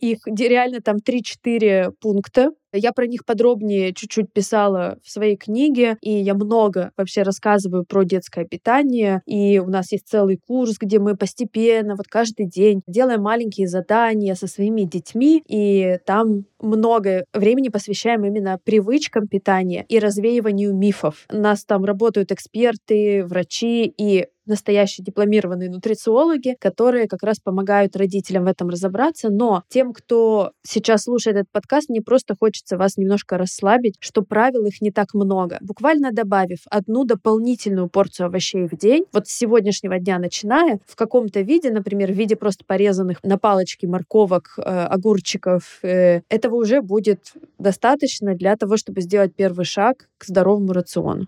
Их 0.00 0.18
реально 0.26 0.80
там 0.80 0.96
3-4 0.96 1.92
пункта. 2.00 2.50
Я 2.72 2.92
про 2.92 3.06
них 3.06 3.24
подробнее 3.24 3.92
чуть-чуть 3.92 4.32
писала 4.32 4.98
в 5.02 5.10
своей 5.10 5.36
книге, 5.36 5.96
и 6.00 6.12
я 6.12 6.34
много 6.34 6.92
вообще 6.96 7.22
рассказываю 7.22 7.84
про 7.84 8.04
детское 8.04 8.44
питание. 8.44 9.22
И 9.26 9.58
у 9.58 9.66
нас 9.66 9.90
есть 9.90 10.06
целый 10.06 10.38
курс, 10.46 10.76
где 10.78 11.00
мы 11.00 11.16
постепенно, 11.16 11.96
вот 11.96 12.06
каждый 12.06 12.46
день 12.46 12.82
делаем 12.86 13.22
маленькие 13.22 13.66
задания 13.66 14.36
со 14.36 14.46
своими 14.46 14.82
детьми, 14.82 15.42
и 15.48 15.98
там 16.06 16.44
много 16.60 17.24
времени 17.34 17.70
посвящаем 17.70 18.24
именно 18.24 18.58
привычкам 18.62 19.26
питания 19.26 19.84
и 19.88 19.98
развеиванию 19.98 20.74
мифов. 20.74 21.26
У 21.32 21.36
нас 21.36 21.64
там 21.64 21.84
работают 21.84 22.30
эксперты, 22.30 23.24
врачи, 23.24 23.92
и 23.96 24.26
настоящие 24.50 25.04
дипломированные 25.04 25.70
нутрициологи, 25.70 26.56
которые 26.60 27.08
как 27.08 27.22
раз 27.22 27.38
помогают 27.38 27.96
родителям 27.96 28.44
в 28.44 28.48
этом 28.48 28.68
разобраться. 28.68 29.30
Но 29.30 29.62
тем, 29.68 29.94
кто 29.94 30.52
сейчас 30.62 31.04
слушает 31.04 31.36
этот 31.36 31.50
подкаст, 31.50 31.88
не 31.88 32.00
просто 32.00 32.34
хочется 32.38 32.76
вас 32.76 32.98
немножко 32.98 33.38
расслабить, 33.38 33.94
что 34.00 34.22
правил 34.22 34.66
их 34.66 34.82
не 34.82 34.90
так 34.90 35.14
много. 35.14 35.58
Буквально 35.62 36.12
добавив 36.12 36.58
одну 36.66 37.04
дополнительную 37.04 37.88
порцию 37.88 38.26
овощей 38.26 38.68
в 38.68 38.76
день, 38.76 39.04
вот 39.12 39.26
с 39.26 39.32
сегодняшнего 39.32 39.98
дня 39.98 40.18
начиная, 40.18 40.80
в 40.86 40.96
каком-то 40.96 41.40
виде, 41.40 41.70
например, 41.70 42.12
в 42.12 42.16
виде 42.16 42.36
просто 42.36 42.64
порезанных 42.66 43.22
на 43.22 43.38
палочки 43.38 43.86
морковок, 43.86 44.54
э, 44.58 44.62
огурчиков, 44.62 45.78
э, 45.82 46.20
этого 46.28 46.56
уже 46.56 46.82
будет 46.82 47.32
достаточно 47.58 48.34
для 48.34 48.56
того, 48.56 48.76
чтобы 48.76 49.00
сделать 49.00 49.34
первый 49.34 49.64
шаг 49.64 50.08
к 50.18 50.24
здоровому 50.24 50.72
рациону. 50.72 51.26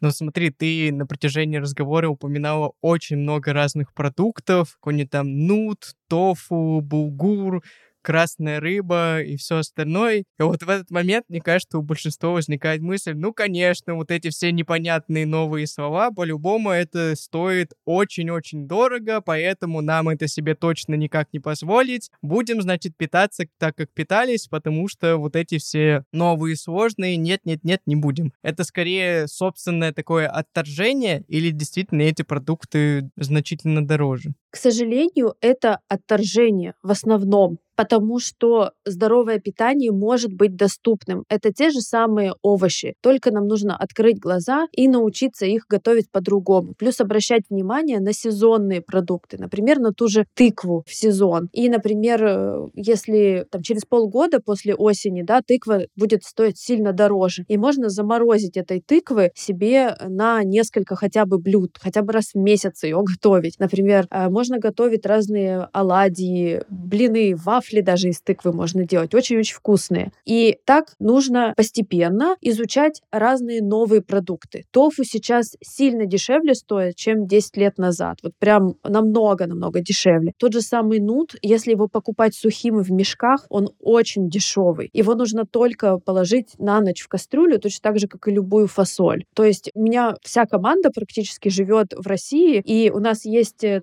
Но 0.00 0.10
смотри, 0.10 0.50
ты 0.50 0.92
на 0.92 1.06
протяжении 1.06 1.56
разговора 1.56 2.08
упоминала 2.08 2.72
очень 2.82 3.16
много 3.16 3.52
разных 3.52 3.94
продуктов, 3.94 4.74
какой-нибудь 4.74 5.10
там 5.10 5.46
нут, 5.46 5.94
тофу, 6.08 6.80
булгур, 6.82 7.62
красная 8.06 8.60
рыба 8.60 9.20
и 9.20 9.36
все 9.36 9.56
остальное. 9.56 10.18
И 10.18 10.42
вот 10.42 10.62
в 10.62 10.68
этот 10.68 10.92
момент, 10.92 11.24
мне 11.28 11.40
кажется, 11.40 11.78
у 11.78 11.82
большинства 11.82 12.30
возникает 12.30 12.80
мысль, 12.80 13.14
ну, 13.14 13.32
конечно, 13.32 13.94
вот 13.94 14.12
эти 14.12 14.30
все 14.30 14.52
непонятные 14.52 15.26
новые 15.26 15.66
слова, 15.66 16.12
по-любому 16.12 16.70
это 16.70 17.16
стоит 17.16 17.72
очень-очень 17.84 18.68
дорого, 18.68 19.20
поэтому 19.20 19.80
нам 19.80 20.08
это 20.08 20.28
себе 20.28 20.54
точно 20.54 20.94
никак 20.94 21.32
не 21.32 21.40
позволить. 21.40 22.12
Будем, 22.22 22.62
значит, 22.62 22.96
питаться 22.96 23.46
так, 23.58 23.74
как 23.74 23.90
питались, 23.90 24.46
потому 24.46 24.86
что 24.86 25.16
вот 25.16 25.34
эти 25.34 25.58
все 25.58 26.04
новые 26.12 26.54
сложные 26.54 27.16
нет-нет-нет 27.16 27.80
не 27.86 27.96
будем. 27.96 28.32
Это 28.42 28.62
скорее 28.62 29.26
собственное 29.26 29.92
такое 29.92 30.28
отторжение 30.28 31.24
или 31.26 31.50
действительно 31.50 32.02
эти 32.02 32.22
продукты 32.22 33.10
значительно 33.16 33.84
дороже? 33.84 34.34
К 34.56 34.58
сожалению, 34.58 35.34
это 35.42 35.80
отторжение 35.86 36.72
в 36.82 36.90
основном 36.90 37.58
потому 37.76 38.18
что 38.18 38.72
здоровое 38.84 39.38
питание 39.38 39.92
может 39.92 40.32
быть 40.32 40.56
доступным. 40.56 41.24
Это 41.28 41.52
те 41.52 41.70
же 41.70 41.80
самые 41.80 42.34
овощи, 42.42 42.94
только 43.02 43.30
нам 43.30 43.46
нужно 43.46 43.76
открыть 43.76 44.18
глаза 44.18 44.66
и 44.72 44.88
научиться 44.88 45.46
их 45.46 45.66
готовить 45.68 46.10
по-другому. 46.10 46.74
Плюс 46.78 47.00
обращать 47.00 47.42
внимание 47.50 48.00
на 48.00 48.12
сезонные 48.12 48.80
продукты, 48.80 49.36
например, 49.38 49.78
на 49.78 49.92
ту 49.92 50.08
же 50.08 50.26
тыкву 50.34 50.84
в 50.86 50.94
сезон. 50.94 51.48
И, 51.52 51.68
например, 51.68 52.24
э, 52.24 52.68
если 52.74 53.46
там, 53.50 53.62
через 53.62 53.84
полгода 53.84 54.40
после 54.40 54.74
осени 54.74 55.22
да, 55.22 55.42
тыква 55.46 55.82
будет 55.96 56.24
стоить 56.24 56.58
сильно 56.58 56.92
дороже, 56.92 57.44
и 57.48 57.58
можно 57.58 57.90
заморозить 57.90 58.56
этой 58.56 58.80
тыквы 58.80 59.30
себе 59.34 59.96
на 60.08 60.42
несколько 60.42 60.96
хотя 60.96 61.26
бы 61.26 61.38
блюд, 61.38 61.76
хотя 61.78 62.02
бы 62.02 62.12
раз 62.12 62.30
в 62.32 62.38
месяц 62.38 62.82
ее 62.84 63.02
готовить. 63.02 63.58
Например, 63.58 64.06
э, 64.10 64.30
можно 64.46 64.58
готовить 64.58 65.04
разные 65.04 65.68
оладьи, 65.72 66.62
блины, 66.68 67.34
вафли, 67.34 67.80
даже 67.80 68.10
из 68.10 68.20
тыквы 68.20 68.52
можно 68.52 68.86
делать, 68.86 69.12
очень-очень 69.12 69.56
вкусные. 69.56 70.12
И 70.24 70.58
так 70.64 70.92
нужно 71.00 71.52
постепенно 71.56 72.36
изучать 72.40 73.02
разные 73.10 73.60
новые 73.60 74.02
продукты. 74.02 74.64
Тофу 74.70 75.02
сейчас 75.02 75.56
сильно 75.60 76.06
дешевле 76.06 76.54
стоит, 76.54 76.94
чем 76.94 77.26
10 77.26 77.56
лет 77.56 77.78
назад. 77.78 78.18
Вот 78.22 78.34
прям 78.38 78.76
намного-намного 78.84 79.80
дешевле. 79.80 80.32
Тот 80.38 80.52
же 80.52 80.60
самый 80.60 81.00
нут, 81.00 81.34
если 81.42 81.72
его 81.72 81.88
покупать 81.88 82.36
сухим 82.36 82.78
в 82.78 82.92
мешках, 82.92 83.46
он 83.48 83.70
очень 83.80 84.30
дешевый. 84.30 84.90
Его 84.92 85.16
нужно 85.16 85.44
только 85.44 85.98
положить 85.98 86.54
на 86.58 86.80
ночь 86.80 87.02
в 87.02 87.08
кастрюлю, 87.08 87.58
точно 87.58 87.80
так 87.82 87.98
же, 87.98 88.06
как 88.06 88.28
и 88.28 88.30
любую 88.30 88.68
фасоль. 88.68 89.24
То 89.34 89.42
есть 89.42 89.72
у 89.74 89.82
меня 89.82 90.14
вся 90.22 90.46
команда 90.46 90.90
практически 90.90 91.48
живет 91.48 91.94
в 91.96 92.06
России, 92.06 92.62
и 92.64 92.90
у 92.90 93.00
нас 93.00 93.24
есть 93.24 93.64
э, 93.64 93.80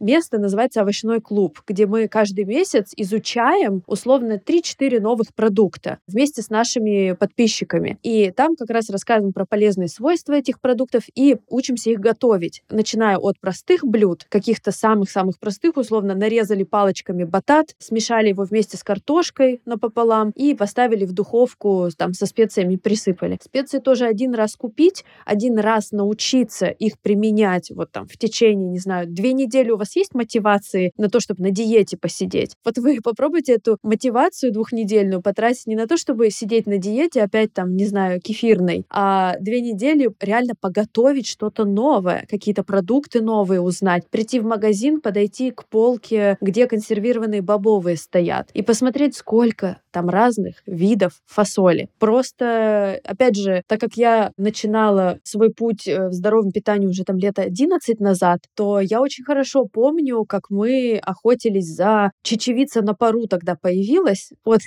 место, 0.00 0.38
называется 0.38 0.80
овощной 0.80 1.20
клуб, 1.20 1.60
где 1.66 1.86
мы 1.86 2.08
каждый 2.08 2.44
месяц 2.44 2.92
из 2.96 3.10
изучаем 3.10 3.82
условно 3.86 4.40
3-4 4.44 5.00
новых 5.00 5.34
продукта 5.34 5.98
вместе 6.06 6.42
с 6.42 6.50
нашими 6.50 7.12
подписчиками. 7.12 7.98
И 8.02 8.30
там 8.30 8.54
как 8.56 8.70
раз 8.70 8.88
рассказываем 8.90 9.32
про 9.32 9.44
полезные 9.44 9.88
свойства 9.88 10.34
этих 10.34 10.60
продуктов 10.60 11.04
и 11.14 11.36
учимся 11.48 11.90
их 11.90 11.98
готовить, 11.98 12.62
начиная 12.70 13.18
от 13.18 13.40
простых 13.40 13.84
блюд, 13.84 14.26
каких-то 14.28 14.70
самых-самых 14.70 15.38
простых, 15.40 15.76
условно 15.76 16.14
нарезали 16.14 16.62
палочками 16.62 17.24
батат, 17.24 17.74
смешали 17.78 18.28
его 18.28 18.44
вместе 18.44 18.76
с 18.76 18.84
картошкой 18.84 19.60
напополам 19.64 20.30
и 20.36 20.54
поставили 20.54 21.04
в 21.04 21.12
духовку, 21.12 21.88
там 21.96 22.14
со 22.14 22.26
специями 22.26 22.76
присыпали. 22.76 23.38
Специи 23.42 23.78
тоже 23.78 24.06
один 24.06 24.34
раз 24.34 24.56
купить, 24.56 25.04
один 25.24 25.58
раз 25.58 25.92
научиться 25.92 26.66
их 26.66 26.98
применять 27.00 27.70
вот 27.70 27.90
там 27.90 28.06
в 28.06 28.16
течение, 28.16 28.68
не 28.68 28.78
знаю, 28.78 29.08
две 29.08 29.32
недели 29.32 29.69
у 29.72 29.76
вас 29.76 29.96
есть 29.96 30.14
мотивации 30.14 30.92
на 30.96 31.08
то, 31.08 31.20
чтобы 31.20 31.42
на 31.42 31.50
диете 31.50 31.96
посидеть. 31.96 32.54
Вот 32.64 32.78
вы 32.78 33.00
попробуйте 33.02 33.54
эту 33.54 33.78
мотивацию 33.82 34.52
двухнедельную 34.52 35.22
потратить 35.22 35.66
не 35.66 35.76
на 35.76 35.86
то, 35.86 35.96
чтобы 35.96 36.30
сидеть 36.30 36.66
на 36.66 36.78
диете, 36.78 37.22
опять 37.22 37.52
там, 37.52 37.76
не 37.76 37.86
знаю, 37.86 38.20
кефирной, 38.20 38.84
а 38.90 39.36
две 39.40 39.60
недели 39.60 40.10
реально 40.20 40.54
поготовить 40.60 41.26
что-то 41.26 41.64
новое, 41.64 42.26
какие-то 42.28 42.62
продукты 42.62 43.20
новые 43.20 43.60
узнать, 43.60 44.08
прийти 44.10 44.40
в 44.40 44.44
магазин, 44.44 45.00
подойти 45.00 45.50
к 45.50 45.66
полке, 45.66 46.36
где 46.40 46.66
консервированные 46.66 47.42
бобовые 47.42 47.96
стоят, 47.96 48.50
и 48.54 48.62
посмотреть, 48.62 49.16
сколько 49.16 49.80
там 49.90 50.08
разных 50.08 50.62
видов 50.66 51.12
фасоли. 51.26 51.88
Просто, 51.98 53.00
опять 53.04 53.36
же, 53.36 53.62
так 53.66 53.80
как 53.80 53.94
я 53.94 54.32
начинала 54.36 55.18
свой 55.24 55.50
путь 55.50 55.86
э, 55.88 56.08
в 56.08 56.12
здоровом 56.12 56.50
питании 56.52 56.86
уже 56.86 57.04
там 57.04 57.16
лет 57.18 57.38
11 57.38 58.00
назад, 58.00 58.40
то 58.54 58.80
я 58.80 59.00
очень 59.00 59.24
хорошо 59.24 59.59
помню, 59.66 60.24
как 60.24 60.50
мы 60.50 60.98
охотились 61.02 61.66
за 61.66 62.12
чечевица 62.22 62.82
на 62.82 62.94
пару 62.94 63.26
тогда 63.26 63.54
появилась 63.54 64.30
от 64.44 64.60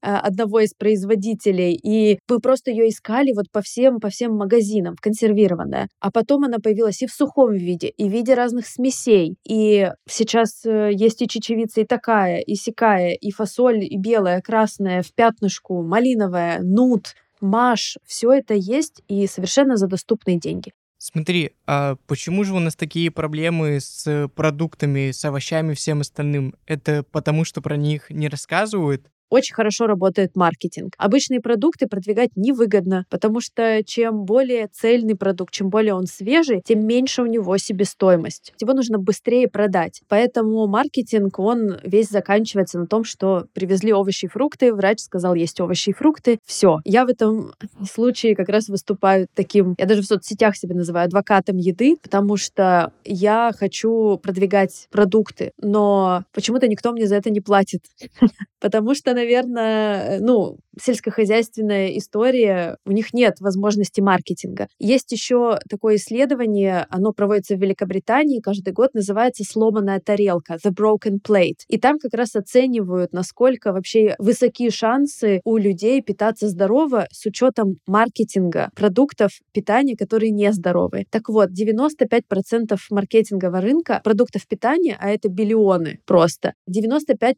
а, 0.00 0.18
одного 0.18 0.60
из 0.60 0.74
производителей, 0.74 1.74
и 1.74 2.18
мы 2.28 2.40
просто 2.40 2.70
ее 2.70 2.88
искали 2.88 3.32
вот 3.32 3.50
по 3.52 3.62
всем, 3.62 4.00
по 4.00 4.08
всем 4.08 4.34
магазинам, 4.36 4.96
консервированная. 5.00 5.88
А 6.00 6.10
потом 6.10 6.44
она 6.44 6.58
появилась 6.58 7.02
и 7.02 7.06
в 7.06 7.12
сухом 7.12 7.52
виде, 7.52 7.88
и 7.88 8.08
в 8.08 8.12
виде 8.12 8.34
разных 8.34 8.66
смесей. 8.66 9.36
И 9.46 9.88
сейчас 10.08 10.64
э, 10.64 10.90
есть 10.92 11.22
и 11.22 11.28
чечевица 11.28 11.82
и 11.82 11.84
такая, 11.84 12.40
и 12.40 12.54
сякая, 12.56 13.12
и 13.12 13.30
фасоль, 13.30 13.84
и 13.84 13.96
белая, 13.96 14.40
красная, 14.40 15.02
в 15.02 15.12
пятнышку, 15.14 15.82
малиновая, 15.82 16.60
нут, 16.62 17.14
маш. 17.40 17.96
Все 18.04 18.32
это 18.32 18.54
есть 18.54 19.02
и 19.06 19.26
совершенно 19.26 19.76
за 19.76 19.86
доступные 19.86 20.38
деньги. 20.38 20.72
Смотри, 21.04 21.50
а 21.66 21.96
почему 22.06 22.44
же 22.44 22.54
у 22.54 22.60
нас 22.60 22.76
такие 22.76 23.10
проблемы 23.10 23.80
с 23.80 24.28
продуктами, 24.36 25.10
с 25.10 25.24
овощами, 25.24 25.74
всем 25.74 26.00
остальным? 26.00 26.54
Это 26.64 27.02
потому, 27.02 27.44
что 27.44 27.60
про 27.60 27.76
них 27.76 28.08
не 28.08 28.28
рассказывают? 28.28 29.10
Очень 29.32 29.54
хорошо 29.54 29.86
работает 29.86 30.36
маркетинг. 30.36 30.94
Обычные 30.98 31.40
продукты 31.40 31.86
продвигать 31.86 32.30
невыгодно, 32.36 33.06
потому 33.08 33.40
что 33.40 33.82
чем 33.84 34.24
более 34.24 34.68
цельный 34.68 35.16
продукт, 35.16 35.54
чем 35.54 35.70
более 35.70 35.94
он 35.94 36.06
свежий, 36.06 36.60
тем 36.64 36.86
меньше 36.86 37.22
у 37.22 37.26
него 37.26 37.56
себестоимость. 37.56 38.52
Его 38.60 38.74
нужно 38.74 38.98
быстрее 38.98 39.48
продать. 39.48 40.02
Поэтому 40.08 40.66
маркетинг, 40.66 41.38
он 41.38 41.78
весь 41.82 42.10
заканчивается 42.10 42.78
на 42.78 42.86
том, 42.86 43.04
что 43.04 43.46
привезли 43.54 43.92
овощи 43.92 44.26
и 44.26 44.28
фрукты, 44.28 44.74
врач 44.74 45.00
сказал, 45.00 45.34
есть 45.34 45.58
овощи 45.60 45.90
и 45.90 45.94
фрукты, 45.94 46.38
все. 46.44 46.80
Я 46.84 47.06
в 47.06 47.08
этом 47.08 47.54
случае 47.90 48.36
как 48.36 48.50
раз 48.50 48.68
выступаю 48.68 49.28
таким, 49.34 49.74
я 49.78 49.86
даже 49.86 50.02
в 50.02 50.06
соцсетях 50.06 50.56
себя 50.56 50.74
называю 50.74 51.06
адвокатом 51.06 51.56
еды, 51.56 51.96
потому 52.02 52.36
что 52.36 52.92
я 53.04 53.52
хочу 53.58 54.18
продвигать 54.22 54.88
продукты, 54.90 55.52
но 55.58 56.24
почему-то 56.32 56.68
никто 56.68 56.92
мне 56.92 57.06
за 57.06 57.16
это 57.16 57.30
не 57.30 57.40
платит. 57.40 57.82
Потому 58.60 58.94
что, 58.94 59.12
наверное, 59.22 60.18
ну, 60.20 60.58
сельскохозяйственная 60.80 61.98
история, 61.98 62.76
у 62.84 62.92
них 62.92 63.12
нет 63.12 63.40
возможности 63.40 64.00
маркетинга. 64.00 64.68
Есть 64.78 65.12
еще 65.12 65.58
такое 65.68 65.96
исследование, 65.96 66.86
оно 66.90 67.12
проводится 67.12 67.56
в 67.56 67.60
Великобритании 67.60 68.40
каждый 68.40 68.72
год, 68.72 68.94
называется 68.94 69.44
«Сломанная 69.44 70.00
тарелка»— 70.00 70.54
«The 70.64 70.72
Broken 70.72 71.18
Plate». 71.26 71.64
И 71.68 71.78
там 71.78 71.98
как 71.98 72.14
раз 72.14 72.34
оценивают, 72.34 73.12
насколько 73.12 73.72
вообще 73.72 74.14
высокие 74.18 74.70
шансы 74.70 75.40
у 75.44 75.56
людей 75.56 76.00
питаться 76.02 76.48
здорово 76.48 77.06
с 77.12 77.26
учетом 77.26 77.76
маркетинга 77.86 78.70
продуктов 78.74 79.32
питания, 79.52 79.96
которые 79.96 80.30
нездоровые. 80.30 81.06
Так 81.10 81.28
вот, 81.28 81.50
95% 81.50 82.76
маркетингового 82.90 83.60
рынка 83.60 84.00
продуктов 84.02 84.46
питания, 84.48 84.96
а 84.98 85.10
это 85.10 85.28
биллионы 85.28 86.00
просто, 86.06 86.54
95% 86.68 87.34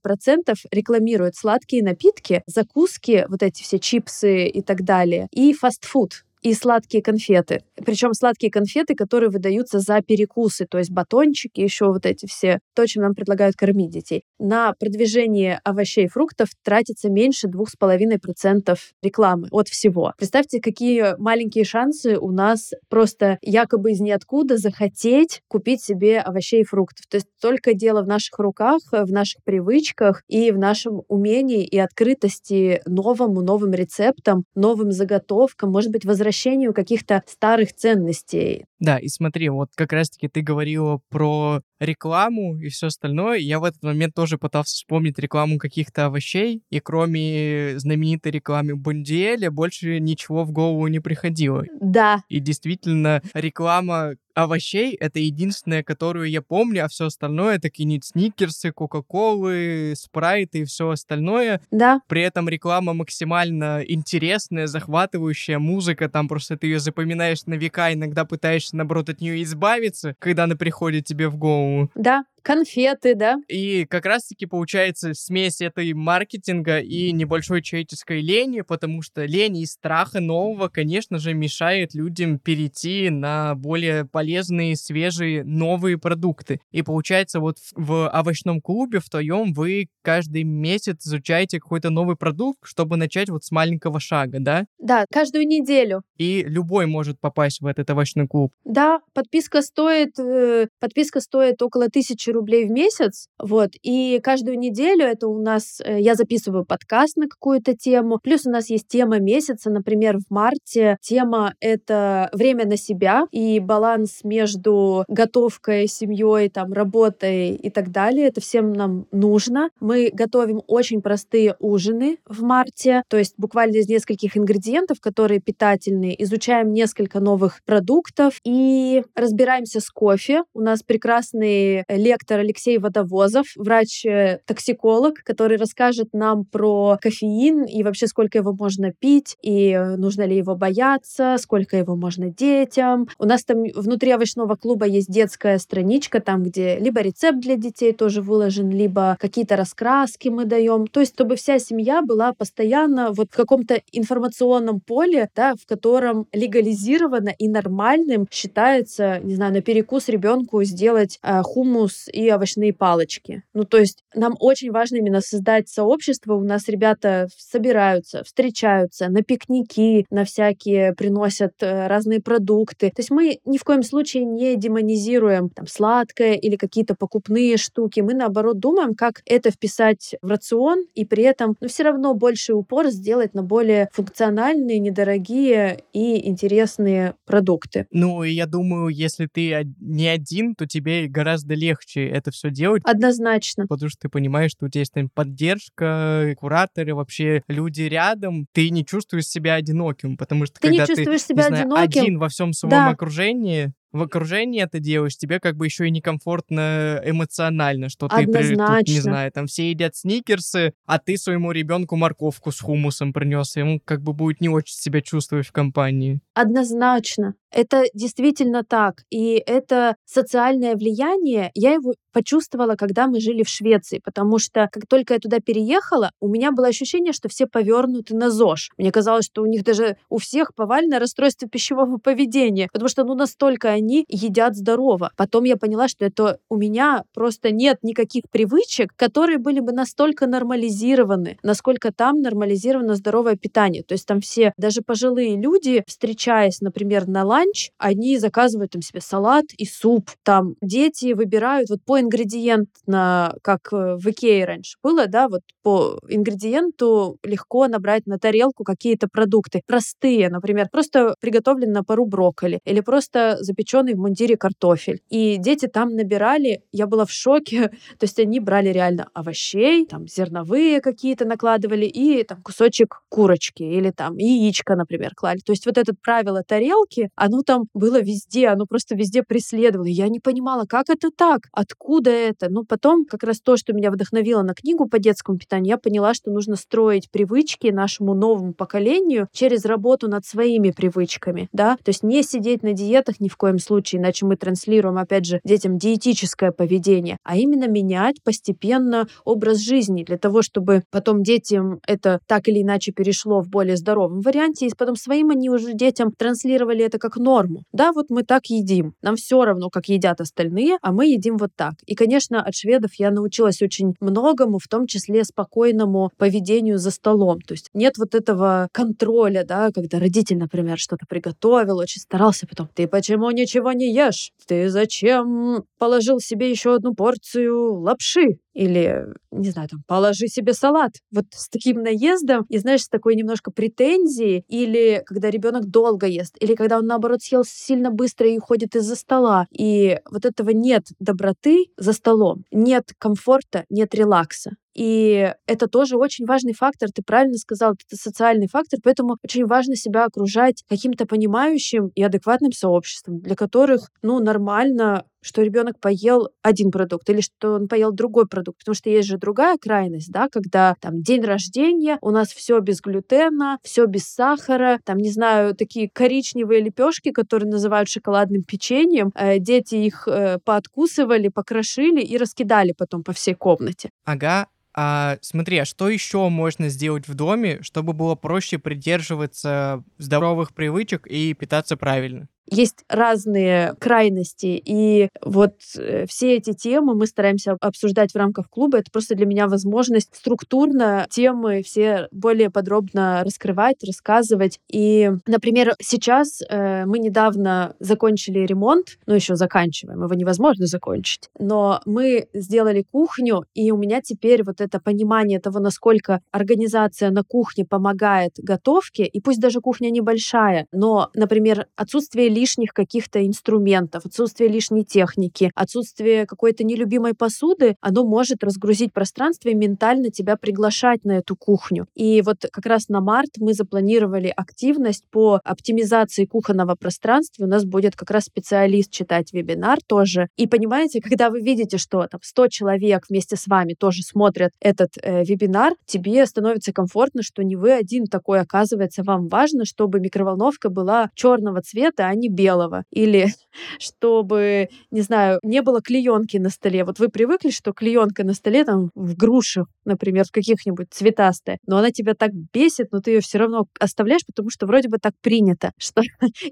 рекламируют 0.70 1.34
сладкие 1.34 1.63
напитки, 1.72 2.42
закуски, 2.46 3.26
вот 3.28 3.42
эти 3.42 3.62
все 3.62 3.78
чипсы 3.78 4.46
и 4.46 4.62
так 4.62 4.82
далее, 4.82 5.28
и 5.30 5.52
фастфуд 5.52 6.24
и 6.44 6.52
сладкие 6.52 7.02
конфеты. 7.02 7.62
Причем 7.84 8.12
сладкие 8.12 8.52
конфеты, 8.52 8.94
которые 8.94 9.30
выдаются 9.30 9.80
за 9.80 10.02
перекусы, 10.02 10.66
то 10.66 10.76
есть 10.76 10.90
батончики, 10.90 11.60
еще 11.60 11.86
вот 11.86 12.04
эти 12.04 12.26
все, 12.26 12.60
то, 12.74 12.86
чем 12.86 13.02
нам 13.02 13.14
предлагают 13.14 13.56
кормить 13.56 13.90
детей. 13.90 14.24
На 14.38 14.74
продвижение 14.78 15.58
овощей 15.64 16.04
и 16.04 16.08
фруктов 16.08 16.50
тратится 16.62 17.08
меньше 17.08 17.48
2,5% 17.48 18.76
рекламы 19.02 19.48
от 19.50 19.68
всего. 19.68 20.12
Представьте, 20.18 20.60
какие 20.60 21.18
маленькие 21.18 21.64
шансы 21.64 22.18
у 22.18 22.30
нас 22.30 22.72
просто 22.90 23.38
якобы 23.40 23.92
из 23.92 24.00
ниоткуда 24.00 24.58
захотеть 24.58 25.40
купить 25.48 25.82
себе 25.82 26.20
овощей 26.20 26.60
и 26.60 26.64
фруктов. 26.64 27.06
То 27.08 27.16
есть 27.16 27.26
только 27.40 27.72
дело 27.72 28.02
в 28.02 28.06
наших 28.06 28.38
руках, 28.38 28.80
в 28.92 29.10
наших 29.10 29.42
привычках 29.44 30.22
и 30.28 30.52
в 30.52 30.58
нашем 30.58 31.00
умении 31.08 31.64
и 31.64 31.78
открытости 31.78 32.82
новому, 32.84 33.40
новым 33.40 33.72
рецептам, 33.72 34.44
новым 34.54 34.92
заготовкам, 34.92 35.70
может 35.70 35.90
быть, 35.90 36.04
возвращению 36.04 36.33
возвращению 36.34 36.74
каких-то 36.74 37.22
старых 37.26 37.72
ценностей. 37.74 38.64
Да, 38.80 38.98
и 38.98 39.08
смотри, 39.08 39.48
вот 39.48 39.70
как 39.76 39.92
раз-таки 39.92 40.28
ты 40.28 40.42
говорила 40.42 41.00
про 41.08 41.60
рекламу 41.84 42.56
и 42.58 42.68
все 42.68 42.88
остальное. 42.88 43.38
Я 43.38 43.60
в 43.60 43.64
этот 43.64 43.82
момент 43.82 44.14
тоже 44.14 44.38
пытался 44.38 44.74
вспомнить 44.74 45.18
рекламу 45.18 45.58
каких-то 45.58 46.06
овощей, 46.06 46.62
и 46.70 46.80
кроме 46.80 47.78
знаменитой 47.78 48.32
рекламы 48.32 48.76
Бондиэля 48.76 49.50
больше 49.50 49.98
ничего 50.00 50.44
в 50.44 50.52
голову 50.52 50.86
не 50.88 51.00
приходило. 51.00 51.64
Да. 51.80 52.22
И 52.28 52.40
действительно, 52.40 53.22
реклама 53.34 54.14
овощей— 54.34 54.94
это 55.00 55.20
единственное, 55.20 55.82
которую 55.82 56.28
я 56.28 56.42
помню, 56.42 56.84
а 56.84 56.88
все 56.88 57.06
остальное— 57.06 57.54
это 57.56 57.68
какие-нибудь 57.68 58.04
сникерсы, 58.04 58.72
кока-колы, 58.72 59.94
спрайты 59.96 60.60
и 60.60 60.64
все 60.64 60.90
остальное. 60.90 61.60
Да. 61.70 62.00
При 62.08 62.22
этом 62.22 62.48
реклама 62.48 62.92
максимально 62.94 63.82
интересная, 63.86 64.66
захватывающая, 64.66 65.58
музыка, 65.58 66.08
там 66.08 66.28
просто 66.28 66.56
ты 66.56 66.66
ее 66.66 66.80
запоминаешь 66.80 67.46
на 67.46 67.54
века, 67.54 67.92
иногда 67.92 68.24
пытаешься, 68.24 68.76
наоборот, 68.76 69.08
от 69.08 69.20
нее 69.20 69.42
избавиться, 69.42 70.14
когда 70.18 70.44
она 70.44 70.56
приходит 70.56 71.04
тебе 71.04 71.28
в 71.28 71.36
голову. 71.36 71.73
Да, 71.94 72.24
конфеты, 72.44 73.14
да. 73.14 73.38
И 73.48 73.86
как 73.86 74.06
раз-таки 74.06 74.46
получается 74.46 75.14
смесь 75.14 75.60
этой 75.60 75.92
маркетинга 75.94 76.78
и 76.78 77.10
небольшой 77.12 77.62
человеческой 77.62 78.20
лени, 78.20 78.60
потому 78.60 79.02
что 79.02 79.24
лень 79.24 79.56
и 79.56 79.66
страха 79.66 80.20
нового, 80.20 80.68
конечно 80.68 81.18
же, 81.18 81.34
мешает 81.34 81.94
людям 81.94 82.38
перейти 82.38 83.10
на 83.10 83.54
более 83.54 84.04
полезные, 84.04 84.76
свежие, 84.76 85.42
новые 85.44 85.98
продукты. 85.98 86.60
И 86.70 86.82
получается 86.82 87.40
вот 87.40 87.56
в 87.74 88.10
овощном 88.12 88.60
клубе 88.60 89.00
в 89.00 89.08
твоем 89.08 89.52
вы 89.52 89.88
каждый 90.02 90.44
месяц 90.44 91.06
изучаете 91.06 91.58
какой-то 91.58 91.90
новый 91.90 92.16
продукт, 92.16 92.60
чтобы 92.62 92.96
начать 92.96 93.30
вот 93.30 93.44
с 93.44 93.50
маленького 93.50 94.00
шага, 94.00 94.38
да? 94.38 94.66
Да, 94.78 95.06
каждую 95.10 95.46
неделю. 95.46 96.02
И 96.18 96.44
любой 96.46 96.86
может 96.86 97.18
попасть 97.18 97.60
в 97.60 97.66
этот 97.66 97.88
овощной 97.90 98.28
клуб. 98.28 98.52
Да, 98.64 99.00
подписка 99.14 99.62
стоит, 99.62 100.18
э, 100.18 100.68
подписка 100.78 101.20
стоит 101.20 101.62
около 101.62 101.88
тысячи 101.88 102.33
рублей 102.34 102.66
в 102.66 102.70
месяц, 102.70 103.28
вот, 103.38 103.70
и 103.82 104.20
каждую 104.22 104.58
неделю 104.58 105.04
это 105.04 105.28
у 105.28 105.40
нас, 105.40 105.80
э, 105.80 106.00
я 106.00 106.14
записываю 106.14 106.64
подкаст 106.64 107.16
на 107.16 107.28
какую-то 107.28 107.74
тему, 107.74 108.18
плюс 108.22 108.46
у 108.46 108.50
нас 108.50 108.68
есть 108.70 108.88
тема 108.88 109.18
месяца, 109.18 109.70
например, 109.70 110.18
в 110.18 110.30
марте 110.30 110.98
тема— 111.00 111.54
это 111.60 112.28
время 112.32 112.66
на 112.66 112.76
себя 112.76 113.24
и 113.30 113.60
баланс 113.60 114.20
между 114.24 115.04
готовкой, 115.08 115.86
семьей, 115.86 116.48
там, 116.48 116.72
работой 116.72 117.54
и 117.54 117.70
так 117.70 117.90
далее, 117.90 118.26
это 118.26 118.40
всем 118.40 118.72
нам 118.72 119.06
нужно. 119.12 119.70
Мы 119.80 120.10
готовим 120.12 120.62
очень 120.66 121.00
простые 121.00 121.56
ужины 121.58 122.18
в 122.26 122.42
марте, 122.42 123.02
то 123.08 123.16
есть 123.16 123.34
буквально 123.36 123.76
из 123.76 123.88
нескольких 123.88 124.36
ингредиентов, 124.36 125.00
которые 125.00 125.40
питательные, 125.40 126.20
изучаем 126.22 126.72
несколько 126.72 127.20
новых 127.20 127.60
продуктов 127.64 128.40
и 128.44 129.02
разбираемся 129.14 129.80
с 129.80 129.88
кофе. 129.90 130.42
У 130.54 130.60
нас 130.60 130.82
прекрасный 130.82 131.84
лектор 131.88 132.23
доктор 132.24 132.40
Алексей 132.40 132.78
Водовозов, 132.78 133.46
врач-токсиколог, 133.54 135.22
который 135.24 135.58
расскажет 135.58 136.14
нам 136.14 136.46
про 136.46 136.96
кофеин 136.98 137.64
и 137.64 137.82
вообще 137.82 138.06
сколько 138.06 138.38
его 138.38 138.54
можно 138.54 138.92
пить, 138.92 139.36
и 139.42 139.78
нужно 139.98 140.22
ли 140.22 140.34
его 140.34 140.56
бояться, 140.56 141.36
сколько 141.38 141.76
его 141.76 141.96
можно 141.96 142.30
детям. 142.30 143.08
У 143.18 143.26
нас 143.26 143.44
там 143.44 143.64
внутри 143.74 144.14
овощного 144.14 144.54
клуба 144.56 144.86
есть 144.86 145.10
детская 145.10 145.58
страничка, 145.58 146.20
там, 146.20 146.42
где 146.44 146.78
либо 146.78 147.02
рецепт 147.02 147.40
для 147.40 147.56
детей 147.56 147.92
тоже 147.92 148.22
выложен, 148.22 148.70
либо 148.70 149.18
какие-то 149.20 149.56
раскраски 149.56 150.30
мы 150.30 150.46
даем. 150.46 150.86
То 150.86 151.00
есть, 151.00 151.12
чтобы 151.12 151.36
вся 151.36 151.58
семья 151.58 152.00
была 152.00 152.32
постоянно 152.32 153.12
вот 153.12 153.28
в 153.30 153.36
каком-то 153.36 153.82
информационном 153.92 154.80
поле, 154.80 155.28
да, 155.36 155.56
в 155.60 155.66
котором 155.66 156.26
легализировано 156.32 157.34
и 157.38 157.48
нормальным 157.48 158.26
считается, 158.30 159.20
не 159.22 159.34
знаю, 159.34 159.52
на 159.52 159.60
перекус 159.60 160.08
ребенку 160.08 160.64
сделать 160.64 161.18
э, 161.22 161.42
хумус 161.42 162.08
и 162.14 162.30
овощные 162.30 162.72
палочки. 162.72 163.42
Ну, 163.52 163.64
то 163.64 163.78
есть 163.78 164.04
нам 164.14 164.34
очень 164.38 164.70
важно 164.70 164.96
именно 164.96 165.20
создать 165.20 165.68
сообщество. 165.68 166.34
У 166.34 166.44
нас 166.44 166.68
ребята 166.68 167.28
собираются, 167.36 168.22
встречаются 168.24 169.08
на 169.08 169.22
пикники, 169.22 170.06
на 170.10 170.24
всякие 170.24 170.94
приносят 170.94 171.54
э, 171.60 171.86
разные 171.88 172.20
продукты. 172.20 172.90
То 172.90 173.00
есть 173.00 173.10
мы 173.10 173.38
ни 173.44 173.58
в 173.58 173.64
коем 173.64 173.82
случае 173.82 174.24
не 174.24 174.56
демонизируем 174.56 175.50
там 175.50 175.66
сладкое 175.66 176.34
или 176.34 176.56
какие-то 176.56 176.94
покупные 176.94 177.56
штуки. 177.56 178.00
Мы 178.00 178.14
наоборот 178.14 178.58
думаем, 178.58 178.94
как 178.94 179.22
это 179.26 179.50
вписать 179.50 180.14
в 180.22 180.28
рацион 180.28 180.84
и 180.94 181.04
при 181.04 181.24
этом 181.24 181.56
ну, 181.60 181.68
все 181.68 181.82
равно 181.82 182.14
больше 182.14 182.54
упор 182.54 182.88
сделать 182.88 183.34
на 183.34 183.42
более 183.42 183.88
функциональные, 183.92 184.78
недорогие 184.78 185.82
и 185.92 186.28
интересные 186.28 187.14
продукты. 187.26 187.86
Ну, 187.90 188.22
я 188.22 188.46
думаю, 188.46 188.88
если 188.88 189.26
ты 189.26 189.66
не 189.80 190.06
один, 190.06 190.54
то 190.54 190.66
тебе 190.66 191.08
гораздо 191.08 191.54
легче 191.54 192.03
это 192.08 192.30
все 192.30 192.50
делать. 192.50 192.82
Однозначно. 192.84 193.66
Потому 193.66 193.88
что 193.88 194.00
ты 194.00 194.08
понимаешь, 194.08 194.52
что 194.52 194.66
у 194.66 194.68
тебя 194.68 194.80
есть 194.80 194.92
там 194.92 195.08
поддержка, 195.08 196.34
кураторы, 196.38 196.94
вообще 196.94 197.42
люди 197.48 197.82
рядом. 197.82 198.46
Ты 198.52 198.70
не 198.70 198.84
чувствуешь 198.84 199.26
себя 199.26 199.54
одиноким, 199.54 200.16
потому 200.16 200.46
что 200.46 200.54
ты 200.60 200.68
когда 200.68 200.82
не 200.82 200.86
чувствуешь 200.86 201.22
ты, 201.22 201.28
себя 201.28 201.42
не 201.44 201.48
знаю, 201.48 201.64
одиноким. 201.64 202.02
один 202.02 202.18
во 202.18 202.28
всем 202.28 202.52
своем 202.52 202.70
да. 202.70 202.90
окружении, 202.90 203.72
в 203.94 204.02
окружении 204.02 204.60
это 204.60 204.80
делаешь, 204.80 205.16
тебе 205.16 205.38
как 205.38 205.56
бы 205.56 205.66
еще 205.66 205.86
и 205.86 205.90
некомфортно 205.90 207.00
эмоционально, 207.04 207.88
что 207.88 208.08
ты, 208.08 208.24
Однозначно. 208.24 208.78
тут, 208.78 208.88
не 208.88 209.00
знаю, 209.00 209.30
там 209.30 209.46
все 209.46 209.70
едят 209.70 209.94
сникерсы, 209.94 210.74
а 210.84 210.98
ты 210.98 211.16
своему 211.16 211.52
ребенку 211.52 211.94
морковку 211.94 212.50
с 212.50 212.58
хумусом 212.60 213.12
принес, 213.12 213.54
ему 213.54 213.80
как 213.84 214.02
бы 214.02 214.12
будет 214.12 214.40
не 214.40 214.48
очень 214.48 214.74
себя 214.74 215.00
чувствовать 215.00 215.46
в 215.46 215.52
компании. 215.52 216.20
Однозначно. 216.34 217.36
Это 217.54 217.84
действительно 217.94 218.64
так. 218.64 219.04
И 219.10 219.40
это 219.46 219.94
социальное 220.04 220.74
влияние, 220.74 221.52
я 221.54 221.74
его 221.74 221.94
почувствовала, 222.12 222.74
когда 222.74 223.06
мы 223.06 223.20
жили 223.20 223.44
в 223.44 223.48
Швеции, 223.48 224.00
потому 224.04 224.38
что 224.38 224.68
как 224.72 224.86
только 224.88 225.14
я 225.14 225.20
туда 225.20 225.38
переехала, 225.38 226.10
у 226.20 226.28
меня 226.28 226.50
было 226.50 226.66
ощущение, 226.68 227.12
что 227.12 227.28
все 227.28 227.46
повернуты 227.46 228.16
на 228.16 228.30
ЗОЖ. 228.30 228.70
Мне 228.76 228.90
казалось, 228.90 229.26
что 229.26 229.42
у 229.42 229.46
них 229.46 229.62
даже 229.62 229.96
у 230.08 230.18
всех 230.18 230.54
повальное 230.54 230.98
расстройство 230.98 231.48
пищевого 231.48 231.98
поведения, 231.98 232.68
потому 232.72 232.88
что 232.88 233.04
ну 233.04 233.14
настолько 233.14 233.68
они 233.70 234.04
едят 234.08 234.56
здорово. 234.56 235.12
Потом 235.16 235.44
я 235.44 235.56
поняла, 235.56 235.86
что 235.86 236.04
это 236.04 236.38
у 236.48 236.56
меня 236.56 237.04
просто 237.14 237.52
нет 237.52 237.78
никаких 237.82 238.24
привычек, 238.30 238.92
которые 238.96 239.38
были 239.38 239.60
бы 239.60 239.72
настолько 239.72 240.26
нормализированы, 240.26 241.38
насколько 241.44 241.92
там 241.92 242.20
нормализировано 242.20 242.96
здоровое 242.96 243.36
питание. 243.36 243.84
То 243.84 243.94
есть 243.94 244.06
там 244.06 244.20
все, 244.20 244.52
даже 244.56 244.82
пожилые 244.82 245.36
люди, 245.36 245.84
встречаясь, 245.86 246.60
например, 246.60 247.06
на 247.06 247.24
лай 247.24 247.43
ланч, 247.44 247.70
они 247.78 248.18
заказывают 248.18 248.72
там 248.72 248.82
себе 248.82 249.00
салат 249.00 249.46
и 249.56 249.64
суп. 249.64 250.10
Там 250.22 250.54
дети 250.60 251.12
выбирают 251.12 251.70
вот 251.70 251.82
по 251.84 252.00
ингредиентно, 252.00 253.34
как 253.42 253.72
э, 253.72 253.96
в 253.96 254.06
Икее 254.06 254.44
раньше 254.44 254.76
было, 254.82 255.06
да, 255.06 255.28
вот 255.28 255.42
по 255.62 255.98
ингредиенту 256.08 257.18
легко 257.22 257.66
набрать 257.68 258.06
на 258.06 258.18
тарелку 258.18 258.64
какие-то 258.64 259.08
продукты. 259.08 259.62
Простые, 259.66 260.28
например, 260.28 260.68
просто 260.70 261.14
приготовленный 261.20 261.72
на 261.72 261.84
пару 261.84 262.06
брокколи 262.06 262.60
или 262.64 262.80
просто 262.80 263.38
запеченный 263.40 263.94
в 263.94 263.98
мундире 263.98 264.36
картофель. 264.36 265.00
И 265.08 265.36
дети 265.38 265.66
там 265.66 265.90
набирали, 265.94 266.62
я 266.72 266.86
была 266.86 267.04
в 267.04 267.10
шоке, 267.10 267.68
то 267.98 268.04
есть 268.04 268.18
они 268.18 268.40
брали 268.40 268.68
реально 268.68 269.08
овощей, 269.14 269.86
там 269.86 270.06
зерновые 270.06 270.80
какие-то 270.80 271.24
накладывали 271.24 271.86
и 271.86 272.22
там 272.24 272.42
кусочек 272.42 273.02
курочки 273.08 273.62
или 273.62 273.90
там 273.90 274.16
яичко, 274.16 274.76
например, 274.76 275.12
клали. 275.14 275.38
То 275.38 275.52
есть 275.52 275.66
вот 275.66 275.78
это 275.78 275.94
правило 275.94 276.42
тарелки, 276.46 277.10
оно 277.14 277.33
там 277.42 277.64
было 277.74 278.00
везде, 278.00 278.48
оно 278.48 278.66
просто 278.66 278.94
везде 278.94 279.22
преследовало. 279.22 279.86
Я 279.86 280.08
не 280.08 280.20
понимала, 280.20 280.64
как 280.66 280.90
это 280.90 281.10
так, 281.16 281.42
откуда 281.52 282.10
это. 282.10 282.48
Ну, 282.48 282.64
потом 282.64 283.04
как 283.04 283.22
раз 283.22 283.40
то, 283.40 283.56
что 283.56 283.72
меня 283.72 283.90
вдохновило 283.90 284.42
на 284.42 284.54
книгу 284.54 284.88
по 284.88 284.98
детскому 284.98 285.38
питанию, 285.38 285.70
я 285.70 285.78
поняла, 285.78 286.14
что 286.14 286.30
нужно 286.30 286.56
строить 286.56 287.10
привычки 287.10 287.68
нашему 287.68 288.14
новому 288.14 288.54
поколению 288.54 289.28
через 289.32 289.64
работу 289.64 290.08
над 290.08 290.24
своими 290.24 290.70
привычками, 290.70 291.48
да, 291.52 291.76
то 291.76 291.90
есть 291.90 292.02
не 292.02 292.22
сидеть 292.22 292.62
на 292.62 292.72
диетах 292.72 293.20
ни 293.20 293.28
в 293.28 293.36
коем 293.36 293.58
случае, 293.58 294.00
иначе 294.00 294.26
мы 294.26 294.36
транслируем, 294.36 294.98
опять 294.98 295.26
же, 295.26 295.40
детям 295.44 295.78
диетическое 295.78 296.52
поведение, 296.52 297.18
а 297.22 297.36
именно 297.36 297.68
менять 297.68 298.22
постепенно 298.22 299.06
образ 299.24 299.58
жизни 299.58 300.04
для 300.04 300.18
того, 300.18 300.42
чтобы 300.42 300.82
потом 300.90 301.22
детям 301.22 301.80
это 301.86 302.20
так 302.26 302.48
или 302.48 302.62
иначе 302.62 302.92
перешло 302.92 303.40
в 303.40 303.48
более 303.48 303.76
здоровом 303.76 304.20
варианте, 304.20 304.66
и 304.66 304.72
потом 304.76 304.96
своим 304.96 305.30
они 305.30 305.50
уже 305.50 305.72
детям 305.72 306.12
транслировали 306.12 306.84
это 306.84 306.98
как 306.98 307.16
норму. 307.24 307.64
Да, 307.72 307.92
вот 307.92 308.10
мы 308.10 308.22
так 308.22 308.46
едим, 308.46 308.94
нам 309.02 309.16
все 309.16 309.44
равно, 309.44 309.70
как 309.70 309.88
едят 309.88 310.20
остальные, 310.20 310.78
а 310.82 310.92
мы 310.92 311.06
едим 311.06 311.36
вот 311.38 311.50
так. 311.56 311.74
И, 311.86 311.94
конечно, 311.94 312.42
от 312.42 312.54
шведов 312.54 312.92
я 312.98 313.10
научилась 313.10 313.62
очень 313.62 313.94
многому, 314.00 314.58
в 314.58 314.68
том 314.68 314.86
числе 314.86 315.24
спокойному 315.24 316.10
поведению 316.16 316.78
за 316.78 316.90
столом. 316.90 317.40
То 317.40 317.54
есть 317.54 317.70
нет 317.74 317.98
вот 317.98 318.14
этого 318.14 318.68
контроля, 318.72 319.44
да, 319.44 319.70
когда 319.72 319.98
родитель, 319.98 320.38
например, 320.38 320.78
что-то 320.78 321.06
приготовил, 321.08 321.78
очень 321.78 322.00
старался, 322.00 322.46
потом 322.46 322.68
ты 322.74 322.86
почему 322.86 323.30
ничего 323.30 323.72
не 323.72 323.92
ешь? 323.92 324.32
Ты 324.46 324.68
зачем 324.68 325.64
положил 325.78 326.20
себе 326.20 326.50
еще 326.50 326.74
одну 326.74 326.94
порцию 326.94 327.80
лапши? 327.80 328.38
Или, 328.54 329.06
не 329.32 329.50
знаю, 329.50 329.68
там, 329.68 329.82
положи 329.86 330.28
себе 330.28 330.52
салат. 330.54 330.92
Вот 331.12 331.26
с 331.32 331.48
таким 331.48 331.82
наездом 331.82 332.46
и, 332.48 332.58
знаешь, 332.58 332.82
с 332.84 332.88
такой 332.88 333.16
немножко 333.16 333.50
претензией, 333.50 334.44
или 334.48 335.02
когда 335.06 335.30
ребенок 335.30 335.66
долго 335.68 336.06
ест, 336.06 336.36
или 336.40 336.54
когда 336.54 336.78
он, 336.78 336.86
наоборот, 336.86 337.22
съел 337.22 337.44
сильно 337.44 337.90
быстро 337.90 338.28
и 338.28 338.38
уходит 338.38 338.76
из-за 338.76 338.96
стола. 338.96 339.46
И 339.50 339.98
вот 340.10 340.24
этого 340.24 340.50
нет 340.50 340.84
доброты 341.00 341.66
за 341.76 341.92
столом, 341.92 342.44
нет 342.52 342.92
комфорта, 342.98 343.64
нет 343.70 343.94
релакса. 343.94 344.52
И 344.74 345.32
это 345.46 345.68
тоже 345.68 345.96
очень 345.96 346.26
важный 346.26 346.52
фактор. 346.52 346.90
Ты 346.90 347.02
правильно 347.02 347.36
сказал, 347.36 347.72
это 347.72 347.96
социальный 347.96 348.48
фактор, 348.48 348.80
поэтому 348.82 349.16
очень 349.24 349.46
важно 349.46 349.76
себя 349.76 350.04
окружать 350.04 350.62
каким-то 350.68 351.06
понимающим 351.06 351.88
и 351.94 352.02
адекватным 352.02 352.52
сообществом, 352.52 353.20
для 353.20 353.36
которых, 353.36 353.90
ну, 354.02 354.18
нормально 354.20 355.04
что 355.24 355.42
ребенок 355.42 355.80
поел 355.80 356.28
один 356.42 356.70
продукт 356.70 357.08
или 357.08 357.22
что 357.22 357.54
он 357.54 357.66
поел 357.66 357.92
другой 357.92 358.26
продукт, 358.26 358.58
потому 358.58 358.74
что 358.74 358.90
есть 358.90 359.08
же 359.08 359.16
другая 359.16 359.56
крайность, 359.56 360.12
да, 360.12 360.28
когда 360.28 360.74
там 360.80 361.00
день 361.00 361.22
рождения, 361.22 361.98
у 362.02 362.10
нас 362.10 362.28
все 362.28 362.60
без 362.60 362.82
глютена, 362.82 363.58
все 363.62 363.86
без 363.86 364.04
сахара, 364.04 364.78
там, 364.84 364.98
не 364.98 365.10
знаю, 365.10 365.54
такие 365.54 365.88
коричневые 365.90 366.60
лепешки, 366.60 367.10
которые 367.10 367.48
называют 367.48 367.88
шоколадным 367.88 368.42
печеньем, 368.42 369.12
э, 369.14 369.38
дети 369.38 369.76
их 369.76 370.06
э, 370.06 370.38
пооткусывали, 370.44 371.28
покрошили 371.28 372.02
и 372.02 372.18
раскидали 372.18 372.74
потом 372.76 373.02
по 373.02 373.14
всей 373.14 373.34
комнате. 373.34 373.88
Ага, 374.04 374.46
а, 374.74 375.18
смотри, 375.22 375.58
а 375.58 375.64
что 375.64 375.88
еще 375.88 376.28
можно 376.28 376.68
сделать 376.68 377.08
в 377.08 377.14
доме, 377.14 377.62
чтобы 377.62 377.92
было 377.92 378.14
проще 378.16 378.58
придерживаться 378.58 379.84
здоровых 379.98 380.54
привычек 380.54 381.06
и 381.06 381.34
питаться 381.34 381.76
правильно? 381.76 382.28
Есть 382.50 382.84
разные 382.88 383.74
крайности, 383.80 384.60
и 384.64 385.08
вот 385.22 385.54
э, 385.78 386.06
все 386.06 386.36
эти 386.36 386.52
темы 386.52 386.94
мы 386.94 387.06
стараемся 387.06 387.56
обсуждать 387.60 388.12
в 388.12 388.16
рамках 388.16 388.50
клуба. 388.50 388.78
Это 388.78 388.90
просто 388.90 389.14
для 389.14 389.26
меня 389.26 389.48
возможность 389.48 390.14
структурно 390.14 391.06
темы 391.10 391.62
все 391.62 392.08
более 392.12 392.50
подробно 392.50 393.22
раскрывать, 393.24 393.76
рассказывать. 393.84 394.60
И, 394.70 395.10
например, 395.26 395.74
сейчас 395.80 396.42
э, 396.48 396.84
мы 396.84 396.98
недавно 396.98 397.74
закончили 397.80 398.40
ремонт, 398.40 398.98
ну 399.06 399.14
еще 399.14 399.36
заканчиваем, 399.36 400.02
его 400.02 400.14
невозможно 400.14 400.66
закончить, 400.66 401.30
но 401.38 401.80
мы 401.86 402.28
сделали 402.34 402.84
кухню, 402.90 403.44
и 403.54 403.70
у 403.70 403.76
меня 403.76 404.00
теперь 404.02 404.42
вот 404.44 404.60
это 404.60 404.80
понимание 404.80 405.40
того, 405.40 405.60
насколько 405.60 406.20
организация 406.30 407.10
на 407.10 407.22
кухне 407.22 407.64
помогает 407.64 408.32
готовке, 408.36 409.04
и 409.04 409.20
пусть 409.20 409.40
даже 409.40 409.60
кухня 409.60 409.90
небольшая, 409.90 410.66
но, 410.72 411.10
например, 411.14 411.66
отсутствие 411.76 412.28
лишних 412.34 412.72
каких-то 412.72 413.24
инструментов, 413.24 414.04
отсутствие 414.04 414.50
лишней 414.50 414.84
техники, 414.84 415.50
отсутствие 415.54 416.26
какой-то 416.26 416.64
нелюбимой 416.64 417.14
посуды, 417.14 417.76
оно 417.80 418.04
может 418.04 418.42
разгрузить 418.44 418.92
пространство 418.92 419.48
и 419.48 419.54
ментально 419.54 420.10
тебя 420.10 420.36
приглашать 420.36 421.04
на 421.04 421.12
эту 421.12 421.36
кухню. 421.36 421.86
И 421.94 422.20
вот 422.22 422.44
как 422.52 422.66
раз 422.66 422.88
на 422.88 423.00
март 423.00 423.30
мы 423.38 423.54
запланировали 423.54 424.32
активность 424.34 425.04
по 425.10 425.40
оптимизации 425.44 426.24
кухонного 426.24 426.74
пространства. 426.74 427.44
У 427.44 427.48
нас 427.48 427.64
будет 427.64 427.96
как 427.96 428.10
раз 428.10 428.24
специалист 428.24 428.90
читать 428.90 429.32
вебинар 429.32 429.78
тоже. 429.86 430.28
И 430.36 430.46
понимаете, 430.46 431.00
когда 431.02 431.30
вы 431.30 431.40
видите, 431.40 431.78
что 431.78 432.06
там 432.10 432.20
100 432.22 432.48
человек 432.48 433.04
вместе 433.08 433.36
с 433.36 433.46
вами 433.46 433.74
тоже 433.74 434.02
смотрят 434.02 434.52
этот 434.60 434.90
э, 435.00 435.24
вебинар, 435.24 435.74
тебе 435.86 436.26
становится 436.26 436.72
комфортно, 436.72 437.22
что 437.22 437.42
не 437.42 437.56
вы 437.56 437.72
один 437.72 438.06
такой, 438.06 438.40
оказывается, 438.40 439.02
вам 439.02 439.28
важно, 439.28 439.64
чтобы 439.64 440.00
микроволновка 440.00 440.70
была 440.70 441.10
черного 441.14 441.62
цвета, 441.62 442.06
а 442.06 442.14
не 442.14 442.23
не 442.24 442.28
белого. 442.28 442.84
Или 442.90 443.28
чтобы, 443.78 444.68
не 444.90 445.02
знаю, 445.02 445.38
не 445.42 445.62
было 445.62 445.80
клеенки 445.80 446.38
на 446.38 446.50
столе. 446.50 446.84
Вот 446.84 446.98
вы 446.98 447.08
привыкли, 447.08 447.50
что 447.50 447.72
клеенка 447.72 448.24
на 448.24 448.34
столе 448.34 448.64
там 448.64 448.90
в 448.94 449.16
грушах, 449.16 449.66
например, 449.84 450.24
в 450.24 450.32
каких-нибудь 450.32 450.88
цветастая, 450.90 451.58
но 451.66 451.78
она 451.78 451.90
тебя 451.90 452.14
так 452.14 452.30
бесит, 452.52 452.88
но 452.92 453.00
ты 453.00 453.12
ее 453.12 453.20
все 453.20 453.38
равно 453.38 453.66
оставляешь, 453.78 454.26
потому 454.26 454.50
что 454.50 454.66
вроде 454.66 454.88
бы 454.88 454.98
так 454.98 455.12
принято, 455.20 455.72
что 455.78 456.02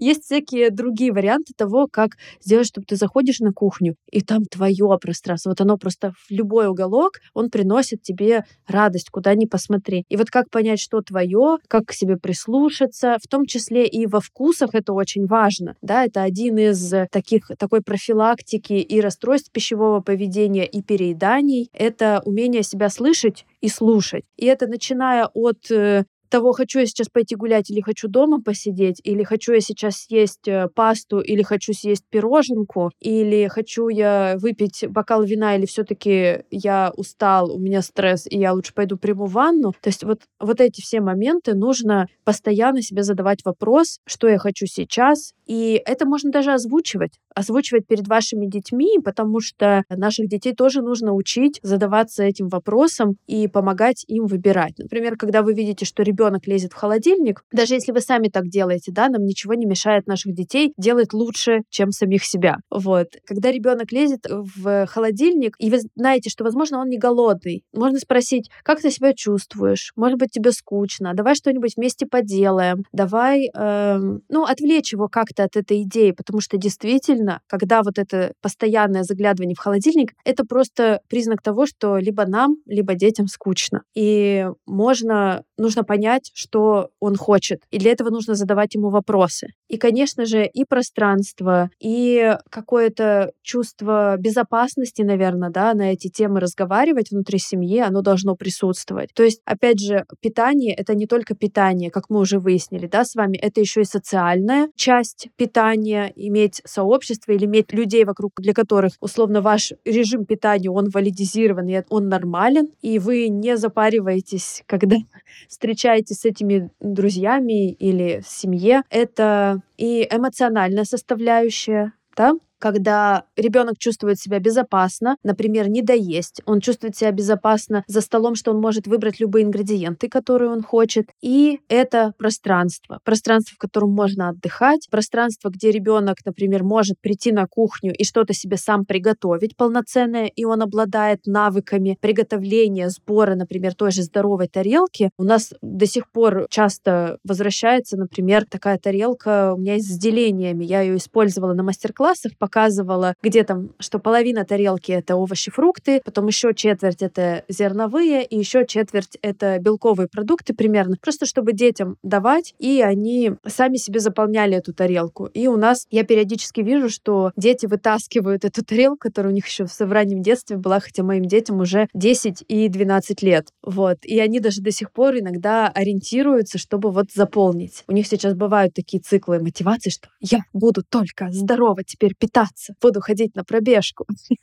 есть 0.01 0.25
всякие 0.25 0.71
другие 0.71 1.13
варианты 1.13 1.53
того, 1.57 1.89
как 1.91 2.13
сделать, 2.41 2.67
чтобы 2.67 2.85
ты 2.87 2.97
заходишь 2.97 3.41
на 3.41 3.53
кухню, 3.53 3.97
и 4.11 4.21
там 4.21 4.45
твое 4.45 4.99
пространство. 5.01 5.51
Вот 5.51 5.61
оно 5.61 5.77
просто 5.77 6.13
в 6.13 6.31
любой 6.31 6.69
уголок, 6.69 7.19
он 7.35 7.51
приносит 7.51 8.03
тебе 8.03 8.45
радость, 8.67 9.11
куда 9.11 9.35
ни 9.35 9.47
посмотри. 9.47 10.05
И 10.09 10.17
вот 10.17 10.31
как 10.31 10.51
понять, 10.51 10.81
что 10.81 11.01
твое, 11.01 11.59
как 11.69 11.87
к 11.87 11.93
себе 11.93 12.17
прислушаться, 12.17 13.17
в 13.23 13.29
том 13.29 13.47
числе 13.47 13.87
и 13.87 14.07
во 14.07 14.21
вкусах 14.21 14.71
это 14.75 14.93
очень 14.93 15.27
важно 15.27 15.62
важно. 15.63 15.77
Да, 15.83 16.05
это 16.05 16.23
один 16.23 16.59
из 16.59 16.93
таких, 17.11 17.51
такой 17.59 17.83
профилактики 17.83 18.75
и 18.75 19.01
расстройств 19.01 19.51
пищевого 19.51 20.01
поведения 20.01 20.67
и 20.67 20.83
перееданий. 20.83 21.71
Это 21.73 22.23
умение 22.25 22.63
себя 22.63 22.89
слышать 22.89 23.47
и 23.61 23.69
слушать. 23.69 24.25
И 24.37 24.47
это 24.47 24.67
начиная 24.67 25.27
от 25.27 25.71
э, 25.71 26.05
того, 26.33 26.53
хочу 26.53 26.81
я 26.81 26.87
сейчас 26.87 27.09
пойти 27.09 27.37
гулять 27.37 27.71
или 27.71 27.83
хочу 27.83 28.09
дома 28.09 28.41
посидеть, 28.41 29.01
или 29.05 29.23
хочу 29.23 29.53
я 29.53 29.61
сейчас 29.61 29.97
съесть 29.97 30.49
э, 30.49 30.67
пасту, 30.75 31.21
или 31.21 31.43
хочу 31.43 31.75
съесть 31.75 32.05
пироженку, 32.09 32.91
или 33.01 33.49
хочу 33.49 33.89
я 33.89 34.37
выпить 34.39 34.85
бокал 34.89 35.23
вина, 35.25 35.57
или 35.57 35.67
все-таки 35.67 36.45
я 36.51 36.91
устал, 36.97 37.55
у 37.55 37.59
меня 37.59 37.83
стресс, 37.83 38.27
и 38.27 38.39
я 38.39 38.55
лучше 38.55 38.73
пойду 38.73 38.97
приму 38.97 39.27
ванну. 39.27 39.73
То 39.83 39.89
есть 39.89 40.05
вот, 40.05 40.23
вот 40.41 40.61
эти 40.63 40.81
все 40.81 41.03
моменты 41.03 41.55
нужно 41.55 42.07
постоянно 42.25 42.81
себе 42.81 43.03
задавать 43.03 43.45
вопрос, 43.45 44.01
что 44.07 44.27
я 44.27 44.39
хочу 44.39 44.65
сейчас, 44.67 45.35
и 45.53 45.83
это 45.85 46.07
можно 46.07 46.31
даже 46.31 46.55
озвучивать, 46.55 47.21
озвучивать 47.35 47.87
перед 47.87 48.09
вашими 48.09 48.47
детьми, 48.47 48.99
потому 49.05 49.41
что 49.41 49.83
наших 49.91 50.27
детей 50.27 50.55
тоже 50.55 50.81
нужно 50.81 51.13
учить 51.13 51.61
задаваться 51.63 52.23
этим 52.23 52.49
вопросом 52.49 53.17
и 53.27 53.49
помогать 53.49 54.07
им 54.09 54.25
выбирать. 54.25 54.79
Например, 54.79 55.19
когда 55.19 55.43
вы 55.43 55.53
видите, 55.53 55.85
что 55.85 56.03
ребенок 56.03 56.47
лезет 56.47 56.73
в 56.73 56.77
холодильник, 56.77 57.45
даже 57.53 57.75
если 57.75 57.93
вы 57.93 58.01
сами 58.01 58.29
так 58.29 58.49
делаете, 58.49 58.93
да, 58.93 59.11
нам 59.11 59.27
ничего 59.27 59.53
не 59.53 59.67
мешает 59.67 60.07
наших 60.07 60.33
детей 60.33 60.73
делать 60.79 61.13
лучше, 61.13 61.65
чем 61.69 61.93
самих 61.93 62.25
себя. 62.25 62.57
Вот. 62.71 63.09
Когда 63.27 63.53
ребенок 63.53 63.93
лезет 63.93 64.25
в 64.31 64.87
холодильник, 64.87 65.57
и 65.59 65.69
вы 65.69 65.81
знаете, 65.97 66.31
что, 66.31 66.45
возможно, 66.45 66.81
он 66.81 66.89
не 66.89 66.97
голодный, 66.97 67.63
можно 67.75 67.99
спросить, 67.99 68.49
как 68.63 68.81
ты 68.81 68.91
себя 68.91 69.13
чувствуешь? 69.13 69.93
Может 69.97 70.19
быть, 70.19 70.31
тебе 70.31 70.51
скучно? 70.51 71.13
Давай 71.13 71.35
что-нибудь 71.35 71.77
вместе 71.77 72.07
поделаем. 72.07 72.85
Давай, 72.93 73.51
эм, 73.55 74.23
ну, 74.31 74.45
отвлечь 74.45 74.95
его 74.95 75.09
как-то 75.09 75.42
это 75.45 75.61
от 75.61 75.65
этой 75.65 75.83
идеи, 75.83 76.13
потому 76.13 76.41
что 76.41 76.57
действительно, 76.57 77.41
когда 77.47 77.83
вот 77.83 77.99
это 77.99 78.33
постоянное 78.41 79.03
заглядывание 79.03 79.55
в 79.55 79.61
холодильник, 79.61 80.13
это 80.25 80.45
просто 80.45 81.01
признак 81.09 81.43
того, 81.43 81.67
что 81.67 81.99
либо 81.99 82.27
нам, 82.27 82.57
либо 82.67 82.95
детям 82.95 83.27
скучно. 83.27 83.83
И 83.95 84.47
можно, 84.67 85.45
нужно 85.59 85.85
понять, 85.85 86.31
что 86.35 86.89
он 87.01 87.17
хочет. 87.17 87.63
И 87.71 87.79
для 87.79 87.93
этого 87.93 88.11
нужно 88.11 88.35
задавать 88.35 88.75
ему 88.75 88.91
вопросы. 88.91 89.49
И, 89.69 89.77
конечно 89.79 90.25
же, 90.25 90.47
и 90.47 90.65
пространство, 90.65 91.71
и 91.81 92.37
какое-то 92.51 93.33
чувство 93.43 94.17
безопасности, 94.19 95.03
наверное, 95.03 95.51
да, 95.51 95.75
на 95.75 95.93
эти 95.93 96.09
темы 96.09 96.41
разговаривать 96.41 97.11
внутри 97.11 97.39
семьи, 97.39 97.79
оно 97.81 98.03
должно 98.03 98.37
присутствовать. 98.37 99.11
То 99.15 99.23
есть, 99.23 99.41
опять 99.45 99.81
же, 99.81 100.05
питание— 100.21 100.75
это 100.77 100.95
не 100.95 101.07
только 101.07 101.35
питание, 101.35 101.91
как 101.91 102.11
мы 102.11 102.21
уже 102.21 102.39
выяснили, 102.39 102.87
да, 102.87 103.05
с 103.05 103.15
вами, 103.15 103.37
это 103.37 103.61
еще 103.61 103.83
и 103.83 103.85
социальная 103.85 104.69
часть 104.77 105.22
питания, 105.37 106.13
иметь 106.17 106.63
сообщество 106.65 107.33
или 107.33 107.45
иметь 107.45 107.73
людей 107.73 108.05
вокруг, 108.05 108.33
для 108.39 108.55
которых, 108.55 108.93
условно, 109.01 109.41
ваш 109.41 109.73
режим 109.85 110.25
питания, 110.25 110.71
он 110.71 110.89
валидизирован, 110.91 111.69
и 111.69 111.83
он 111.89 112.09
нормален, 112.09 112.69
и 112.81 112.99
вы 112.99 113.29
не 113.29 113.57
запариваетесь, 113.57 114.63
когда 114.67 114.97
встречаетесь 115.49 116.21
с 116.21 116.25
этими 116.25 116.71
друзьями 116.81 117.73
или 117.73 118.21
в 118.21 118.29
семье. 118.29 118.83
Это 118.91 119.63
и 119.77 120.07
эмоциональная 120.11 120.85
составляющая, 120.85 121.93
да, 122.17 122.35
когда 122.63 123.25
ребенок 123.37 123.77
чувствует 123.77 124.21
себя 124.21 124.39
безопасно, 124.39 125.17
например, 125.25 125.69
не 125.69 125.83
доесть, 125.83 126.43
он 126.47 126.61
чувствует 126.61 126.95
себя 126.97 127.11
безопасно 127.11 127.83
за 127.89 128.01
столом, 128.01 128.37
что 128.37 128.53
он 128.53 128.61
может 128.61 128.87
выбрать 128.87 129.19
любые 129.19 129.45
ингредиенты, 129.45 130.09
которые 130.09 130.49
он 130.49 130.63
хочет. 130.63 131.09
И 131.21 131.59
это 131.69 132.13
пространство. 132.19 133.01
Пространство, 133.03 133.57
в 133.57 133.59
котором 133.59 133.91
можно 133.91 134.29
отдыхать, 134.29 134.87
пространство, 134.93 135.49
где 135.49 135.73
ребенок, 135.73 136.19
например, 136.25 136.63
может 136.63 137.01
прийти 137.01 137.33
на 137.33 137.49
кухню 137.49 137.93
и 137.93 138.05
что-то 138.05 138.33
себе 138.33 138.57
сам 138.57 138.85
приготовить 138.85 139.57
полноценное, 139.57 140.27
и 140.27 140.45
он 140.45 140.63
обладает 140.63 141.27
навыками 141.27 141.99
приготовления, 142.01 142.91
сбора, 142.91 143.35
например, 143.35 143.75
той 143.75 143.91
же 143.91 144.03
здоровой 144.05 144.47
тарелки. 144.47 145.11
У 145.19 145.25
нас 145.25 145.53
до 145.63 145.87
сих 145.87 146.09
пор 146.13 146.47
часто 146.49 147.19
возвращается, 147.25 147.97
например, 147.97 148.47
такая 148.49 148.79
тарелка 148.79 149.53
у 149.53 149.59
меня 149.59 149.81
с 149.81 149.99
делениями. 149.99 150.65
Я 150.65 150.83
ее 150.83 150.97
использовала 150.97 151.55
на 151.55 151.65
мастер-классах, 151.65 152.39
показывала, 152.53 153.15
где 153.23 153.45
там, 153.45 153.71
что 153.79 153.99
половина 153.99 154.45
тарелки 154.45 154.93
это 154.93 155.17
овощи, 155.17 155.51
фрукты, 155.51 156.03
потом 156.05 156.27
еще 156.27 156.53
четверть 156.55 157.01
это 157.01 157.45
зерновые, 157.49 158.27
и 158.27 158.39
еще 158.39 158.67
четверть 158.67 159.17
это 159.23 159.59
белковые 159.59 160.07
продукты 160.07 160.53
примерно, 160.53 160.97
просто 161.01 161.25
чтобы 161.25 161.55
детям 161.55 161.97
давать, 162.03 162.55
и 162.59 162.83
они 162.83 163.33
сами 163.47 163.77
себе 163.77 164.01
заполняли 164.01 164.59
эту 164.59 164.75
тарелку. 164.75 165.27
И 165.27 165.47
у 165.49 165.57
нас 165.57 165.87
я 165.91 166.05
периодически 166.05 166.61
вижу, 166.61 166.91
что 166.91 167.33
дети 167.37 167.65
вытаскивают 167.65 168.45
эту 168.45 168.63
тарелку, 168.63 168.99
которая 168.99 169.33
у 169.33 169.35
них 169.35 169.47
еще 169.47 169.65
в 169.65 169.93
раннем 169.93 170.21
детстве 170.21 170.59
была, 170.59 170.81
хотя 170.81 171.03
моим 171.03 171.25
детям 171.25 171.61
уже 171.61 171.89
10 171.95 172.45
и 172.49 172.69
12 172.69 173.23
лет. 173.23 173.49
Вот. 173.63 173.99
И 174.03 174.21
они 174.21 174.41
даже 174.41 174.61
до 174.61 174.73
сих 174.73 174.93
пор 174.93 175.17
иногда 175.17 175.69
ориентируются, 175.69 176.59
чтобы 176.59 176.91
вот 176.91 177.07
заполнить. 177.15 177.85
У 177.89 177.93
них 177.93 178.07
сейчас 178.07 178.35
бывают 178.35 178.75
такие 178.75 179.01
циклы 179.01 179.41
мотивации, 179.41 179.89
что 179.89 180.09
я 180.21 180.41
буду 180.53 180.83
только 180.83 181.29
здорово 181.31 181.83
теперь 181.83 182.15
питаться 182.15 182.42
питаться, 182.43 182.75
буду 182.81 183.01
ходить 183.01 183.35
на 183.35 183.45
пробежку. 183.45 184.07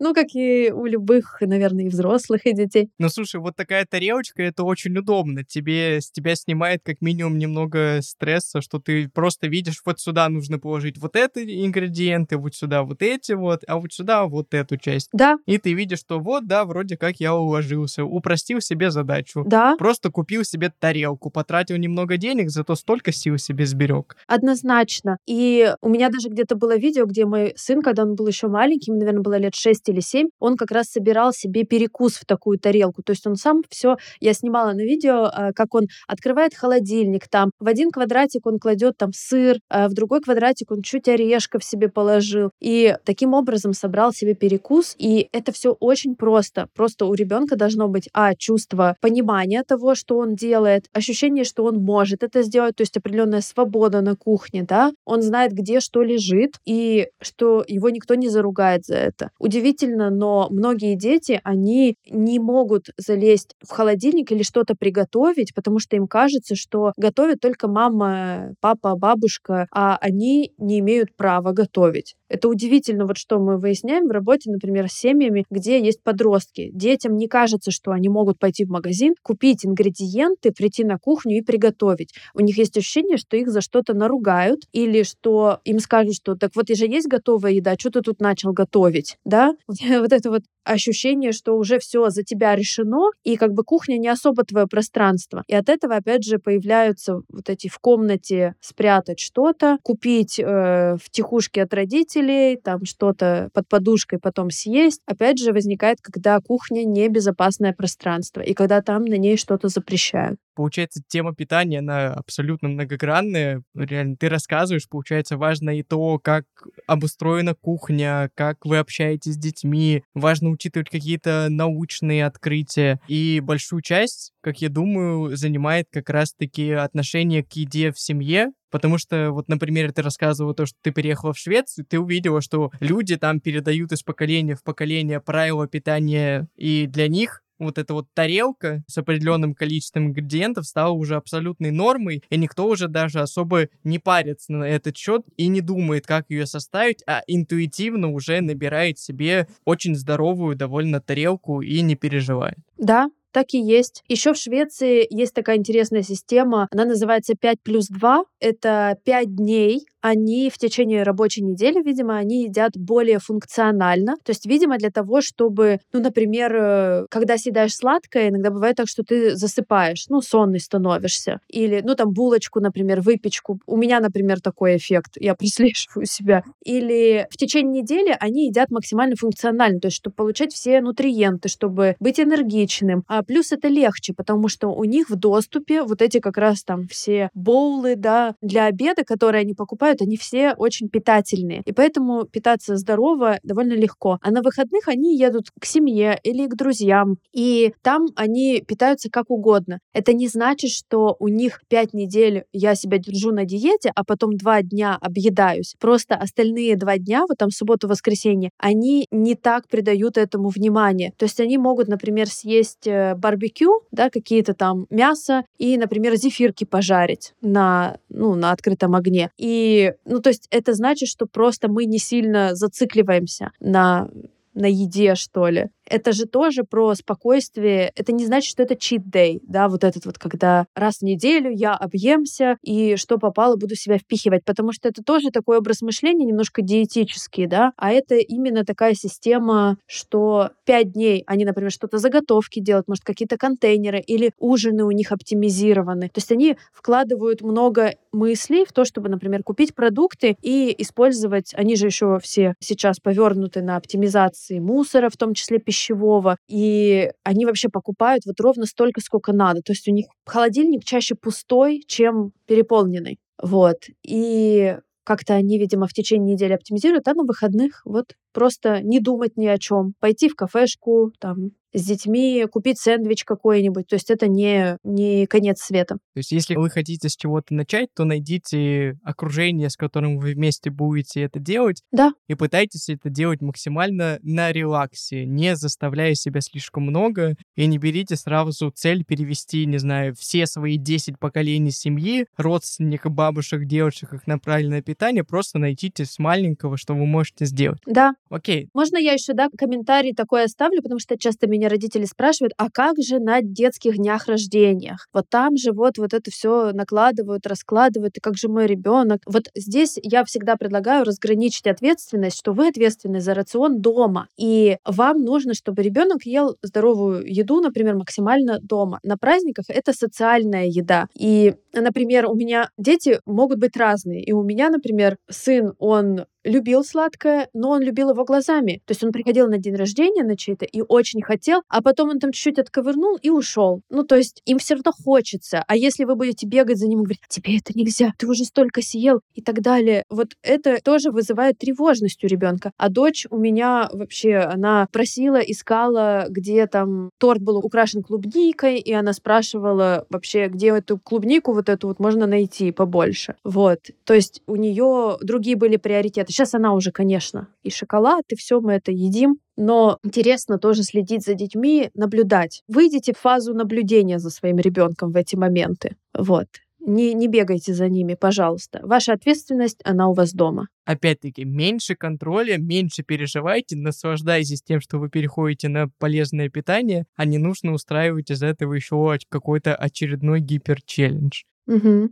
Ну, 0.00 0.12
как 0.12 0.34
и 0.34 0.72
у 0.72 0.86
любых, 0.86 1.38
наверное, 1.40 1.84
и 1.84 1.88
взрослых, 1.88 2.44
и 2.46 2.52
детей. 2.52 2.90
Ну, 2.98 3.08
слушай, 3.08 3.40
вот 3.40 3.54
такая 3.54 3.86
тарелочка, 3.86 4.42
это 4.42 4.64
очень 4.64 4.96
удобно. 4.96 5.44
Тебе, 5.44 6.00
с 6.00 6.10
тебя 6.10 6.34
снимает 6.34 6.80
как 6.84 7.00
минимум 7.00 7.38
немного 7.38 8.00
стресса, 8.02 8.60
что 8.60 8.80
ты 8.80 9.08
просто 9.08 9.46
видишь, 9.46 9.80
вот 9.86 10.00
сюда 10.00 10.28
нужно 10.28 10.58
положить 10.58 10.98
вот 10.98 11.14
эти 11.14 11.64
ингредиенты, 11.64 12.36
вот 12.36 12.54
сюда 12.54 12.82
вот 12.82 13.02
эти 13.02 13.32
вот, 13.32 13.62
а 13.68 13.78
вот 13.78 13.92
сюда 13.92 14.24
вот 14.24 14.52
эту 14.52 14.76
часть. 14.76 15.08
Да. 15.12 15.38
И 15.46 15.58
ты 15.58 15.72
видишь, 15.72 16.00
что 16.00 16.18
вот, 16.18 16.46
да, 16.46 16.64
вроде 16.64 16.96
как 16.96 17.20
я 17.20 17.34
уложился, 17.34 18.04
упростил 18.04 18.60
себе 18.60 18.90
задачу. 18.90 19.44
Да. 19.46 19.76
Просто 19.76 20.10
купил 20.10 20.44
себе 20.44 20.72
тарелку, 20.76 21.30
потратил 21.30 21.76
немного 21.76 22.16
денег, 22.16 22.50
зато 22.50 22.74
столько 22.74 23.12
сил 23.12 23.38
себе 23.38 23.64
сберег. 23.64 24.16
Однозначно. 24.26 25.18
И 25.26 25.72
у 25.80 25.88
меня 25.88 26.10
даже 26.10 26.28
где-то 26.28 26.56
было 26.56 26.76
видео, 26.76 27.06
где 27.06 27.24
мой 27.34 27.52
сын, 27.56 27.82
когда 27.82 28.02
он 28.02 28.14
был 28.14 28.26
еще 28.28 28.48
маленький, 28.48 28.90
ему, 28.90 29.00
наверное, 29.00 29.22
было 29.22 29.38
лет 29.38 29.54
6 29.54 29.88
или 29.88 30.00
7, 30.00 30.28
он 30.38 30.56
как 30.56 30.70
раз 30.70 30.86
собирал 30.86 31.32
себе 31.32 31.64
перекус 31.64 32.14
в 32.14 32.24
такую 32.24 32.58
тарелку. 32.58 33.02
То 33.02 33.10
есть 33.12 33.26
он 33.26 33.36
сам 33.36 33.62
все, 33.68 33.96
я 34.20 34.34
снимала 34.34 34.72
на 34.72 34.82
видео, 34.82 35.24
а, 35.24 35.52
как 35.52 35.74
он 35.74 35.86
открывает 36.06 36.54
холодильник, 36.54 37.28
там 37.28 37.50
в 37.58 37.66
один 37.66 37.90
квадратик 37.90 38.46
он 38.46 38.58
кладет 38.58 38.96
там 38.96 39.10
сыр, 39.12 39.58
а 39.68 39.88
в 39.88 39.94
другой 39.94 40.20
квадратик 40.20 40.70
он 40.70 40.82
чуть 40.82 41.08
орешков 41.08 41.64
себе 41.64 41.88
положил. 41.88 42.50
И 42.60 42.96
таким 43.04 43.34
образом 43.34 43.72
собрал 43.72 44.12
себе 44.12 44.34
перекус. 44.34 44.94
И 44.98 45.28
это 45.32 45.52
все 45.52 45.72
очень 45.80 46.14
просто. 46.14 46.68
Просто 46.74 47.06
у 47.06 47.14
ребенка 47.14 47.56
должно 47.56 47.88
быть, 47.88 48.08
а, 48.12 48.34
чувство 48.34 48.96
понимания 49.00 49.62
того, 49.64 49.94
что 49.94 50.18
он 50.18 50.34
делает, 50.34 50.84
ощущение, 50.92 51.44
что 51.44 51.64
он 51.64 51.78
может 51.78 52.22
это 52.22 52.42
сделать, 52.42 52.76
то 52.76 52.82
есть 52.82 52.96
определенная 52.96 53.40
свобода 53.40 54.00
на 54.00 54.16
кухне, 54.16 54.62
да, 54.62 54.92
он 55.04 55.22
знает, 55.22 55.52
где 55.52 55.80
что 55.80 56.02
лежит, 56.02 56.54
и 56.64 57.08
что 57.24 57.64
его 57.66 57.90
никто 57.90 58.14
не 58.14 58.28
заругает 58.28 58.84
за 58.84 58.96
это. 58.96 59.30
Удивительно, 59.38 60.10
но 60.10 60.48
многие 60.50 60.96
дети, 60.96 61.40
они 61.44 61.96
не 62.08 62.38
могут 62.38 62.86
залезть 62.96 63.54
в 63.66 63.70
холодильник 63.70 64.32
или 64.32 64.42
что-то 64.42 64.74
приготовить, 64.74 65.54
потому 65.54 65.78
что 65.78 65.96
им 65.96 66.06
кажется, 66.06 66.54
что 66.54 66.92
готовит 66.96 67.40
только 67.40 67.68
мама, 67.68 68.54
папа, 68.60 68.96
бабушка, 68.96 69.66
а 69.72 69.96
они 70.00 70.52
не 70.58 70.80
имеют 70.80 71.16
права 71.16 71.52
готовить. 71.52 72.14
Это 72.34 72.48
удивительно, 72.48 73.06
вот 73.06 73.16
что 73.16 73.38
мы 73.38 73.58
выясняем 73.58 74.08
в 74.08 74.10
работе, 74.10 74.50
например, 74.50 74.88
с 74.88 74.94
семьями, 74.94 75.44
где 75.50 75.80
есть 75.80 76.02
подростки. 76.02 76.68
Детям 76.72 77.16
не 77.16 77.28
кажется, 77.28 77.70
что 77.70 77.92
они 77.92 78.08
могут 78.08 78.40
пойти 78.40 78.64
в 78.64 78.70
магазин, 78.70 79.14
купить 79.22 79.64
ингредиенты, 79.64 80.50
прийти 80.50 80.82
на 80.82 80.98
кухню 80.98 81.36
и 81.36 81.42
приготовить. 81.42 82.12
У 82.34 82.40
них 82.40 82.58
есть 82.58 82.76
ощущение, 82.76 83.18
что 83.18 83.36
их 83.36 83.50
за 83.50 83.60
что-то 83.60 83.94
наругают 83.94 84.62
или 84.72 85.04
что 85.04 85.60
им 85.64 85.78
скажут, 85.78 86.16
что 86.16 86.34
так 86.34 86.56
вот 86.56 86.68
же 86.68 86.86
есть 86.86 87.06
готовая 87.06 87.52
еда, 87.52 87.76
что 87.78 87.90
ты 87.90 88.00
тут 88.00 88.20
начал 88.20 88.52
готовить, 88.52 89.16
да? 89.24 89.54
Вот 90.04 90.12
это 90.12 90.30
вот 90.30 90.42
ощущение, 90.64 91.32
что 91.32 91.56
уже 91.56 91.78
все 91.78 92.08
за 92.10 92.22
тебя 92.22 92.56
решено, 92.56 93.10
и 93.22 93.36
как 93.36 93.52
бы 93.52 93.62
кухня 93.64 93.98
не 93.98 94.08
особо 94.08 94.44
твое 94.44 94.66
пространство. 94.66 95.44
И 95.46 95.54
от 95.54 95.68
этого, 95.68 95.96
опять 95.96 96.24
же, 96.24 96.38
появляются 96.38 97.20
вот 97.28 97.48
эти 97.48 97.68
в 97.68 97.78
комнате 97.78 98.54
спрятать 98.60 99.20
что-то, 99.20 99.78
купить 99.82 100.38
э, 100.38 100.96
в 100.96 101.10
тихушке 101.10 101.62
от 101.62 101.74
родителей, 101.74 102.23
там 102.62 102.84
что-то 102.84 103.48
под 103.52 103.68
подушкой 103.68 104.18
потом 104.18 104.50
съесть. 104.50 105.00
Опять 105.06 105.38
же, 105.38 105.52
возникает, 105.52 105.98
когда 106.00 106.38
кухня 106.40 106.84
небезопасное 106.84 107.72
пространство, 107.72 108.40
и 108.40 108.54
когда 108.54 108.82
там 108.82 109.04
на 109.04 109.16
ней 109.16 109.36
что-то 109.36 109.68
запрещают. 109.68 110.38
Получается, 110.54 111.02
тема 111.08 111.34
питания, 111.34 111.80
она 111.80 112.12
абсолютно 112.14 112.68
многогранная. 112.68 113.62
Реально, 113.74 114.16
ты 114.16 114.28
рассказываешь, 114.28 114.88
получается, 114.88 115.36
важно 115.36 115.70
и 115.70 115.82
то, 115.82 116.18
как 116.18 116.44
обустроена 116.86 117.54
кухня, 117.54 118.30
как 118.34 118.64
вы 118.64 118.78
общаетесь 118.78 119.34
с 119.34 119.38
детьми, 119.38 120.04
важно 120.14 120.50
учитывать 120.50 120.90
какие-то 120.90 121.48
научные 121.50 122.24
открытия. 122.24 123.00
И 123.08 123.40
большую 123.40 123.82
часть, 123.82 124.32
как 124.40 124.60
я 124.60 124.68
думаю, 124.68 125.36
занимает 125.36 125.88
как 125.90 126.08
раз-таки 126.08 126.70
отношение 126.70 127.42
к 127.42 127.52
еде 127.54 127.90
в 127.90 127.98
семье, 127.98 128.52
Потому 128.74 128.98
что, 128.98 129.30
вот, 129.30 129.46
например, 129.46 129.92
ты 129.92 130.02
рассказывала 130.02 130.52
то, 130.52 130.66
что 130.66 130.76
ты 130.82 130.90
переехала 130.90 131.32
в 131.32 131.38
Швецию, 131.38 131.86
ты 131.88 132.00
увидела, 132.00 132.40
что 132.40 132.72
люди 132.80 133.14
там 133.16 133.38
передают 133.38 133.92
из 133.92 134.02
поколения 134.02 134.56
в 134.56 134.64
поколение 134.64 135.20
правила 135.20 135.68
питания, 135.68 136.48
и 136.56 136.88
для 136.88 137.06
них 137.06 137.44
вот 137.60 137.78
эта 137.78 137.94
вот 137.94 138.08
тарелка 138.14 138.82
с 138.88 138.98
определенным 138.98 139.54
количеством 139.54 140.08
ингредиентов 140.08 140.66
стала 140.66 140.90
уже 140.90 141.14
абсолютной 141.14 141.70
нормой, 141.70 142.24
и 142.30 142.36
никто 142.36 142.66
уже 142.66 142.88
даже 142.88 143.20
особо 143.20 143.68
не 143.84 144.00
парится 144.00 144.52
на 144.52 144.64
этот 144.64 144.96
счет 144.96 145.22
и 145.36 145.46
не 145.46 145.60
думает, 145.60 146.04
как 146.04 146.24
ее 146.28 146.44
составить, 146.44 147.04
а 147.06 147.22
интуитивно 147.28 148.10
уже 148.10 148.40
набирает 148.40 148.98
себе 148.98 149.46
очень 149.64 149.94
здоровую 149.94 150.56
довольно 150.56 151.00
тарелку 151.00 151.60
и 151.60 151.80
не 151.80 151.94
переживает. 151.94 152.58
Да, 152.76 153.08
так 153.34 153.52
и 153.52 153.58
есть. 153.58 154.02
Еще 154.08 154.32
в 154.32 154.36
Швеции 154.36 155.06
есть 155.10 155.34
такая 155.34 155.56
интересная 155.56 156.02
система. 156.02 156.68
Она 156.70 156.84
называется 156.84 157.34
5 157.34 157.58
плюс 157.62 157.88
2. 157.88 158.22
Это 158.40 158.96
5 159.04 159.34
дней. 159.34 159.86
Они 160.00 160.50
в 160.50 160.58
течение 160.58 161.02
рабочей 161.02 161.42
недели, 161.42 161.82
видимо, 161.82 162.16
они 162.18 162.44
едят 162.44 162.72
более 162.76 163.18
функционально. 163.18 164.16
То 164.22 164.30
есть, 164.30 164.44
видимо, 164.44 164.76
для 164.76 164.90
того, 164.90 165.22
чтобы, 165.22 165.80
ну, 165.94 166.00
например, 166.00 166.54
э, 166.54 167.06
когда 167.08 167.38
съедаешь 167.38 167.74
сладкое, 167.74 168.28
иногда 168.28 168.50
бывает 168.50 168.76
так, 168.76 168.86
что 168.86 169.02
ты 169.02 169.34
засыпаешь, 169.34 170.04
ну, 170.10 170.20
сонный 170.20 170.60
становишься. 170.60 171.40
Или, 171.48 171.80
ну, 171.82 171.94
там, 171.94 172.12
булочку, 172.12 172.60
например, 172.60 173.00
выпечку. 173.00 173.58
У 173.66 173.78
меня, 173.78 173.98
например, 173.98 174.42
такой 174.42 174.76
эффект. 174.76 175.12
Я 175.18 175.34
преследую 175.34 176.04
себя. 176.04 176.44
Или 176.64 177.26
в 177.30 177.38
течение 177.38 177.82
недели 177.82 178.14
они 178.20 178.46
едят 178.48 178.70
максимально 178.70 179.16
функционально, 179.16 179.80
то 179.80 179.86
есть, 179.86 179.96
чтобы 179.96 180.14
получать 180.14 180.52
все 180.52 180.82
нутриенты, 180.82 181.48
чтобы 181.48 181.96
быть 181.98 182.20
энергичным, 182.20 183.04
а 183.08 183.23
Плюс 183.26 183.52
это 183.52 183.68
легче, 183.68 184.14
потому 184.14 184.48
что 184.48 184.68
у 184.68 184.84
них 184.84 185.10
в 185.10 185.16
доступе 185.16 185.82
вот 185.82 186.02
эти 186.02 186.20
как 186.20 186.36
раз 186.36 186.62
там 186.62 186.86
все 186.88 187.30
боулы, 187.34 187.96
да, 187.96 188.34
для 188.40 188.66
обеда, 188.66 189.04
которые 189.04 189.40
они 189.40 189.54
покупают, 189.54 190.02
они 190.02 190.16
все 190.16 190.54
очень 190.56 190.88
питательные. 190.88 191.62
И 191.64 191.72
поэтому 191.72 192.24
питаться 192.24 192.76
здорово 192.76 193.38
довольно 193.42 193.74
легко. 193.74 194.18
А 194.22 194.30
на 194.30 194.42
выходных 194.42 194.88
они 194.88 195.16
едут 195.16 195.50
к 195.58 195.64
семье 195.64 196.18
или 196.22 196.46
к 196.46 196.54
друзьям, 196.54 197.16
и 197.32 197.72
там 197.82 198.06
они 198.16 198.62
питаются 198.66 199.10
как 199.10 199.30
угодно. 199.30 199.78
Это 199.92 200.12
не 200.12 200.28
значит, 200.28 200.70
что 200.70 201.16
у 201.18 201.28
них 201.28 201.60
пять 201.68 201.94
недель 201.94 202.44
я 202.52 202.74
себя 202.74 202.98
держу 202.98 203.32
на 203.32 203.44
диете, 203.44 203.92
а 203.94 204.04
потом 204.04 204.36
два 204.36 204.62
дня 204.62 204.96
объедаюсь. 205.00 205.74
Просто 205.80 206.14
остальные 206.14 206.76
два 206.76 206.98
дня, 206.98 207.24
вот 207.28 207.38
там 207.38 207.50
субботу-воскресенье, 207.50 208.50
они 208.58 209.06
не 209.10 209.34
так 209.34 209.68
придают 209.68 210.16
этому 210.16 210.48
внимание. 210.48 211.12
То 211.16 211.24
есть 211.24 211.40
они 211.40 211.58
могут, 211.58 211.88
например, 211.88 212.28
съесть 212.28 212.86
э, 212.86 213.13
барбекю, 213.14 213.82
да, 213.90 214.10
какие-то 214.10 214.54
там 214.54 214.86
мясо 214.90 215.44
и, 215.58 215.76
например, 215.76 216.16
зефирки 216.16 216.64
пожарить 216.64 217.34
на, 217.40 217.98
ну, 218.08 218.34
на 218.34 218.52
открытом 218.52 218.94
огне. 218.94 219.30
И, 219.36 219.94
ну, 220.04 220.20
то 220.20 220.30
есть 220.30 220.46
это 220.50 220.74
значит, 220.74 221.08
что 221.08 221.26
просто 221.26 221.68
мы 221.68 221.84
не 221.84 221.98
сильно 221.98 222.54
зацикливаемся 222.54 223.52
на 223.60 224.08
на 224.54 224.66
еде, 224.66 225.16
что 225.16 225.48
ли 225.48 225.66
это 225.86 226.12
же 226.12 226.26
тоже 226.26 226.64
про 226.64 226.94
спокойствие. 226.94 227.92
Это 227.94 228.12
не 228.12 228.24
значит, 228.26 228.50
что 228.50 228.62
это 228.62 228.74
day, 228.74 229.40
да, 229.42 229.68
вот 229.68 229.84
этот 229.84 230.06
вот, 230.06 230.18
когда 230.18 230.66
раз 230.74 230.98
в 230.98 231.02
неделю 231.02 231.50
я 231.50 231.74
объемся 231.74 232.56
и 232.62 232.96
что 232.96 233.18
попало, 233.18 233.56
буду 233.56 233.74
себя 233.74 233.98
впихивать, 233.98 234.44
потому 234.44 234.72
что 234.72 234.88
это 234.88 235.02
тоже 235.02 235.30
такой 235.30 235.58
образ 235.58 235.82
мышления 235.82 236.24
немножко 236.24 236.62
диетический, 236.62 237.46
да, 237.46 237.72
а 237.76 237.90
это 237.90 238.16
именно 238.16 238.64
такая 238.64 238.94
система, 238.94 239.76
что 239.86 240.50
пять 240.64 240.92
дней 240.92 241.24
они, 241.26 241.44
например, 241.44 241.70
что-то 241.70 241.98
заготовки 241.98 242.60
делают, 242.60 242.88
может, 242.88 243.04
какие-то 243.04 243.36
контейнеры 243.36 244.00
или 244.00 244.32
ужины 244.38 244.84
у 244.84 244.90
них 244.90 245.12
оптимизированы. 245.12 246.08
То 246.08 246.18
есть 246.18 246.32
они 246.32 246.56
вкладывают 246.72 247.42
много 247.42 247.94
мыслей 248.12 248.64
в 248.64 248.72
то, 248.72 248.84
чтобы, 248.84 249.08
например, 249.08 249.42
купить 249.42 249.74
продукты 249.74 250.36
и 250.42 250.74
использовать, 250.78 251.52
они 251.54 251.76
же 251.76 251.86
еще 251.86 252.18
все 252.22 252.54
сейчас 252.60 253.00
повернуты 253.00 253.62
на 253.62 253.76
оптимизации 253.76 254.58
мусора, 254.58 255.10
в 255.10 255.16
том 255.16 255.34
числе 255.34 255.58
пищевого 255.58 255.73
пищевого, 255.74 256.36
и 256.48 257.10
они 257.24 257.46
вообще 257.46 257.68
покупают 257.68 258.24
вот 258.26 258.40
ровно 258.40 258.66
столько, 258.66 259.00
сколько 259.00 259.32
надо. 259.32 259.60
То 259.62 259.72
есть 259.72 259.88
у 259.88 259.92
них 259.92 260.06
холодильник 260.24 260.84
чаще 260.84 261.14
пустой, 261.14 261.82
чем 261.86 262.32
переполненный. 262.46 263.18
Вот. 263.42 263.76
И 264.06 264.76
как-то 265.04 265.34
они, 265.34 265.58
видимо, 265.58 265.86
в 265.86 265.92
течение 265.92 266.34
недели 266.34 266.52
оптимизируют, 266.52 267.08
а 267.08 267.14
на 267.14 267.24
выходных 267.24 267.82
вот 267.84 268.14
просто 268.32 268.80
не 268.82 269.00
думать 269.00 269.36
ни 269.36 269.46
о 269.46 269.58
чем, 269.58 269.94
пойти 270.00 270.28
в 270.28 270.36
кафешку, 270.36 271.12
там, 271.18 271.50
с 271.74 271.84
детьми, 271.84 272.46
купить 272.50 272.78
сэндвич 272.78 273.24
какой-нибудь. 273.24 273.88
То 273.88 273.94
есть 273.94 274.10
это 274.10 274.28
не, 274.28 274.78
не 274.84 275.26
конец 275.26 275.60
света. 275.60 275.96
То 276.14 276.18
есть 276.18 276.32
если 276.32 276.54
вы 276.54 276.70
хотите 276.70 277.08
с 277.08 277.16
чего-то 277.16 277.52
начать, 277.52 277.88
то 277.94 278.04
найдите 278.04 278.98
окружение, 279.02 279.68
с 279.68 279.76
которым 279.76 280.18
вы 280.18 280.34
вместе 280.34 280.70
будете 280.70 281.22
это 281.22 281.40
делать. 281.40 281.82
Да. 281.90 282.12
И 282.28 282.34
пытайтесь 282.34 282.88
это 282.88 283.10
делать 283.10 283.42
максимально 283.42 284.18
на 284.22 284.52
релаксе, 284.52 285.26
не 285.26 285.56
заставляя 285.56 286.14
себя 286.14 286.40
слишком 286.40 286.84
много. 286.84 287.36
И 287.56 287.66
не 287.66 287.78
берите 287.78 288.16
сразу 288.16 288.70
цель 288.70 289.04
перевести, 289.04 289.66
не 289.66 289.78
знаю, 289.78 290.14
все 290.14 290.46
свои 290.46 290.76
10 290.76 291.18
поколений 291.18 291.72
семьи, 291.72 292.26
родственников, 292.36 293.12
бабушек, 293.12 293.64
девушек 293.64 294.12
их 294.12 294.26
на 294.26 294.38
правильное 294.38 294.82
питание. 294.82 295.24
Просто 295.24 295.58
найдите 295.58 296.04
с 296.04 296.18
маленького, 296.18 296.76
что 296.76 296.94
вы 296.94 297.06
можете 297.06 297.46
сделать. 297.46 297.80
Да. 297.86 298.14
Окей. 298.30 298.68
Можно 298.74 298.96
я 298.98 299.12
еще, 299.12 299.32
да, 299.32 299.48
комментарий 299.56 300.14
такой 300.14 300.44
оставлю, 300.44 300.82
потому 300.82 301.00
что 301.00 301.18
часто 301.18 301.48
меня 301.48 301.63
меня 301.64 301.70
родители 301.70 302.04
спрашивают, 302.04 302.52
а 302.58 302.68
как 302.70 302.96
же 302.98 303.18
на 303.18 303.40
детских 303.40 303.96
днях 303.96 304.26
рождениях? 304.26 305.06
Вот 305.12 305.28
там 305.30 305.56
же 305.56 305.72
вот, 305.72 305.96
вот 305.96 306.12
это 306.12 306.30
все 306.30 306.72
накладывают, 306.72 307.46
раскладывают, 307.46 308.16
и 308.18 308.20
как 308.20 308.36
же 308.36 308.48
мой 308.48 308.66
ребенок? 308.66 309.20
Вот 309.26 309.44
здесь 309.54 309.98
я 310.02 310.24
всегда 310.24 310.56
предлагаю 310.56 311.04
разграничить 311.04 311.66
ответственность, 311.66 312.38
что 312.38 312.52
вы 312.52 312.68
ответственны 312.68 313.20
за 313.20 313.34
рацион 313.34 313.80
дома, 313.80 314.28
и 314.36 314.76
вам 314.84 315.22
нужно, 315.24 315.54
чтобы 315.54 315.82
ребенок 315.82 316.24
ел 316.24 316.56
здоровую 316.62 317.24
еду, 317.26 317.60
например, 317.60 317.96
максимально 317.96 318.58
дома. 318.60 319.00
На 319.02 319.16
праздниках 319.16 319.64
это 319.68 319.92
социальная 319.92 320.66
еда. 320.66 321.06
И, 321.18 321.54
например, 321.72 322.26
у 322.26 322.34
меня 322.34 322.68
дети 322.76 323.20
могут 323.24 323.58
быть 323.58 323.76
разные. 323.76 324.22
И 324.22 324.32
у 324.32 324.42
меня, 324.42 324.68
например, 324.68 325.16
сын, 325.30 325.72
он 325.78 326.26
любил 326.44 326.84
сладкое, 326.84 327.48
но 327.52 327.70
он 327.70 327.82
любил 327.82 328.10
его 328.10 328.24
глазами. 328.24 328.82
То 328.86 328.92
есть 328.92 329.02
он 329.02 329.12
приходил 329.12 329.48
на 329.48 329.58
день 329.58 329.74
рождения 329.74 330.22
на 330.22 330.36
чей-то 330.36 330.64
и 330.64 330.82
очень 330.82 331.22
хотел, 331.22 331.62
а 331.68 331.82
потом 331.82 332.10
он 332.10 332.18
там 332.18 332.32
чуть-чуть 332.32 332.58
отковырнул 332.58 333.16
и 333.16 333.30
ушел. 333.30 333.80
Ну, 333.90 334.04
то 334.04 334.16
есть 334.16 334.42
им 334.44 334.58
все 334.58 334.74
равно 334.74 334.92
хочется. 334.92 335.64
А 335.66 335.76
если 335.76 336.04
вы 336.04 336.14
будете 336.14 336.46
бегать 336.46 336.78
за 336.78 336.86
ним 336.86 337.00
и 337.00 337.04
говорить, 337.04 337.20
тебе 337.28 337.58
это 337.58 337.72
нельзя, 337.74 338.12
ты 338.18 338.26
уже 338.26 338.44
столько 338.44 338.82
съел 338.82 339.20
и 339.34 339.42
так 339.42 339.60
далее, 339.60 340.04
вот 340.10 340.32
это 340.42 340.78
тоже 340.82 341.10
вызывает 341.10 341.58
тревожность 341.58 342.22
у 342.22 342.26
ребенка. 342.26 342.72
А 342.76 342.88
дочь 342.88 343.26
у 343.30 343.38
меня 343.38 343.88
вообще, 343.92 344.36
она 344.36 344.86
просила, 344.92 345.38
искала, 345.38 346.26
где 346.28 346.66
там 346.66 347.10
торт 347.18 347.40
был 347.40 347.58
украшен 347.58 348.02
клубникой, 348.02 348.78
и 348.78 348.92
она 348.92 349.12
спрашивала 349.12 350.06
вообще, 350.10 350.48
где 350.48 350.68
эту 350.68 350.98
клубнику 350.98 351.52
вот 351.52 351.68
эту 351.68 351.88
вот 351.88 351.98
можно 351.98 352.26
найти 352.26 352.70
побольше. 352.72 353.36
Вот. 353.44 353.80
То 354.04 354.14
есть 354.14 354.42
у 354.46 354.56
нее 354.56 355.16
другие 355.22 355.56
были 355.56 355.76
приоритеты. 355.76 356.32
Сейчас 356.34 356.52
она 356.52 356.74
уже, 356.74 356.90
конечно, 356.90 357.46
и 357.62 357.70
шоколад, 357.70 358.24
и 358.30 358.34
все 358.34 358.60
мы 358.60 358.72
это 358.72 358.90
едим. 358.90 359.38
Но 359.56 359.98
интересно 360.02 360.58
тоже 360.58 360.82
следить 360.82 361.24
за 361.24 361.34
детьми, 361.34 361.90
наблюдать. 361.94 362.64
Выйдите 362.66 363.12
в 363.12 363.18
фазу 363.20 363.54
наблюдения 363.54 364.18
за 364.18 364.30
своим 364.30 364.58
ребенком 364.58 365.12
в 365.12 365.16
эти 365.16 365.36
моменты. 365.36 365.94
Вот. 366.12 366.48
Не, 366.80 367.14
не 367.14 367.28
бегайте 367.28 367.72
за 367.72 367.88
ними, 367.88 368.14
пожалуйста. 368.14 368.80
Ваша 368.82 369.12
ответственность, 369.12 369.78
она 369.84 370.08
у 370.08 370.12
вас 370.12 370.32
дома. 370.32 370.66
Опять-таки, 370.84 371.44
меньше 371.44 371.94
контроля, 371.94 372.58
меньше 372.58 373.04
переживайте, 373.04 373.76
наслаждайтесь 373.76 374.60
тем, 374.60 374.80
что 374.80 374.98
вы 374.98 375.10
переходите 375.10 375.68
на 375.68 375.86
полезное 376.00 376.48
питание, 376.48 377.06
а 377.14 377.26
не 377.26 377.38
нужно 377.38 377.72
устраивать 377.72 378.32
из 378.32 378.42
этого 378.42 378.74
еще 378.74 379.16
какой-то 379.28 379.76
очередной 379.76 380.40
гиперчеллендж. 380.40 381.42
Угу. 381.68 382.10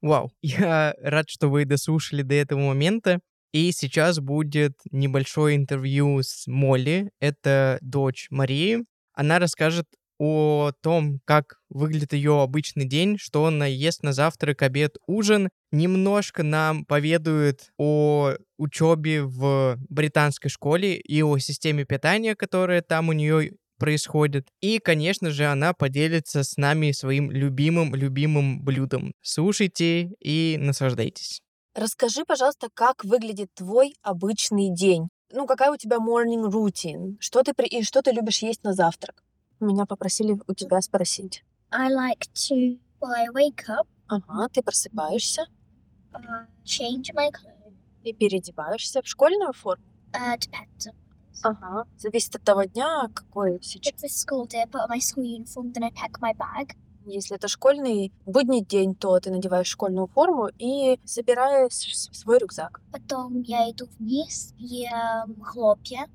Вау, 0.00 0.30
я 0.42 0.94
рад, 1.00 1.28
что 1.28 1.48
вы 1.48 1.64
дослушали 1.64 2.22
до 2.22 2.34
этого 2.34 2.60
момента. 2.60 3.20
И 3.52 3.72
сейчас 3.72 4.20
будет 4.20 4.74
небольшое 4.90 5.56
интервью 5.56 6.20
с 6.22 6.46
Молли. 6.46 7.10
Это 7.18 7.78
дочь 7.80 8.26
Марии. 8.30 8.84
Она 9.14 9.38
расскажет 9.38 9.86
о 10.18 10.72
том, 10.82 11.20
как 11.24 11.58
выглядит 11.70 12.12
ее 12.12 12.42
обычный 12.42 12.86
день, 12.86 13.16
что 13.18 13.46
она 13.46 13.66
ест 13.66 14.02
на 14.02 14.12
завтрак, 14.12 14.62
обед, 14.62 14.96
ужин. 15.06 15.48
Немножко 15.70 16.42
нам 16.42 16.84
поведают 16.84 17.70
о 17.78 18.34
учебе 18.58 19.22
в 19.22 19.76
британской 19.88 20.50
школе 20.50 20.96
и 20.96 21.22
о 21.22 21.38
системе 21.38 21.84
питания, 21.84 22.34
которая 22.34 22.82
там 22.82 23.08
у 23.08 23.12
нее 23.12 23.52
происходит. 23.78 24.48
И, 24.60 24.78
конечно 24.78 25.30
же, 25.30 25.46
она 25.46 25.72
поделится 25.72 26.42
с 26.42 26.56
нами 26.56 26.92
своим 26.92 27.30
любимым-любимым 27.30 28.62
блюдом. 28.62 29.14
Слушайте 29.22 30.10
и 30.20 30.56
наслаждайтесь. 30.58 31.40
Расскажи, 31.74 32.24
пожалуйста, 32.26 32.68
как 32.74 33.04
выглядит 33.04 33.48
твой 33.54 33.94
обычный 34.02 34.74
день? 34.74 35.08
Ну, 35.32 35.46
какая 35.46 35.70
у 35.70 35.76
тебя 35.76 35.98
morning 35.98 36.50
routine? 36.50 37.16
Что 37.20 37.42
ты, 37.42 37.54
при... 37.54 37.66
и 37.66 37.82
что 37.82 38.02
ты 38.02 38.10
любишь 38.10 38.42
есть 38.42 38.64
на 38.64 38.74
завтрак? 38.74 39.22
Меня 39.60 39.86
попросили 39.86 40.36
у 40.46 40.54
тебя 40.54 40.80
спросить. 40.80 41.44
I 41.70 41.90
like 41.92 42.26
to, 42.48 42.78
well, 43.00 43.12
I 43.14 43.28
wake 43.28 43.64
up, 43.68 43.86
Ага, 44.08 44.48
ты 44.48 44.62
просыпаешься 44.62 45.46
uh, 46.14 46.46
change 46.64 47.12
my 47.14 47.30
clothes, 47.30 47.74
и 48.04 48.12
переодеваешься 48.14 49.02
в 49.02 49.06
школьную 49.06 49.52
форму. 49.52 49.84
uh, 50.14 50.36
depends 50.38 50.88
Ага. 51.42 51.84
Зависит 51.98 52.36
от 52.36 52.42
того 52.42 52.64
дня, 52.64 53.08
какой 53.14 53.60
сейчас. 53.62 53.94
School 54.04 54.46
day, 54.46 54.58
I 54.62 54.66
put 54.66 54.80
on 54.82 54.88
my 54.88 54.98
school 54.98 55.24
uniform, 55.24 55.72
then 55.72 55.84
I 55.84 55.90
pack 55.90 56.18
my 56.20 56.34
bag. 56.36 56.74
Если 57.06 57.36
это 57.36 57.48
школьный 57.48 58.12
будний 58.26 58.62
день, 58.62 58.94
то 58.94 59.18
ты 59.18 59.30
надеваешь 59.30 59.68
школьную 59.68 60.08
форму 60.08 60.48
и 60.58 61.00
собираешь 61.04 61.72
свой 61.72 62.38
рюкзак. 62.38 62.82
Потом 62.92 63.40
я 63.42 63.70
иду 63.70 63.86
вниз, 63.98 64.52
ем 64.58 65.40
хлопья, 65.42 66.06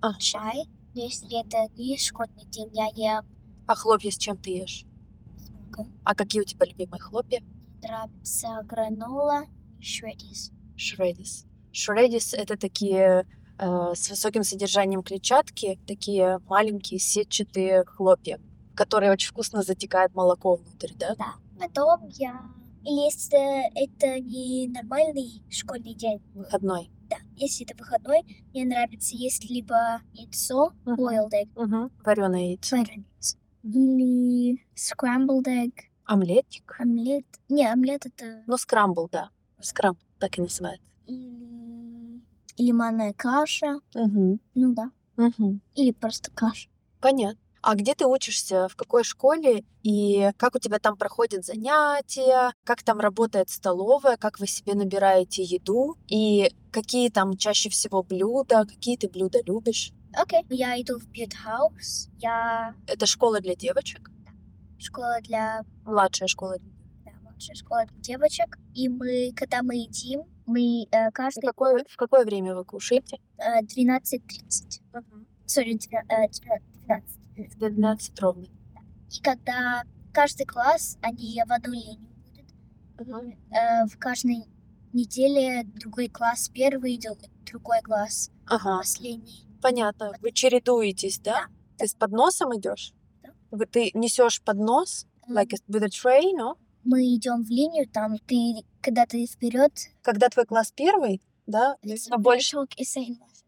А, 0.00 0.14
чай. 0.18 0.64
Но 0.94 1.02
если 1.02 1.40
это 1.40 1.68
не 1.76 1.98
школьный 1.98 2.44
день, 2.46 2.70
я 2.72 2.86
ем 2.94 3.26
а 3.66 3.74
хлопья 3.74 4.10
с 4.10 4.16
чем 4.16 4.38
ты 4.38 4.50
ешь? 4.50 4.86
много. 5.78 5.90
А 6.04 6.14
какие 6.14 6.40
у 6.42 6.44
тебя 6.44 6.66
любимые 6.66 7.00
хлопья? 7.00 7.42
Нравится 7.82 8.60
гранола, 8.64 9.44
шредис. 9.80 10.50
Шредис. 10.76 11.46
Шредис— 11.72 12.32
это 12.34 12.56
такие 12.56 13.26
с 13.58 14.10
высоким 14.10 14.42
содержанием 14.44 15.02
клетчатки, 15.02 15.78
такие 15.86 16.40
маленькие 16.48 17.00
сетчатые 17.00 17.84
хлопья, 17.84 18.40
которые 18.74 19.10
очень 19.12 19.30
вкусно 19.30 19.62
затекает 19.62 20.14
молоко 20.14 20.56
внутрь, 20.56 20.92
да? 20.96 21.14
Потом 21.58 22.06
я... 22.14 22.40
Если 22.84 23.68
это 23.76 24.20
не 24.20 24.68
нормальный 24.68 25.42
школьный 25.50 25.94
день, 25.94 26.22
Выходной. 26.32 26.90
Да, 27.10 27.16
если 27.36 27.66
это 27.66 27.76
выходной, 27.76 28.22
мне 28.54 28.64
нравится 28.64 29.16
есть 29.16 29.50
либо 29.50 30.00
яйцо, 30.14 30.72
boiled 30.86 31.30
egg, 31.32 31.48
Угу. 31.56 31.90
Вареное 32.04 32.50
яйцо. 32.50 32.76
вареное 32.76 33.04
яйцо, 33.16 33.36
или 33.64 34.64
scrambled 34.76 35.44
egg, 35.48 35.72
Омлетик. 36.04 36.76
омлет. 36.80 37.26
Не, 37.48 37.66
омлет 37.70 38.06
это 38.06 38.42
Ну, 38.46 38.56
скрамбл, 38.56 39.08
да. 39.10 39.30
Скрамбл, 39.60 39.98
так 40.18 40.38
и 40.38 40.42
называется. 40.42 40.86
или, 41.06 41.67
или 42.58 42.72
манная 42.72 43.12
каша, 43.14 43.80
Угу. 43.94 44.38
ну 44.54 44.74
да, 44.74 44.90
Угу. 45.16 45.60
или 45.74 45.92
просто 45.92 46.30
каша. 46.32 46.68
Понятно. 47.00 47.40
А 47.60 47.74
где 47.74 47.94
ты 47.94 48.06
учишься, 48.06 48.68
в 48.68 48.76
какой 48.76 49.02
школе, 49.02 49.64
и 49.82 50.30
как 50.36 50.54
у 50.54 50.58
тебя 50.60 50.78
там 50.78 50.96
проходят 50.96 51.44
занятия, 51.44 52.52
как 52.64 52.82
там 52.84 53.00
работает 53.00 53.50
столовая, 53.50 54.16
как 54.16 54.38
вы 54.38 54.46
себе 54.46 54.74
набираете 54.74 55.42
еду, 55.42 55.96
и 56.06 56.52
какие 56.70 57.08
там 57.10 57.36
чаще 57.36 57.68
всего 57.68 58.02
блюда, 58.02 58.64
какие 58.64 58.96
ты 58.96 59.08
блюда 59.08 59.40
любишь? 59.44 59.92
Окей, 60.14 60.42
я 60.50 60.80
иду 60.80 60.98
в 60.98 61.06
House, 61.12 62.08
я 62.20 62.74
Это 62.86 63.06
школа 63.06 63.40
для 63.40 63.54
девочек, 63.56 64.08
школа 64.78 65.18
для 65.22 65.64
младшая 65.84 66.28
школа. 66.28 66.56
да, 67.04 67.10
младшая 67.22 67.56
школа 67.56 67.84
для 67.86 68.00
девочек, 68.00 68.56
и 68.74 68.88
мы, 68.88 69.32
когда 69.36 69.62
мы 69.62 69.74
едим, 69.76 70.22
мы 70.48 70.86
э, 70.90 71.10
каждый 71.12 71.46
какое, 71.46 71.84
в 71.88 71.96
какое 71.96 72.24
время 72.24 72.54
вы 72.56 72.64
кушаете? 72.64 73.18
э, 73.38 73.60
12.30, 73.62 74.80
сори, 75.46 75.74
две- 75.74 76.04
э, 76.08 76.28
две- 76.28 76.62
12. 76.86 77.54
В 77.54 77.58
12 77.58 78.20
ровно. 78.20 78.46
И 79.10 79.20
когда 79.22 79.82
каждый 80.12 80.44
класс, 80.46 80.98
они 81.02 81.42
в 81.46 81.52
одну 81.52 81.72
линию 81.72 82.08
будут, 82.96 83.34
э, 83.50 83.86
в 83.86 83.98
каждой 83.98 84.44
неделе 84.92 85.64
другой 85.64 86.08
класс 86.08 86.48
первый, 86.48 86.98
друг- 86.98 87.18
другой 87.44 87.80
класс 87.82 88.30
Ага, 88.46 88.78
последний. 88.78 89.46
понятно. 89.62 90.12
Вы 90.20 90.32
чередуетесь, 90.32 91.18
да? 91.20 91.46
Ты 91.76 91.86
с 91.86 91.94
подносом 91.94 92.56
идешь? 92.58 92.92
Да. 93.22 93.30
Вы, 93.50 93.66
ты 93.66 93.90
несешь 93.94 94.42
поднос, 94.42 95.06
Э, 95.28 95.32
like 95.32 95.52
with 95.68 95.84
a 95.84 95.88
tray, 95.88 96.32
no? 96.36 96.56
Мы 96.84 97.14
идем 97.14 97.42
в 97.44 97.50
линию, 97.50 97.86
там 97.88 98.18
ты, 98.26 98.64
когда 98.80 99.04
ты 99.06 99.26
вперед, 99.26 99.72
Когда 100.02 100.28
твой 100.28 100.46
класс 100.46 100.72
первый, 100.74 101.20
да, 101.46 101.76
больше. 102.18 102.56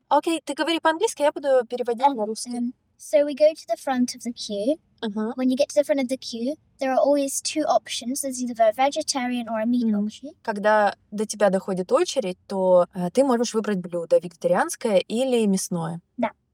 Окей, 0.08 0.40
ты 0.44 0.54
говори 0.54 0.80
по-английски, 0.80 1.22
я 1.22 1.32
буду 1.32 1.64
переводить 1.68 2.06
на 2.14 2.26
русский. 2.26 2.50
Um, 2.50 2.72
so 2.98 3.24
we 3.24 3.34
go 3.34 3.52
to 3.54 3.66
the 3.68 3.76
front 3.76 4.14
of 4.16 4.22
the 4.24 4.32
queue. 4.32 4.76
Ага. 5.00 5.32
When 5.36 5.48
you 5.48 5.56
get 5.56 5.68
to 5.68 5.80
the 5.80 5.84
front 5.84 6.00
of 6.00 6.08
the 6.08 6.18
queue, 6.18 6.56
there 6.80 6.92
are 6.92 6.98
always 6.98 7.40
two 7.40 7.64
options. 7.64 8.22
There's 8.22 8.42
either 8.42 8.56
a 8.58 8.72
vegetarian 8.72 9.46
or 9.48 9.60
a 9.60 9.66
meat 9.66 9.84
Мгм. 9.86 10.04
option. 10.06 10.30
Когда 10.42 10.94
до 11.10 11.24
тебя 11.26 11.48
доходит 11.50 11.92
очередь, 11.92 12.38
то 12.48 12.86
э, 12.94 13.10
ты 13.10 13.22
можешь 13.24 13.54
выбрать 13.54 13.78
блюдо 13.78 14.18
вегетарианское 14.18 14.98
или 14.98 15.46
мясное. 15.46 16.00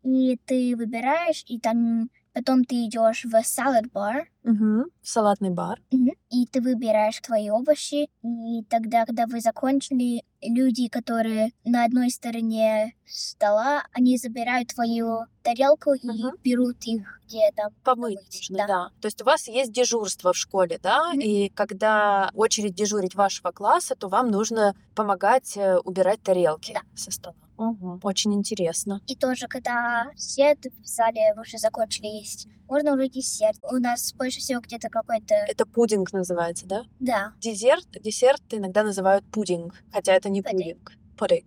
И 0.04 0.36
ты 0.46 0.76
выбираешь, 0.76 1.42
и 1.48 1.58
там 1.58 2.10
потом 2.36 2.64
ты 2.64 2.84
идешь 2.84 3.24
в 3.24 3.34
salad 3.36 3.90
bar, 3.94 4.24
Угу. 4.44 4.90
Салатный 5.02 5.50
бар. 5.50 5.80
и 5.90 6.46
ты 6.46 6.60
выбираешь 6.60 7.18
твои 7.20 7.48
овощи, 7.50 8.08
и 8.22 8.62
тогда, 8.68 9.06
когда 9.06 9.26
вы 9.26 9.40
закончили, 9.40 10.22
люди, 10.42 10.88
которые 10.88 11.52
на 11.64 11.84
одной 11.86 12.10
стороне 12.10 12.92
стола, 13.06 13.84
они 13.92 14.18
забирают 14.18 14.68
твою 14.74 15.20
тарелку 15.42 15.94
и 15.94 16.06
Мгм. 16.06 16.36
берут 16.44 16.76
их 16.84 17.20
где 17.26 17.50
там. 17.56 17.72
Помыть 17.82 18.18
нужно, 18.32 18.56
да. 18.58 18.66
да. 18.66 18.88
То 19.00 19.06
есть 19.06 19.20
у 19.22 19.24
вас 19.24 19.48
есть 19.48 19.72
дежурство 19.72 20.32
в 20.32 20.36
школе, 20.36 20.78
да, 20.82 21.10
Мгм. 21.12 21.20
и 21.20 21.48
когда 21.48 22.30
очередь 22.34 22.74
дежурить 22.74 23.14
вашего 23.14 23.50
класса, 23.50 23.94
то 23.96 24.08
вам 24.08 24.30
нужно 24.30 24.74
помогать 24.94 25.56
э, 25.56 25.78
убирать 25.78 26.22
тарелки 26.22 26.74
Да. 26.74 26.82
со 26.94 27.10
стола. 27.10 27.34
Мгм. 27.58 28.00
Очень 28.02 28.34
интересно. 28.34 29.00
И 29.06 29.16
тоже, 29.16 29.48
когда 29.48 30.10
все 30.16 30.54
в 30.54 30.86
зале 30.86 31.34
уже 31.40 31.58
закончили 31.58 32.06
есть, 32.06 32.48
можно 32.68 32.92
уже 32.94 33.08
десерт. 33.08 33.58
У 33.62 33.76
нас 33.76 34.12
больше 34.14 34.40
всего 34.40 34.60
где-то 34.60 34.88
какой-то... 34.88 35.34
Это 35.34 35.66
пудинг 35.66 36.12
называется, 36.12 36.66
да? 36.66 36.84
Да. 37.00 37.32
Десерт, 37.40 37.88
десерт 38.02 38.42
иногда 38.50 38.82
называют 38.82 39.24
пудинг, 39.30 39.74
хотя 39.92 40.12
это 40.12 40.28
не 40.28 40.42
Пудинг. 40.42 40.60
пудинг. 40.60 40.92
Пудинг. 41.16 41.44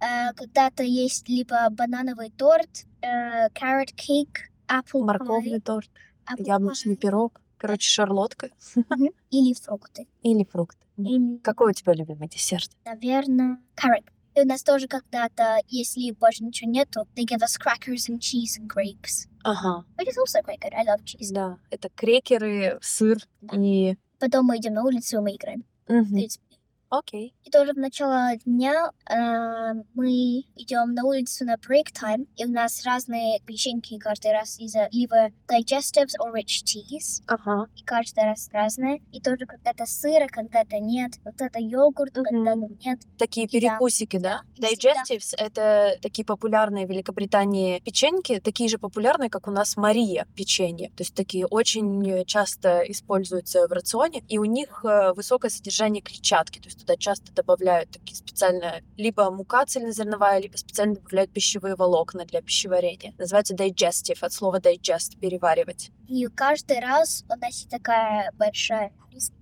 Э, 0.00 0.32
когда-то 0.34 0.82
есть 0.82 1.28
либо 1.28 1.68
банановый 1.70 2.30
торт, 2.30 2.86
э, 3.02 3.48
carrot 3.50 3.94
cake, 3.94 4.48
apple 4.66 5.04
Морковный 5.04 5.58
pie, 5.58 5.60
торт, 5.60 5.90
apple 6.26 6.44
яблочный 6.46 6.94
pie, 6.94 7.00
пирог, 7.00 7.40
короче, 7.58 7.88
шарлотка 7.90 8.48
или 9.30 9.52
фрукты. 9.54 10.08
или 10.22 10.44
фрукты. 10.44 10.78
Или, 10.96 11.38
Какой 11.38 11.70
у 11.70 11.74
тебя 11.74 11.92
любимый 11.94 12.28
десерт? 12.28 12.70
наверное, 12.84 13.58
carrot. 13.76 14.04
И 14.36 14.40
у 14.42 14.46
нас 14.46 14.62
тоже 14.62 14.86
когда-то, 14.88 15.58
если 15.68 16.12
больше 16.12 16.44
ничего 16.44 16.70
нету, 16.70 17.06
they 17.16 17.24
give 17.24 17.40
us 17.42 17.58
crackers 17.58 18.08
and 18.08 18.18
cheese 18.20 18.58
and 18.60 18.66
grapes. 18.68 19.26
Ага, 19.42 19.84
Which 19.98 20.08
is 20.08 20.18
also 20.18 20.40
quite 20.42 20.60
good. 20.60 20.72
I 20.74 20.84
love 20.84 21.02
cheese. 21.04 21.32
да, 21.32 21.58
это 21.70 21.88
крекеры, 21.94 22.78
сыр 22.82 23.18
Да. 23.40 23.56
и... 23.56 23.96
Потом 24.18 24.46
мы 24.46 24.58
идем 24.58 24.74
на 24.74 24.84
улицу, 24.84 25.16
и 25.16 25.20
мы 25.20 25.34
играем. 25.34 25.64
В 25.86 26.12
принципе. 26.12 26.44
Окей. 26.90 27.32
И 27.44 27.50
тоже 27.50 27.72
в 27.72 27.76
начало 27.78 28.36
дня 28.44 28.90
э, 29.08 29.74
мы 29.94 30.10
идем 30.56 30.92
на 30.92 31.04
улицу 31.04 31.44
на 31.44 31.54
break 31.54 31.92
time, 31.94 32.26
и 32.36 32.44
у 32.44 32.48
нас 32.50 32.84
разные 32.84 33.38
печеньки 33.46 33.96
каждый 33.98 34.32
раз 34.32 34.58
из 34.58 34.74
либо 34.90 35.28
digestives 35.48 36.14
or 36.20 36.32
rich 36.34 36.64
teas, 36.64 37.22
Ага. 37.28 37.66
и 37.76 37.84
каждый 37.84 38.24
раз 38.24 38.48
разные. 38.52 39.00
И 39.12 39.20
тоже 39.20 39.46
когда-то 39.46 39.86
сыр, 39.86 40.24
а 40.24 40.26
когда-то 40.26 40.80
нет. 40.80 41.12
Вот 41.24 41.40
это 41.40 41.60
йогурт, 41.60 42.16
Мгм. 42.16 42.24
когда-то 42.24 42.74
нет. 42.84 42.98
Такие 43.18 43.46
Да. 43.46 43.52
перекусики, 43.52 44.18
да? 44.18 44.42
Да. 44.58 44.68
Digestives— 44.68 45.34
это 45.38 45.96
такие 46.02 46.24
популярные 46.24 46.86
в 46.86 46.90
Великобритании 46.90 47.78
печеньки, 47.80 48.40
такие 48.40 48.68
же 48.68 48.78
популярные, 48.78 49.30
как 49.30 49.46
у 49.46 49.52
нас 49.52 49.76
Мария 49.76 50.26
печенье. 50.34 50.88
То 50.96 51.02
есть 51.02 51.14
такие 51.14 51.46
очень 51.46 52.24
часто 52.26 52.80
используются 52.88 53.68
в 53.68 53.72
рационе, 53.72 54.24
и 54.28 54.38
у 54.38 54.44
них 54.44 54.84
э, 54.84 55.12
высокое 55.12 55.50
содержание 55.52 56.02
клетчатки. 56.02 56.58
То 56.58 56.66
есть 56.66 56.79
туда 56.80 56.96
часто 56.96 57.32
добавляют 57.32 57.90
такие 57.90 58.16
специально 58.16 58.80
либо 58.96 59.30
мука 59.30 59.64
цельнозерновая, 59.66 60.40
либо 60.40 60.56
специально 60.56 60.94
добавляют 60.96 61.32
пищевые 61.32 61.76
волокна 61.76 62.24
для 62.24 62.42
пищеварения. 62.42 63.14
Называется 63.18 63.54
digestive, 63.54 64.18
от 64.22 64.32
слова 64.32 64.58
digest— 64.58 65.18
переваривать. 65.20 65.90
И 66.08 66.26
каждый 66.26 66.80
раз 66.80 67.24
у 67.28 67.36
нас 67.38 67.66
такая 67.70 68.32
большая 68.38 68.92
рис- 69.12 69.32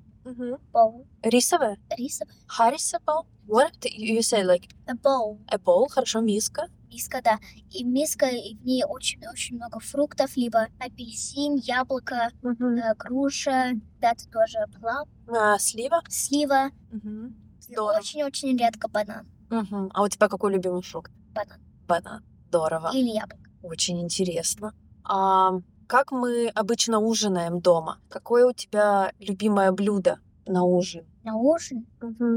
bowl, 0.74 1.06
Рисовая? 1.22 1.78
рисовая, 1.96 2.34
Harrisable? 2.58 3.26
What 3.46 3.72
you 3.84 4.18
say 4.20 4.42
like 4.44 4.68
a 4.86 4.94
bowl, 4.94 5.38
a 5.48 5.58
bowl? 5.58 5.88
Хорошо, 5.88 6.20
миска. 6.20 6.68
Миска, 6.90 7.20
да. 7.22 7.38
И 7.70 7.84
миска, 7.84 8.26
и 8.26 8.54
в 8.56 8.64
ней 8.64 8.84
очень-очень 8.84 9.56
много 9.56 9.78
фруктов, 9.80 10.36
либо 10.36 10.66
апельсин, 10.80 11.56
яблоко, 11.56 12.30
э, 12.42 12.94
груша, 12.98 13.72
да-то 14.00 14.28
тоже 14.30 14.58
плам, 14.80 15.06
А, 15.28 15.58
слива? 15.58 16.02
слива, 16.08 16.68
и 16.92 17.72
Здорово. 17.72 17.98
очень-очень 17.98 18.56
редко 18.56 18.88
банан, 18.88 19.26
Мгм. 19.50 19.90
А 19.94 20.02
у 20.02 20.08
тебя 20.08 20.28
какой 20.28 20.52
любимый 20.52 20.82
фрукт? 20.82 21.10
банан 21.34 21.58
Банан. 21.86 22.22
Здорово. 22.48 22.90
или 22.94 23.10
яблоко. 23.10 23.42
Очень 23.62 24.00
интересно. 24.00 24.72
А 25.04 25.52
как 25.86 26.12
мы 26.12 26.48
обычно 26.48 26.98
ужинаем 27.00 27.60
дома? 27.60 27.98
Какое 28.08 28.46
у 28.46 28.52
тебя 28.52 29.12
любимое 29.20 29.72
блюдо 29.72 30.18
на 30.46 30.64
ужин? 30.64 31.06
На 31.28 31.36
ужин 31.36 31.86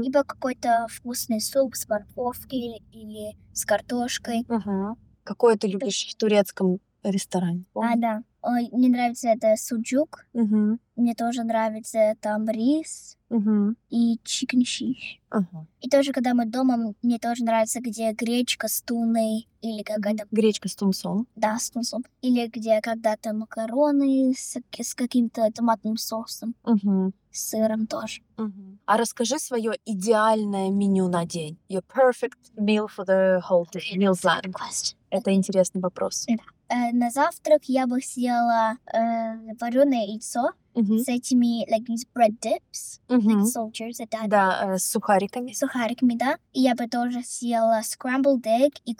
либо 0.02 0.22
какой-то 0.22 0.86
вкусный 0.90 1.40
суп 1.40 1.74
с 1.76 1.88
морковкой 1.88 2.82
или 2.92 3.34
с 3.54 3.64
картошкой. 3.64 4.44
Мгм. 4.48 4.96
Какое 5.24 5.56
ты 5.56 5.66
любишь 5.66 6.08
в 6.10 6.14
турецком 6.16 6.78
ресторане? 7.02 7.64
А, 7.74 7.96
да. 7.96 8.22
Ой, 8.42 8.68
мне 8.72 8.88
нравится 8.90 9.28
это 9.28 9.54
суджук. 9.56 10.26
Мгм. 10.34 10.78
Мне 10.96 11.14
тоже 11.14 11.42
нравится 11.44 12.14
там 12.20 12.48
рис 12.50 13.16
Мгм. 13.30 13.76
и 13.88 14.18
cheese. 14.24 15.20
Ага. 15.30 15.66
И 15.80 15.88
тоже, 15.88 16.12
когда 16.12 16.34
мы 16.34 16.44
дома, 16.44 16.92
мне 17.02 17.18
тоже 17.18 17.44
нравится, 17.44 17.80
где 17.80 18.12
гречка 18.12 18.68
с 18.68 18.82
туной 18.82 19.48
или 19.62 19.82
какая-то, 19.84 20.26
Гречка 20.32 20.68
с 20.68 20.74
тунцом. 20.76 21.26
да, 21.36 21.58
с 21.58 21.70
тунцом. 21.70 22.04
Или 22.20 22.48
где 22.48 22.80
когда-то 22.82 23.32
макароны 23.32 24.34
с, 24.36 24.56
с 24.80 24.94
каким-то 24.94 25.48
томатным 25.54 25.96
соусом, 25.96 26.54
Мгм. 26.64 27.14
С 27.32 27.50
сыром 27.50 27.86
тоже. 27.86 28.22
Мгм. 28.36 28.78
А 28.86 28.96
расскажи 28.96 29.38
свое 29.38 29.72
идеальное 29.84 30.70
меню 30.70 31.08
на 31.08 31.24
день. 31.24 31.58
Your 31.68 31.82
perfect 31.82 32.38
meal 32.56 32.86
for 32.86 33.04
the 33.06 33.40
whole 33.48 33.66
day. 33.72 33.96
Meal 33.96 34.14
plan. 34.14 34.94
Это 35.10 35.32
интересный 35.32 35.80
вопрос. 35.80 36.26
Э, 36.68 36.92
на 36.92 37.10
завтрак 37.10 37.64
я 37.64 37.86
бы 37.86 38.00
съела 38.00 38.78
э, 38.86 39.54
вареное 39.60 40.06
яйцо 40.06 40.52
Мгм. 40.74 40.98
с 40.98 41.08
этими, 41.08 41.64
like, 41.70 41.84
these 41.86 42.06
bread 42.14 42.38
dips, 42.40 43.00
Мгм. 43.08 43.42
like 43.42 43.44
soldiers, 43.44 43.96
это 43.98 44.18
Да, 44.26 44.74
э, 44.74 44.78
с 44.78 44.86
сухариками. 44.90 45.52
сухариками, 45.52 46.14
да. 46.14 46.36
И 46.52 46.60
я 46.62 46.74
бы 46.74 46.88
тоже 46.88 47.22
съела 47.22 47.80
scrambled 47.82 48.42
egg 48.46 48.72
и 48.86 48.94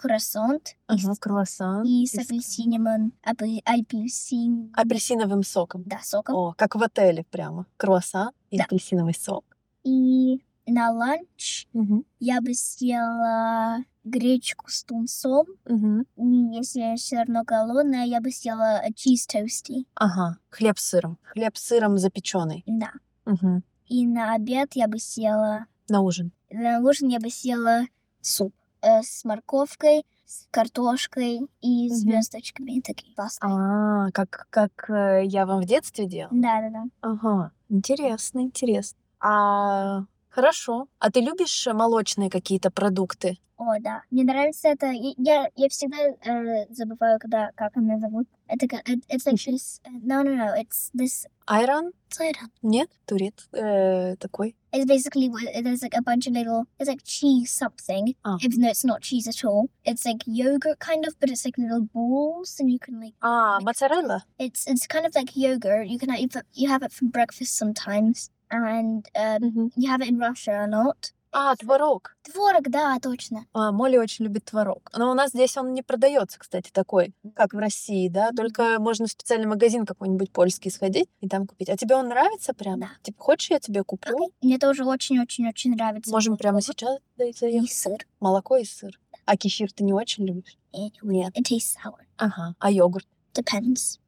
Ага, 0.87 1.15
с- 1.15 1.19
круассан. 1.19 1.83
и 1.85 2.07
с 2.07 2.13
с- 2.13 2.19
апельсиновым, 2.19 3.13
апель- 3.23 3.63
апельсин, 3.65 4.71
Апельсиновым 4.77 5.43
соком. 5.43 5.83
да, 5.87 6.01
соком. 6.03 6.35
О, 6.37 6.55
как 6.57 6.75
в 6.77 6.83
отеле 6.83 7.25
прямо. 7.31 7.67
Круассан 7.77 8.33
и 8.51 8.59
Да. 8.59 8.65
апельсиновый 8.65 9.15
сок. 9.15 9.45
И 9.85 10.41
на 10.67 10.91
ланч 10.93 11.67
Мгм. 11.73 12.05
я 12.21 12.41
бы 12.41 12.53
съела 12.55 13.79
гречку 14.05 14.67
с 14.69 14.85
тунцом. 14.85 15.47
Мгм. 15.67 16.07
И 16.17 16.57
если 16.57 16.81
я 16.81 16.97
все 16.97 17.19
равно 17.19 17.43
голодная, 17.45 18.05
я 18.05 18.21
бы 18.21 18.31
съела 18.31 18.83
чиз 18.95 19.27
тости. 19.27 19.87
Ага. 19.95 20.39
Хлеб 20.51 20.79
с 20.79 20.85
сыром. 20.89 21.19
Хлеб 21.23 21.57
с 21.57 21.63
сыром 21.63 21.99
запеченный. 21.99 22.65
Да. 22.67 22.91
Мгм. 23.25 23.63
И 23.87 24.07
на 24.07 24.35
обед 24.35 24.71
я 24.75 24.89
бы 24.89 24.99
съела... 24.99 25.67
На 25.89 26.01
ужин. 26.01 26.33
На 26.51 26.81
ужин 26.81 27.09
я 27.09 27.19
бы 27.21 27.31
съела 27.31 27.83
суп 28.21 28.55
э, 28.83 29.03
с 29.03 29.25
морковкой, 29.25 30.05
с 30.25 30.47
картошкой 30.51 31.41
и 31.61 31.87
Мгм. 31.89 31.95
звездочками 31.95 32.81
такие 32.81 33.15
пасты. 33.15 33.47
А, 33.47 34.11
как, 34.13 34.47
как 34.51 34.91
э, 34.91 35.25
я 35.27 35.45
вам 35.47 35.61
в 35.61 35.67
детстве 35.67 36.07
делала? 36.07 36.31
Да-да-да. 36.33 36.85
Ага. 37.01 37.53
Интересно, 37.69 38.41
интересно. 38.41 38.99
А, 39.21 40.05
хорошо. 40.33 40.87
А 40.99 41.11
ты 41.11 41.21
любишь 41.21 41.67
э, 41.67 41.73
молочные 41.73 42.31
какие-то 42.31 42.71
продукты? 42.71 43.39
О, 43.59 43.79
да. 43.79 44.03
Мне 44.11 44.25
нравится 44.25 44.69
это. 44.69 44.87
Я, 44.91 45.49
я 45.55 45.69
всегда 45.69 45.97
э, 45.99 46.67
забываю, 46.71 47.19
когда, 47.21 47.51
как 47.55 47.77
она 47.77 47.99
зовут. 47.99 48.27
Это, 48.49 48.67
it's 48.67 49.25
like 49.25 49.37
this. 49.47 49.81
uh, 49.87 49.91
No, 50.03 50.23
no, 50.25 50.35
no. 50.35 50.53
It's 50.57 50.91
this. 50.95 51.27
Айрон? 51.47 51.93
It's 52.11 52.35
Нет? 52.63 52.91
Турит? 53.07 53.49
Э, 53.53 54.17
такой? 54.17 54.57
basically 54.73 55.29
what 55.29 55.43
there's 55.63 55.83
like 55.83 55.95
a 55.97 56.03
bunch 56.03 56.27
of 56.27 56.33
little. 56.33 56.65
It's 56.79 56.89
like 56.89 57.03
cheese 57.05 57.53
something, 57.53 58.15
Oh. 58.25 58.39
even 58.41 58.63
though 58.63 58.71
it's 58.71 58.85
not 58.85 59.03
cheese 59.03 59.29
at 59.29 59.45
all. 59.45 59.69
It's 59.85 60.05
like 60.07 60.23
yogurt 60.27 60.79
kind 60.81 61.07
of, 61.07 61.15
but 61.21 61.31
it's 61.31 61.45
like 61.45 61.57
little 61.59 61.87
balls, 61.95 62.57
and 62.59 62.71
you 62.71 62.79
can 62.79 62.99
like. 63.01 63.15
А, 63.23 63.59
Like- 63.61 63.65
моцарелла? 63.77 64.23
It's 64.39 64.67
it's 64.67 64.87
kind 64.89 65.07
of 65.07 65.15
like 65.15 65.37
yogurt. 65.37 65.87
You 65.89 65.99
can 65.99 66.09
have 66.11 66.21
you 66.55 66.69
have 66.69 66.83
it 66.83 66.93
for 66.93 67.05
breakfast 67.07 67.57
sometimes, 67.57 68.31
and 68.53 69.09
um, 69.17 69.73
you 69.77 69.89
have 69.89 70.03
it 70.03 70.09
in 70.09 70.19
Russia 70.19 70.65
a 70.65 70.69
lot. 70.69 71.13
А, 71.35 71.57
творог. 71.57 72.15
Творог, 72.23 72.69
да, 72.69 72.99
точно. 73.01 73.47
А, 73.55 73.73
Молли 73.73 73.97
очень 73.97 74.27
любит 74.27 74.45
творог. 74.45 74.91
Но 74.95 75.11
у 75.11 75.15
нас 75.15 75.31
здесь 75.31 75.57
он 75.57 75.73
не 75.73 75.81
продается, 75.81 76.39
кстати, 76.39 76.71
такой, 76.71 77.15
как 77.35 77.55
в 77.55 77.59
России, 77.59 78.09
да? 78.09 78.33
Только 78.33 78.79
можно 78.79 79.07
в 79.07 79.11
специальный 79.11 79.47
магазин 79.47 79.87
какой-нибудь 79.87 80.31
польский 80.31 80.71
сходить 80.71 81.09
и 81.23 81.29
там 81.29 81.47
купить. 81.47 81.71
А 81.71 81.77
тебе 81.79 81.95
он 81.97 82.09
нравится 82.09 82.53
прям? 82.53 82.81
Да. 82.81 82.91
Типа, 83.03 83.23
хочешь, 83.23 83.51
я 83.51 83.61
тебе 83.61 83.83
куплю? 83.83 84.31
Мне 84.43 84.59
тоже 84.59 84.85
очень-очень-очень 84.85 85.71
нравится. 85.71 86.11
Можем 86.11 86.37
прямо 86.37 86.61
сейчас 86.61 86.99
да, 87.17 87.25
и 87.25 87.31
И 87.31 87.67
сыр. 87.67 88.07
Молоко 88.21 88.59
и 88.59 88.65
сыр. 88.65 89.01
А 89.25 89.37
кефир 89.39 89.73
ты 89.73 89.85
не 89.85 89.95
очень 89.95 90.27
любишь? 90.27 90.59
It, 90.75 90.93
Нет. 91.01 91.35
it 91.35 91.45
tastes 91.45 91.77
sour. 91.83 92.01
Ага. 92.19 92.55
А 92.59 92.71
йогурт? 92.71 93.07
Depends. 93.33 93.99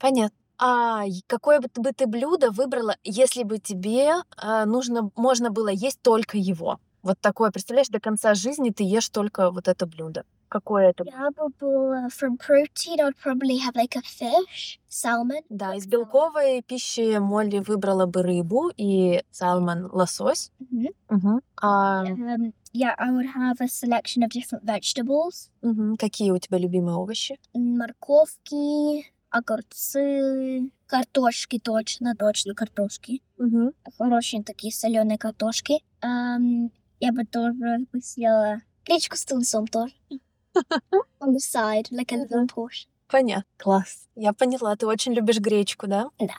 Понятно. 0.00 0.36
А 0.58 1.04
какое 1.26 1.60
бы 1.60 1.68
ты, 1.68 1.80
бы 1.80 1.92
блюдо 2.06 2.50
выбрала, 2.50 2.96
если 3.04 3.42
бы 3.42 3.58
тебе 3.58 4.12
а, 4.36 4.64
нужно, 4.66 5.10
можно 5.16 5.50
было 5.50 5.68
есть 5.68 6.00
только 6.02 6.38
его? 6.38 6.78
Вот 7.02 7.18
такое, 7.20 7.50
представляешь, 7.50 7.88
до 7.88 8.00
конца 8.00 8.34
жизни 8.34 8.70
ты 8.70 8.84
ешь 8.84 9.08
только 9.08 9.50
вот 9.50 9.66
это 9.68 9.86
блюдо. 9.86 10.24
Какое 10.48 10.90
это? 10.90 11.04
Yeah, 11.04 11.30
but 11.34 11.52
uh, 11.62 12.08
from 12.10 12.36
protein, 12.36 13.00
I 13.00 13.04
would 13.04 13.16
probably 13.16 13.56
have 13.58 13.74
like 13.74 13.96
a 13.96 14.02
fish, 14.02 14.78
salmon. 14.88 15.42
Да, 15.48 15.74
из 15.74 15.86
белковой 15.86 16.62
пищи 16.62 17.18
Молли 17.18 17.58
выбрала 17.58 18.04
бы 18.06 18.22
рыбу 18.22 18.70
и 18.76 19.22
салмон, 19.30 19.88
лосось. 19.92 20.50
Mhm. 20.60 20.88
Мгм. 21.08 21.40
А 21.60 22.04
Um, 22.04 22.52
yeah, 22.74 22.94
I 22.98 23.10
would 23.10 23.26
have 23.34 23.60
a 23.60 23.68
selection 23.68 24.22
of 24.22 24.30
different 24.30 24.64
vegetables. 24.64 25.50
мгм, 25.62 25.96
какие 25.96 26.30
у 26.32 26.38
тебя 26.38 26.58
любимые 26.58 26.96
овощи? 26.96 27.38
Морковки, 27.54 29.06
огурцы, 29.32 30.70
картошки, 30.86 31.58
точно, 31.58 32.14
точно 32.14 32.54
картошки. 32.54 33.22
Мгм. 33.38 33.72
Хорошие 33.98 34.42
такие 34.42 34.72
соленые 34.72 35.18
картошки. 35.18 35.82
Um, 36.02 36.70
я 37.00 37.12
бы 37.12 37.24
тоже 37.24 37.86
бы 37.92 38.00
съела 38.00 38.60
гречку 38.84 39.16
с 39.16 39.24
тунцом 39.24 39.66
тоже. 39.66 39.94
On 41.20 41.32
the 41.32 41.38
side, 41.38 41.90
like 41.90 42.12
a 42.12 42.16
little 42.16 42.46
portion. 42.46 42.88
Понятно. 43.08 43.44
Класс. 43.56 44.08
Я 44.14 44.32
поняла, 44.32 44.76
ты 44.76 44.86
очень 44.86 45.12
любишь 45.12 45.38
гречку, 45.38 45.86
да? 45.86 46.10
Да. 46.18 46.34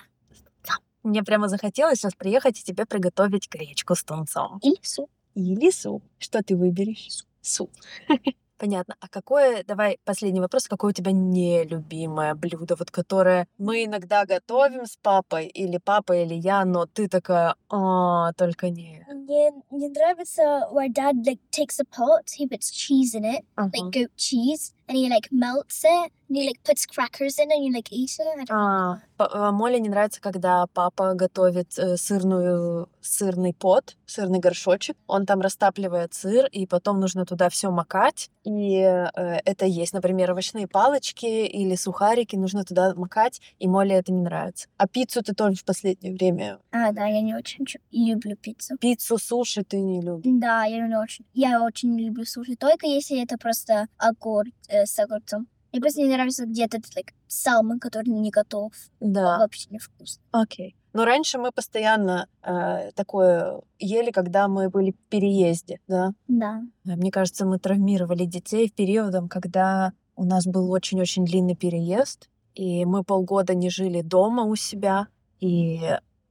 Мне 1.03 1.21
прямо 1.21 1.49
захотелось 1.49 1.99
сейчас 1.99 2.13
приехать 2.15 2.59
и 2.59 2.63
тебе 2.63 2.85
приготовить 2.85 3.49
гречку 3.49 3.95
с 3.95 4.03
тунцом. 4.03 4.59
Или 4.59 4.79
суп. 4.81 5.09
Или 5.35 5.69
суп. 5.69 6.03
Что 6.17 6.41
ты 6.41 6.55
выберешь? 6.55 7.25
Суп. 7.41 7.71
Понятно. 8.57 8.95
А 8.99 9.07
какое, 9.09 9.63
давай 9.63 9.97
последний 10.05 10.39
вопрос, 10.39 10.67
какое 10.67 10.91
у 10.91 10.93
тебя 10.93 11.11
нелюбимое 11.11 12.35
блюдо, 12.35 12.75
вот 12.77 12.91
которое 12.91 13.47
мы 13.57 13.85
иногда 13.85 14.25
готовим 14.25 14.85
с 14.85 14.95
папой, 15.01 15.47
или 15.47 15.77
папа, 15.83 16.13
или 16.13 16.35
я, 16.35 16.63
но 16.63 16.85
ты 16.85 17.07
такая, 17.07 17.55
а, 17.69 18.31
только 18.33 18.69
не. 18.69 19.05
Мне, 19.09 19.51
мне 19.69 19.89
нравится 19.89 20.67
where 20.71 20.89
dad 20.89 21.15
like 21.25 21.39
takes 21.51 21.79
a 21.79 21.85
pot, 21.85 22.29
he 22.37 22.47
puts 22.47 22.71
cheese 22.71 23.15
in 23.15 23.25
it, 23.25 23.43
like 23.57 23.91
goat 23.91 24.11
cheese, 24.15 24.73
and 24.87 24.97
he 24.97 25.09
like 25.09 25.29
melts 25.31 25.83
it, 25.83 26.11
and 26.29 26.37
he 26.37 26.47
like 26.47 26.59
puts 26.63 26.85
crackers 26.85 27.37
in 27.39 27.49
it, 27.51 27.55
and 27.57 27.65
you 27.65 27.71
like 27.73 27.91
eat 27.91 28.11
it. 28.19 28.47
А, 28.49 28.99
п- 29.17 29.27
а, 29.31 29.51
Моле 29.51 29.79
не 29.79 29.89
нравится, 29.89 30.21
когда 30.21 30.65
папа 30.73 31.13
готовит 31.13 31.77
э, 31.77 31.97
сырную, 31.97 32.89
сырный 33.01 33.53
пот, 33.53 33.95
сырный 34.05 34.39
горшочек. 34.39 34.95
Он 35.07 35.25
там 35.25 35.41
растапливает 35.41 36.13
сыр, 36.13 36.45
и 36.47 36.65
потом 36.67 36.99
нужно 36.99 37.25
туда 37.25 37.49
все 37.49 37.71
макать. 37.71 38.29
И 38.43 38.75
э, 38.77 39.09
это 39.45 39.65
есть, 39.65 39.93
например, 39.93 40.31
овощные 40.31 40.67
палочки 40.67 41.25
или 41.25 41.75
сухарики, 41.75 42.35
нужно 42.35 42.63
туда 42.63 42.93
макать, 42.95 43.41
и 43.59 43.67
Моле 43.67 43.95
это 43.95 44.11
не 44.11 44.21
нравится. 44.21 44.67
А 44.77 44.87
пиццу 44.87 45.21
ты 45.23 45.33
тоже 45.33 45.55
в 45.55 45.65
последнее 45.65 46.13
время. 46.13 46.59
А, 46.71 46.91
да, 46.91 47.05
я 47.05 47.21
не 47.21 47.35
очень 47.35 47.65
чу- 47.65 47.79
люблю 47.91 48.35
пиццу. 48.35 48.77
Пиццу, 48.77 49.17
суши 49.17 49.63
ты 49.63 49.79
не 49.79 50.01
любишь. 50.01 50.23
Да, 50.25 50.65
я 50.65 50.85
не 50.87 50.95
очень. 50.97 51.25
Я 51.33 51.61
очень 51.63 51.95
не 51.95 52.05
люблю 52.07 52.25
суши, 52.25 52.55
только 52.55 52.85
если 52.87 53.21
это 53.23 53.37
просто 53.37 53.87
огур 53.97 54.45
э, 54.73 54.85
с 54.85 54.99
огурцом. 54.99 55.47
Мне 55.71 55.81
просто 55.81 56.01
не 56.01 56.07
нравится 56.07 56.45
где-то 56.45 56.77
этот 56.77 56.91
like, 56.95 57.13
салмон, 57.27 57.79
который 57.79 58.09
не 58.09 58.29
готов. 58.29 58.73
Да. 58.99 59.39
Вообще 59.39 59.67
не 59.71 59.79
вкусно. 59.79 60.21
Окей. 60.31 60.75
Но 60.93 61.05
раньше 61.05 61.39
мы 61.39 61.51
постоянно 61.51 62.27
э, 62.43 62.91
такое 62.93 63.61
ели, 63.79 64.11
когда 64.11 64.47
мы 64.47 64.69
были 64.69 64.91
в 64.91 65.09
переезде, 65.09 65.79
да. 65.87 66.13
Да. 66.27 66.61
Мне 66.83 67.09
кажется, 67.09 67.47
мы 67.47 67.57
травмировали 67.57 68.25
детей 68.25 68.69
в 68.69 68.73
периодом, 68.73 69.27
когда 69.27 69.93
у 70.15 70.23
нас 70.23 70.45
был 70.45 70.71
очень-очень 70.71 71.25
длинный 71.25 71.55
переезд, 71.55 72.29
и 72.53 72.85
мы 72.85 73.03
полгода 73.03 73.55
не 73.55 73.71
жили 73.71 74.01
дома 74.01 74.43
у 74.43 74.55
себя, 74.55 75.07
и 75.39 75.81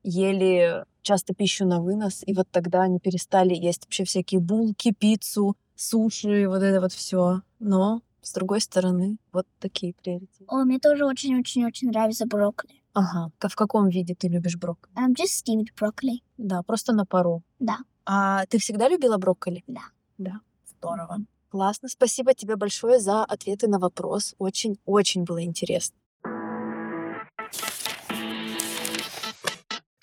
ели 0.04 0.84
часто 1.02 1.34
пищу 1.34 1.66
на 1.66 1.80
вынос, 1.80 2.22
и 2.24 2.32
вот 2.32 2.46
тогда 2.52 2.82
они 2.82 3.00
перестали 3.00 3.54
есть 3.54 3.84
вообще 3.84 4.04
всякие 4.04 4.40
булки, 4.40 4.92
пиццу, 4.92 5.56
суши, 5.74 6.46
вот 6.48 6.62
это 6.62 6.80
вот 6.80 6.92
все. 6.92 7.42
Но, 7.58 8.02
с 8.22 8.32
другой 8.32 8.60
стороны, 8.60 9.18
вот 9.32 9.46
такие 9.58 9.92
приоритеты. 9.94 10.44
О, 10.48 10.64
мне 10.64 10.78
тоже 10.78 11.04
очень-очень-очень 11.04 11.88
нравится 11.88 12.26
брокколи. 12.26 12.82
Ага. 12.94 13.30
Ка- 13.38 13.48
В 13.48 13.56
каком 13.56 13.88
виде 13.88 14.14
ты 14.14 14.28
любишь 14.28 14.56
брокколи? 14.56 14.94
Um, 14.96 15.12
just 15.14 15.42
steamed 15.44 15.68
broccoli. 15.80 16.22
Да, 16.38 16.62
просто 16.62 16.92
на 16.92 17.04
пару. 17.06 17.42
Да. 17.58 17.78
А 18.06 18.46
ты 18.46 18.58
всегда 18.58 18.88
любила 18.88 19.16
брокколи? 19.18 19.62
Да. 19.66 19.82
Да. 20.18 20.40
Здорово. 20.78 21.18
Классно. 21.50 21.88
Спасибо 21.88 22.34
тебе 22.34 22.56
большое 22.56 22.98
за 23.00 23.24
ответы 23.24 23.68
на 23.68 23.78
вопрос. 23.78 24.34
Очень-очень 24.38 25.24
было 25.24 25.42
интересно. 25.44 25.96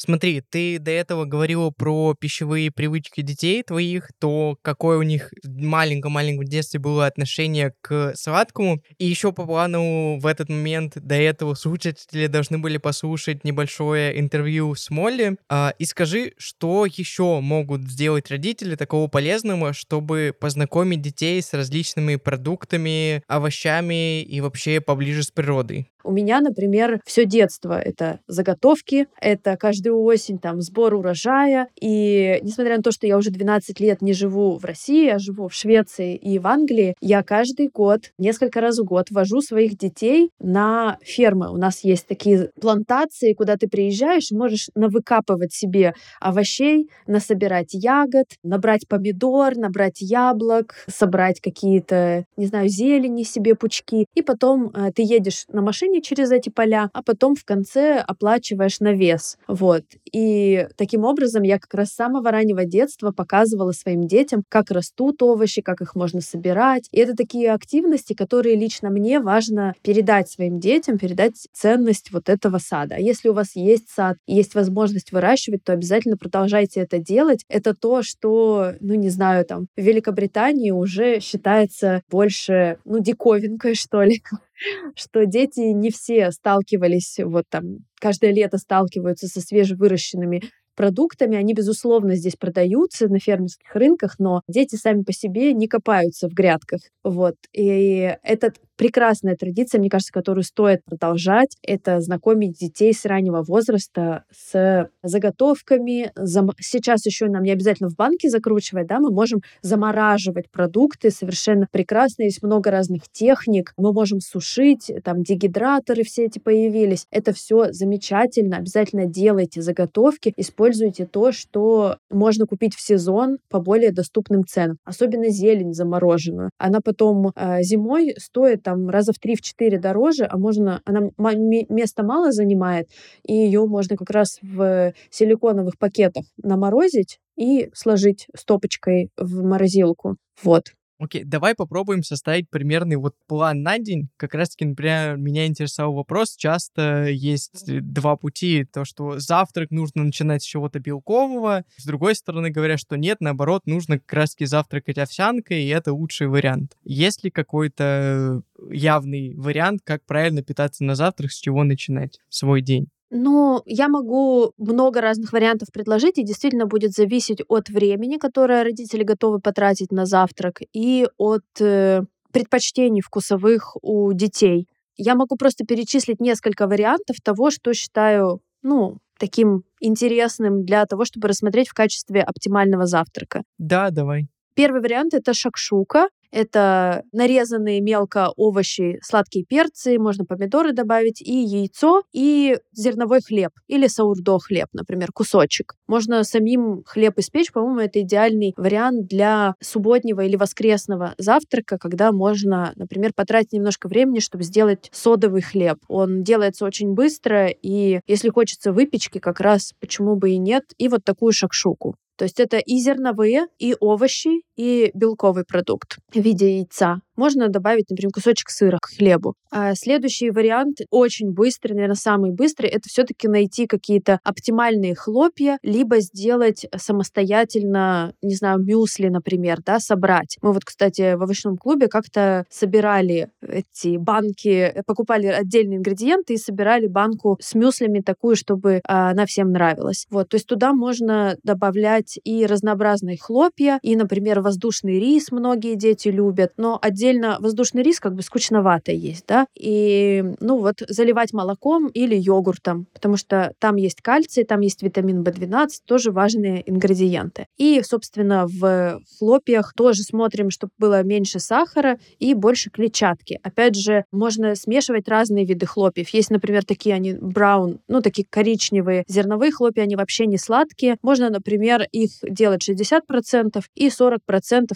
Смотри, 0.01 0.41
ты 0.49 0.79
до 0.79 0.91
этого 0.91 1.25
говорила 1.25 1.71
про 1.71 2.15
пищевые 2.17 2.71
привычки 2.71 3.19
детей 3.19 3.61
твоих, 3.63 4.11
то 4.17 4.57
какое 4.61 4.97
у 4.97 5.01
них 5.01 5.33
в 5.43 5.61
маленьком-маленьком 5.61 6.45
детстве 6.45 6.79
было 6.79 7.05
отношение 7.05 7.73
к 7.81 8.13
сладкому. 8.15 8.81
И 8.97 9.05
еще 9.05 9.33
по 9.33 9.45
плану 9.45 10.17
в 10.17 10.25
этот 10.25 10.47
момент 10.47 10.93
до 10.95 11.15
этого 11.15 11.53
слушатели 11.53 12.27
должны 12.27 12.59
были 12.59 12.77
послушать 12.77 13.43
небольшое 13.43 14.17
интервью 14.17 14.73
с 14.73 14.89
Молли. 14.89 15.35
А, 15.49 15.73
и 15.77 15.83
скажи, 15.83 16.31
что 16.37 16.85
еще 16.85 17.41
могут 17.41 17.81
сделать 17.83 18.31
родители 18.31 18.75
такого 18.75 19.09
полезного, 19.09 19.73
чтобы 19.73 20.33
познакомить 20.39 21.01
детей 21.01 21.41
с 21.41 21.53
различными 21.53 22.15
продуктами, 22.15 23.21
овощами 23.27 24.21
и 24.21 24.39
вообще 24.39 24.79
поближе 24.79 25.23
с 25.23 25.31
природой? 25.31 25.89
У 26.03 26.11
меня, 26.11 26.39
например, 26.39 27.01
все 27.05 27.25
детство 27.25 27.77
это 27.79 28.21
заготовки, 28.25 29.07
это 29.19 29.57
каждую 29.89 30.03
осень 30.03 30.37
там 30.37 30.61
сбор 30.61 30.93
урожая. 30.93 31.67
И 31.79 32.39
несмотря 32.43 32.77
на 32.77 32.83
то, 32.83 32.91
что 32.91 33.07
я 33.07 33.17
уже 33.17 33.31
12 33.31 33.79
лет 33.79 34.01
не 34.01 34.13
живу 34.13 34.57
в 34.57 34.65
России, 34.65 35.05
я 35.05 35.19
живу 35.19 35.47
в 35.47 35.53
Швеции 35.53 36.15
и 36.15 36.39
в 36.39 36.47
Англии, 36.47 36.95
я 37.01 37.23
каждый 37.23 37.69
год, 37.69 38.11
несколько 38.17 38.61
раз 38.61 38.79
в 38.79 38.85
год 38.85 39.07
вожу 39.11 39.41
своих 39.41 39.77
детей 39.77 40.31
на 40.39 40.97
фермы. 41.01 41.51
У 41.51 41.57
нас 41.57 41.83
есть 41.83 42.07
такие 42.07 42.49
плантации, 42.61 43.33
куда 43.33 43.55
ты 43.57 43.67
приезжаешь 43.67 44.31
можешь 44.31 44.69
навыкапывать 44.75 45.53
себе 45.53 45.93
овощей, 46.21 46.89
насобирать 47.07 47.73
ягод, 47.73 48.27
набрать 48.43 48.87
помидор, 48.87 49.55
набрать 49.55 50.01
яблок, 50.01 50.75
собрать 50.87 51.41
какие-то, 51.41 52.25
не 52.37 52.45
знаю, 52.45 52.69
зелени 52.69 53.23
себе 53.23 53.55
пучки. 53.55 54.05
И 54.15 54.21
потом 54.21 54.69
э, 54.69 54.91
ты 54.93 55.01
едешь 55.01 55.45
на 55.51 55.61
машине 55.61 56.01
через 56.01 56.31
эти 56.31 56.49
поля, 56.49 56.89
а 56.93 57.01
потом 57.01 57.35
в 57.35 57.43
конце 57.43 57.97
оплачиваешь 57.97 58.79
навес. 58.79 59.37
Вот. 59.47 59.78
Вот. 59.79 59.99
И 60.11 60.67
таким 60.77 61.05
образом 61.05 61.43
я 61.43 61.59
как 61.59 61.73
раз 61.73 61.89
с 61.89 61.95
самого 61.95 62.31
раннего 62.31 62.65
детства 62.65 63.11
показывала 63.11 63.71
своим 63.71 64.07
детям, 64.07 64.43
как 64.49 64.71
растут 64.71 65.21
овощи, 65.21 65.61
как 65.61 65.81
их 65.81 65.95
можно 65.95 66.21
собирать. 66.21 66.87
И 66.91 66.99
это 66.99 67.15
такие 67.15 67.51
активности, 67.51 68.13
которые 68.13 68.55
лично 68.55 68.89
мне 68.89 69.19
важно 69.19 69.73
передать 69.81 70.29
своим 70.29 70.59
детям, 70.59 70.97
передать 70.97 71.47
ценность 71.53 72.11
вот 72.11 72.29
этого 72.29 72.57
сада. 72.57 72.95
А 72.95 72.99
если 72.99 73.29
у 73.29 73.33
вас 73.33 73.55
есть 73.55 73.89
сад, 73.89 74.17
есть 74.27 74.55
возможность 74.55 75.11
выращивать, 75.11 75.63
то 75.63 75.73
обязательно 75.73 76.17
продолжайте 76.17 76.81
это 76.81 76.99
делать. 76.99 77.43
Это 77.47 77.73
то, 77.73 78.01
что, 78.03 78.73
ну 78.79 78.93
не 78.95 79.09
знаю, 79.09 79.45
там 79.45 79.67
в 79.75 79.81
Великобритании 79.81 80.71
уже 80.71 81.19
считается 81.19 82.01
больше, 82.09 82.77
ну, 82.85 82.99
диковинкой, 82.99 83.75
что 83.75 84.01
ли 84.03 84.21
что 84.95 85.25
дети 85.25 85.59
не 85.59 85.91
все 85.91 86.31
сталкивались, 86.31 87.19
вот 87.23 87.45
там, 87.49 87.79
каждое 87.99 88.31
лето 88.31 88.57
сталкиваются 88.57 89.27
со 89.27 89.41
свежевыращенными 89.41 90.43
продуктами. 90.75 91.37
Они, 91.37 91.53
безусловно, 91.53 92.15
здесь 92.15 92.35
продаются 92.37 93.07
на 93.09 93.19
фермерских 93.19 93.75
рынках, 93.75 94.15
но 94.19 94.41
дети 94.47 94.75
сами 94.75 95.03
по 95.03 95.11
себе 95.11 95.53
не 95.53 95.67
копаются 95.67 96.29
в 96.29 96.33
грядках. 96.33 96.81
Вот. 97.03 97.35
И 97.53 98.15
это 98.23 98.53
прекрасная 98.79 99.35
традиция, 99.35 99.79
мне 99.79 99.89
кажется, 99.89 100.13
которую 100.13 100.45
стоит 100.45 100.85
продолжать. 100.85 101.57
Это 101.61 101.99
знакомить 101.99 102.57
детей 102.57 102.93
с 102.93 103.03
раннего 103.03 103.43
возраста 103.43 104.23
с 104.31 104.89
заготовками. 105.03 106.13
Сейчас 106.61 107.05
еще 107.05 107.25
нам 107.27 107.43
не 107.43 107.51
обязательно 107.51 107.89
в 107.89 107.95
банке 107.95 108.29
закручивать, 108.29 108.87
да, 108.87 108.99
мы 109.01 109.11
можем 109.11 109.41
замораживать 109.61 110.49
продукты 110.49 111.11
совершенно 111.11 111.67
прекрасно. 111.69 112.23
Есть 112.23 112.41
много 112.41 112.71
разных 112.71 113.03
техник. 113.11 113.73
Мы 113.75 113.91
можем 113.91 114.21
сушить, 114.21 114.89
там 115.03 115.23
дегидраторы 115.23 116.03
все 116.03 116.25
эти 116.25 116.39
появились. 116.39 117.05
Это 117.11 117.33
все 117.33 117.73
замечательно. 117.73 118.57
Обязательно 118.57 119.07
делайте 119.07 119.61
заготовки, 119.61 120.33
используйте 120.37 121.05
то, 121.05 121.33
что 121.33 121.97
можно 122.09 122.45
купить 122.45 122.75
в 122.75 122.81
сезон 122.81 123.39
по 123.49 123.59
более 123.59 123.91
доступным 123.91 124.45
ценам. 124.45 124.77
Особенно 124.85 125.27
зелень 125.27 125.73
замороженную. 125.73 126.51
Она 126.57 126.79
потом 126.79 127.33
э, 127.35 127.61
зимой 127.61 128.15
стоит 128.17 128.68
там 128.69 128.89
раза 128.89 129.13
в 129.13 129.19
3-4 129.19 129.79
дороже, 129.79 130.27
а 130.29 130.37
можно, 130.37 130.81
она 130.85 131.09
места 131.17 132.03
мало 132.03 132.31
занимает, 132.31 132.89
и 133.23 133.33
ее 133.33 133.65
можно 133.65 133.97
как 133.97 134.09
раз 134.11 134.39
в 134.41 134.93
силиконовых 135.09 135.77
пакетах 135.77 136.25
наморозить 136.41 137.19
и 137.37 137.69
сложить 137.73 138.27
стопочкой 138.35 139.09
в 139.17 139.43
морозилку. 139.43 140.17
Вот. 140.43 140.73
Окей, 140.99 141.23
давай 141.23 141.55
попробуем 141.55 142.03
составить 142.03 142.49
примерный 142.49 142.97
вот 142.97 143.15
план 143.25 143.63
на 143.63 143.79
день. 143.79 144.09
Как 144.17 144.33
раз-таки, 144.33 144.65
например, 144.65 145.15
меня 145.15 145.47
интересовал 145.47 145.93
вопрос. 145.93 146.35
Часто 146.35 147.05
есть 147.05 147.65
два 147.93 148.17
пути. 148.17 148.65
То, 148.65 148.83
что 148.83 149.17
завтрак 149.17 149.71
нужно 149.71 150.03
начинать 150.03 150.43
с 150.43 150.45
чего-то 150.45 150.79
белкового. 150.79 151.63
С 151.77 151.85
другой 151.85 152.15
стороны, 152.15 152.49
говорят, 152.49 152.81
что 152.81 152.97
нет, 152.97 153.21
наоборот, 153.21 153.61
нужно 153.65 153.97
как 153.97 154.11
раз-таки 154.11 154.45
завтракать 154.45 154.97
овсянкой, 154.97 155.63
и 155.63 155.69
это 155.69 155.93
лучший 155.93 156.27
вариант. 156.27 156.75
Есть 156.83 157.23
ли 157.23 157.31
какой-то 157.31 158.41
явный 158.69 159.35
вариант, 159.35 159.79
как 159.85 160.05
правильно 160.05 160.43
питаться 160.43 160.83
на 160.83 160.95
завтрак, 160.95 161.31
с 161.31 161.39
чего 161.39 161.63
начинать 161.63 162.19
свой 162.27 162.61
день? 162.61 162.89
Ну, 163.11 163.63
я 163.65 163.87
могу 163.87 164.53
много 164.57 165.01
разных 165.01 165.33
вариантов 165.33 165.69
предложить, 165.73 166.17
и 166.17 166.23
действительно 166.23 166.65
будет 166.67 166.91
зависеть 166.91 167.41
от 167.47 167.69
времени, 167.69 168.17
которое 168.17 168.63
родители 168.63 169.03
готовы 169.03 169.39
потратить 169.39 169.91
на 169.91 170.05
завтрак, 170.05 170.61
и 170.73 171.07
от 171.17 171.43
э, 171.59 172.01
предпочтений 172.31 173.01
вкусовых 173.01 173.75
у 173.81 174.13
детей. 174.13 174.67
Я 174.95 175.15
могу 175.15 175.37
просто 175.37 175.65
перечислить 175.65 176.19
несколько 176.19 176.67
вариантов 176.67 177.17
того, 177.23 177.49
что 177.51 177.73
считаю, 177.73 178.41
ну, 178.61 178.97
таким 179.17 179.63
интересным 179.79 180.65
для 180.65 180.85
того, 180.85 181.05
чтобы 181.05 181.27
рассмотреть 181.29 181.69
в 181.69 181.73
качестве 181.73 182.21
оптимального 182.21 182.85
завтрака. 182.85 183.43
Да, 183.57 183.89
давай. 183.89 184.27
Первый 184.55 184.81
вариант 184.81 185.13
это 185.13 185.33
шакшука. 185.33 186.09
Это 186.31 187.03
нарезанные 187.11 187.81
мелко 187.81 188.29
овощи, 188.35 188.99
сладкие 189.01 189.45
перцы, 189.45 189.97
можно 189.97 190.25
помидоры 190.25 190.73
добавить, 190.73 191.21
и 191.21 191.33
яйцо, 191.33 192.03
и 192.13 192.57
зерновой 192.71 193.21
хлеб, 193.21 193.51
или 193.67 193.87
саурдо 193.87 194.39
хлеб, 194.39 194.67
например, 194.73 195.11
кусочек. 195.11 195.75
Можно 195.87 196.23
самим 196.23 196.83
хлеб 196.85 197.17
испечь, 197.17 197.51
по-моему, 197.51 197.79
это 197.79 198.01
идеальный 198.01 198.53
вариант 198.57 199.07
для 199.07 199.55
субботнего 199.61 200.21
или 200.21 200.35
воскресного 200.35 201.15
завтрака, 201.17 201.77
когда 201.77 202.11
можно, 202.11 202.73
например, 202.75 203.11
потратить 203.15 203.53
немножко 203.53 203.87
времени, 203.87 204.19
чтобы 204.19 204.43
сделать 204.43 204.89
содовый 204.91 205.41
хлеб. 205.41 205.79
Он 205.87 206.23
делается 206.23 206.65
очень 206.65 206.93
быстро, 206.93 207.47
и 207.47 208.01
если 208.07 208.29
хочется 208.29 208.71
выпечки, 208.71 209.17
как 209.19 209.39
раз 209.39 209.73
почему 209.79 210.15
бы 210.15 210.31
и 210.31 210.37
нет, 210.37 210.63
и 210.77 210.87
вот 210.87 211.03
такую 211.03 211.31
шакшуку. 211.33 211.95
То 212.19 212.25
есть 212.25 212.41
это 212.41 212.57
и 212.57 212.79
зерновые, 212.79 213.47
и 213.59 213.77
овощи, 213.79 214.41
и 214.57 214.91
белковый 214.93 215.45
продукт 215.45 215.99
в 216.13 216.19
виде 216.19 216.57
яйца. 216.57 216.99
Можно 217.19 217.49
добавить, 217.49 217.89
например, 217.89 218.13
кусочек 218.13 218.49
сыра 218.49 218.77
к 218.81 218.95
хлебу. 218.95 219.35
А 219.51 219.75
следующий 219.75 220.31
вариант, 220.31 220.77
очень 220.89 221.33
быстрый, 221.33 221.73
наверное, 221.73 221.95
самый 221.95 222.31
быстрый, 222.31 222.69
это 222.69 222.87
все-таки 222.87 223.27
найти 223.27 223.67
какие-то 223.67 224.21
оптимальные 224.23 224.95
хлопья, 224.95 225.57
либо 225.61 225.99
сделать 225.99 226.65
самостоятельно, 226.77 228.13
не 228.21 228.35
знаю, 228.35 228.59
мюсли, 228.59 229.09
например, 229.09 229.57
да, 229.65 229.81
собрать. 229.81 230.37
Мы 230.41 230.53
вот, 230.53 230.63
кстати, 230.63 231.15
в 231.15 231.21
овощном 231.21 231.57
клубе 231.57 231.89
как-то 231.89 232.45
собирали 232.49 233.31
эти 233.41 233.97
банки, 233.97 234.81
покупали 234.87 235.27
отдельные 235.27 235.79
ингредиенты 235.79 236.35
и 236.35 236.37
собирали 236.37 236.87
банку 236.87 237.37
с 237.41 237.53
мюслями 237.53 237.99
такую, 237.99 238.37
чтобы 238.37 238.79
а, 238.87 239.09
она 239.09 239.25
всем 239.25 239.51
нравилась. 239.51 240.05
Вот, 240.09 240.29
то 240.29 240.35
есть 240.35 240.47
туда 240.47 240.71
можно 240.71 241.35
добавлять 241.43 242.17
и 242.23 242.45
разнообразные 242.45 243.17
хлопья, 243.17 243.79
и, 243.81 243.97
например, 243.97 244.39
воздушный 244.39 245.01
рис 245.01 245.33
многие 245.33 245.75
дети 245.75 246.07
любят, 246.07 246.53
но 246.55 246.79
отдельно 246.81 247.08
отдельно 247.09 247.37
воздушный 247.39 247.83
рис 247.83 247.99
как 247.99 248.13
бы 248.13 248.21
скучновато 248.21 248.91
есть, 248.91 249.25
да, 249.27 249.47
и, 249.57 250.23
ну, 250.39 250.59
вот 250.59 250.81
заливать 250.87 251.33
молоком 251.33 251.87
или 251.87 252.15
йогуртом, 252.15 252.87
потому 252.93 253.17
что 253.17 253.53
там 253.59 253.75
есть 253.75 254.01
кальций, 254.01 254.43
там 254.43 254.61
есть 254.61 254.83
витамин 254.83 255.23
В12, 255.23 255.67
тоже 255.85 256.11
важные 256.11 256.69
ингредиенты. 256.69 257.47
И, 257.57 257.81
собственно, 257.83 258.45
в 258.47 258.99
хлопьях 259.17 259.73
тоже 259.75 260.03
смотрим, 260.03 260.49
чтобы 260.49 260.71
было 260.77 261.03
меньше 261.03 261.39
сахара 261.39 261.97
и 262.19 262.33
больше 262.33 262.69
клетчатки. 262.69 263.39
Опять 263.43 263.75
же, 263.75 264.05
можно 264.11 264.55
смешивать 264.55 265.07
разные 265.07 265.45
виды 265.45 265.65
хлопьев. 265.65 266.09
Есть, 266.09 266.29
например, 266.29 266.63
такие 266.65 266.95
они 266.95 267.13
браун, 267.13 267.79
ну, 267.87 268.01
такие 268.01 268.25
коричневые 268.29 269.03
зерновые 269.07 269.51
хлопья, 269.51 269.83
они 269.83 269.95
вообще 269.95 270.25
не 270.25 270.37
сладкие. 270.37 270.97
Можно, 271.01 271.29
например, 271.29 271.83
их 271.91 272.11
делать 272.23 272.67
60% 272.67 273.63
и 273.75 273.87
40%, 273.87 274.17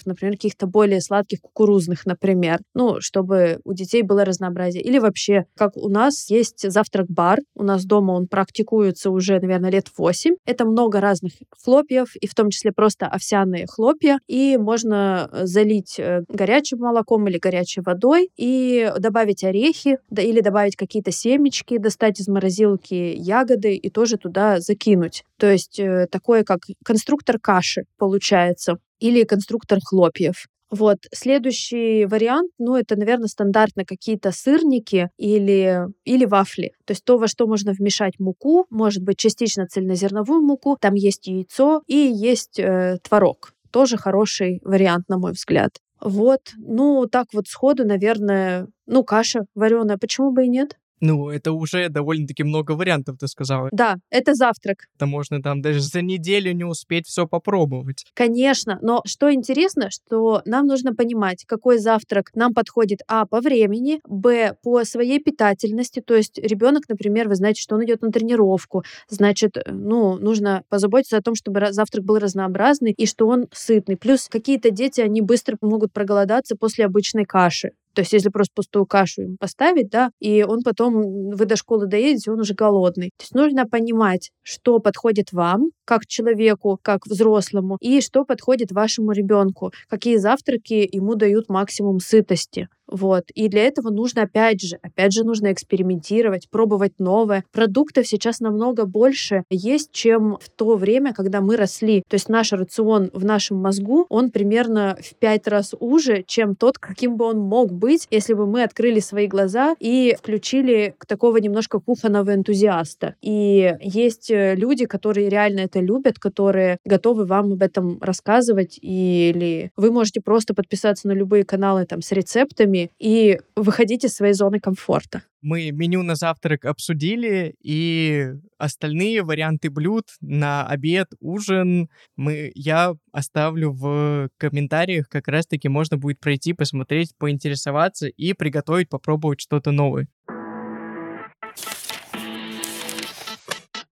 например, 0.05 0.33
каких-то 0.33 0.67
более 0.67 1.01
сладких 1.01 1.41
кукурузных, 1.41 2.05
например, 2.05 2.22
например, 2.23 2.59
ну, 2.73 3.01
чтобы 3.01 3.59
у 3.65 3.73
детей 3.73 4.01
было 4.01 4.23
разнообразие. 4.23 4.81
Или 4.81 4.97
вообще, 4.97 5.45
как 5.57 5.75
у 5.75 5.89
нас 5.89 6.29
есть 6.29 6.69
завтрак-бар, 6.69 7.39
у 7.55 7.63
нас 7.63 7.83
дома 7.83 8.13
он 8.13 8.27
практикуется 8.27 9.11
уже, 9.11 9.39
наверное, 9.39 9.69
лет 9.69 9.87
8. 9.97 10.35
Это 10.45 10.65
много 10.65 11.01
разных 11.01 11.33
хлопьев, 11.51 12.15
и 12.15 12.27
в 12.27 12.33
том 12.33 12.49
числе 12.49 12.71
просто 12.71 13.07
овсяные 13.07 13.67
хлопья, 13.67 14.19
и 14.27 14.57
можно 14.57 15.29
э, 15.31 15.45
залить 15.45 15.99
э, 15.99 16.23
горячим 16.29 16.79
молоком 16.79 17.27
или 17.27 17.37
горячей 17.37 17.81
водой 17.81 18.29
и 18.37 18.91
добавить 18.99 19.43
орехи, 19.43 19.97
да, 20.09 20.21
или 20.21 20.39
добавить 20.39 20.77
какие-то 20.77 21.11
семечки, 21.11 21.77
достать 21.77 22.21
из 22.21 22.29
морозилки 22.29 22.93
ягоды 23.17 23.75
и 23.75 23.89
тоже 23.89 24.17
туда 24.17 24.61
закинуть. 24.61 25.23
То 25.37 25.51
есть 25.51 25.77
э, 25.77 26.07
такое 26.09 26.43
как 26.45 26.61
конструктор 26.85 27.37
каши 27.37 27.83
получается 27.97 28.77
или 28.99 29.23
конструктор 29.25 29.79
хлопьев. 29.83 30.45
Вот. 30.73 30.97
Следующий 31.13 32.05
вариант, 32.05 32.49
ну, 32.57 32.75
это, 32.75 32.95
наверное, 32.95 33.27
стандартно 33.27 33.85
какие-то 33.85 34.31
сырники 34.31 35.11
или, 35.17 35.85
или 36.03 36.25
вафли. 36.25 36.71
То 36.85 36.93
есть 36.93 37.05
то, 37.05 37.19
во 37.19 37.27
что 37.27 37.45
можно 37.45 37.73
вмешать 37.73 38.13
муку, 38.17 38.65
может 38.71 39.03
быть, 39.03 39.19
частично 39.19 39.67
цельнозерновую 39.67 40.41
муку, 40.41 40.75
там 40.81 40.95
есть 40.95 41.27
яйцо 41.27 41.83
и 41.85 41.95
есть 41.95 42.57
э, 42.57 42.97
творог. 43.03 43.53
Тоже 43.69 43.97
хороший 43.97 44.61
вариант, 44.63 45.09
на 45.09 45.19
мой 45.19 45.33
взгляд. 45.33 45.77
Вот, 46.01 46.41
ну, 46.57 47.05
так 47.05 47.27
вот 47.33 47.47
сходу, 47.47 47.85
наверное, 47.85 48.67
ну, 48.87 49.03
каша 49.03 49.41
вареная, 49.53 49.99
почему 49.99 50.31
бы 50.31 50.45
и 50.45 50.49
нет? 50.49 50.75
Ну, 51.05 51.29
это 51.29 51.51
уже 51.51 51.89
довольно-таки 51.89 52.43
много 52.43 52.71
вариантов, 52.71 53.17
ты 53.19 53.27
сказала. 53.27 53.67
Да, 53.73 53.97
это 54.09 54.33
завтрак. 54.35 54.85
Это 54.95 55.05
можно 55.05 55.41
там 55.41 55.61
даже 55.61 55.81
за 55.81 56.01
неделю 56.01 56.53
не 56.53 56.63
успеть 56.63 57.07
все 57.07 57.27
попробовать. 57.27 58.05
Конечно, 58.13 58.79
но 58.81 59.01
что 59.05 59.29
интересно, 59.33 59.89
что 59.89 60.41
нам 60.45 60.65
нужно 60.65 60.95
понимать, 60.95 61.43
какой 61.45 61.77
завтрак 61.77 62.31
нам 62.35 62.53
подходит, 62.53 63.01
а, 63.09 63.25
по 63.25 63.41
времени, 63.41 63.99
б, 64.07 64.55
по 64.63 64.85
своей 64.85 65.19
питательности, 65.19 65.99
то 65.99 66.15
есть 66.15 66.37
ребенок, 66.37 66.83
например, 66.87 67.27
вы 67.27 67.35
знаете, 67.35 67.61
что 67.61 67.75
он 67.75 67.83
идет 67.83 68.01
на 68.01 68.09
тренировку, 68.09 68.85
значит, 69.09 69.57
ну, 69.65 70.15
нужно 70.17 70.63
позаботиться 70.69 71.17
о 71.17 71.21
том, 71.21 71.35
чтобы 71.35 71.73
завтрак 71.73 72.05
был 72.05 72.17
разнообразный 72.17 72.93
и 72.95 73.05
что 73.05 73.27
он 73.27 73.47
сытный. 73.51 73.97
Плюс 73.97 74.29
какие-то 74.29 74.71
дети, 74.71 75.01
они 75.01 75.19
быстро 75.19 75.57
могут 75.59 75.91
проголодаться 75.91 76.55
после 76.55 76.85
обычной 76.85 77.25
каши. 77.25 77.71
То 77.93 78.01
есть 78.01 78.13
если 78.13 78.29
просто 78.29 78.51
пустую 78.55 78.85
кашу 78.85 79.21
ему 79.21 79.37
поставить, 79.39 79.89
да, 79.89 80.11
и 80.19 80.43
он 80.43 80.61
потом, 80.63 81.29
вы 81.31 81.45
до 81.45 81.55
школы 81.55 81.87
доедете, 81.87 82.31
он 82.31 82.39
уже 82.39 82.53
голодный. 82.53 83.11
То 83.17 83.23
есть 83.23 83.35
нужно 83.35 83.65
понимать, 83.65 84.31
что 84.41 84.79
подходит 84.79 85.31
вам, 85.31 85.69
как 85.85 86.05
человеку, 86.07 86.79
как 86.81 87.05
взрослому, 87.05 87.77
и 87.79 88.01
что 88.01 88.25
подходит 88.25 88.71
вашему 88.71 89.11
ребенку, 89.11 89.71
какие 89.87 90.17
завтраки 90.17 90.87
ему 90.91 91.15
дают 91.15 91.49
максимум 91.49 91.99
сытости. 91.99 92.67
Вот. 92.87 93.25
И 93.33 93.47
для 93.47 93.63
этого 93.63 93.89
нужно, 93.89 94.23
опять 94.23 94.61
же, 94.61 94.77
опять 94.81 95.13
же, 95.13 95.23
нужно 95.23 95.51
экспериментировать, 95.51 96.49
пробовать 96.49 96.99
новое. 96.99 97.43
Продуктов 97.51 98.07
сейчас 98.07 98.39
намного 98.39 98.85
больше 98.85 99.43
есть, 99.49 99.91
чем 99.91 100.37
в 100.39 100.49
то 100.49 100.75
время, 100.75 101.13
когда 101.13 101.41
мы 101.41 101.57
росли. 101.57 102.03
То 102.07 102.15
есть 102.15 102.29
наш 102.29 102.51
рацион 102.51 103.09
в 103.13 103.25
нашем 103.25 103.57
мозгу, 103.57 104.05
он 104.09 104.31
примерно 104.31 104.97
в 105.01 105.15
пять 105.15 105.47
раз 105.47 105.73
уже, 105.79 106.23
чем 106.23 106.55
тот, 106.55 106.77
каким 106.77 107.17
бы 107.17 107.25
он 107.25 107.39
мог 107.39 107.71
быть, 107.71 108.07
если 108.11 108.33
бы 108.33 108.45
мы 108.45 108.63
открыли 108.63 108.99
свои 108.99 109.27
глаза 109.27 109.75
и 109.79 110.15
включили 110.17 110.95
такого 111.07 111.37
немножко 111.37 111.79
кухонного 111.79 112.33
энтузиаста. 112.33 113.15
И 113.21 113.75
есть 113.81 114.29
э, 114.29 114.55
люди, 114.55 114.85
которые 114.85 115.29
реально 115.29 115.61
это 115.61 115.79
любят, 115.79 116.19
которые 116.19 116.77
готовы 116.85 117.25
вам 117.25 117.53
об 117.53 117.61
этом 117.61 117.97
рассказывать, 118.01 118.77
или 118.81 119.71
вы 119.75 119.91
можете 119.91 120.21
просто 120.21 120.53
подписаться 120.53 121.07
на 121.07 121.13
любые 121.13 121.43
каналы 121.43 121.85
там 121.85 122.01
с 122.01 122.11
рецептами, 122.11 122.72
и 122.99 123.39
выходить 123.55 124.03
из 124.03 124.15
своей 124.15 124.33
зоны 124.33 124.59
комфорта. 124.59 125.23
Мы 125.41 125.71
меню 125.71 126.03
на 126.03 126.15
завтрак 126.15 126.65
обсудили, 126.65 127.55
и 127.61 128.31
остальные 128.57 129.23
варианты 129.23 129.69
блюд 129.69 130.05
на 130.21 130.65
обед, 130.65 131.07
ужин 131.19 131.89
мы, 132.15 132.51
я 132.55 132.93
оставлю 133.11 133.71
в 133.71 134.29
комментариях. 134.37 135.09
Как 135.09 135.27
раз-таки 135.27 135.67
можно 135.67 135.97
будет 135.97 136.19
пройти, 136.19 136.53
посмотреть, 136.53 137.11
поинтересоваться 137.17 138.07
и 138.07 138.33
приготовить, 138.33 138.89
попробовать 138.89 139.41
что-то 139.41 139.71
новое. 139.71 140.07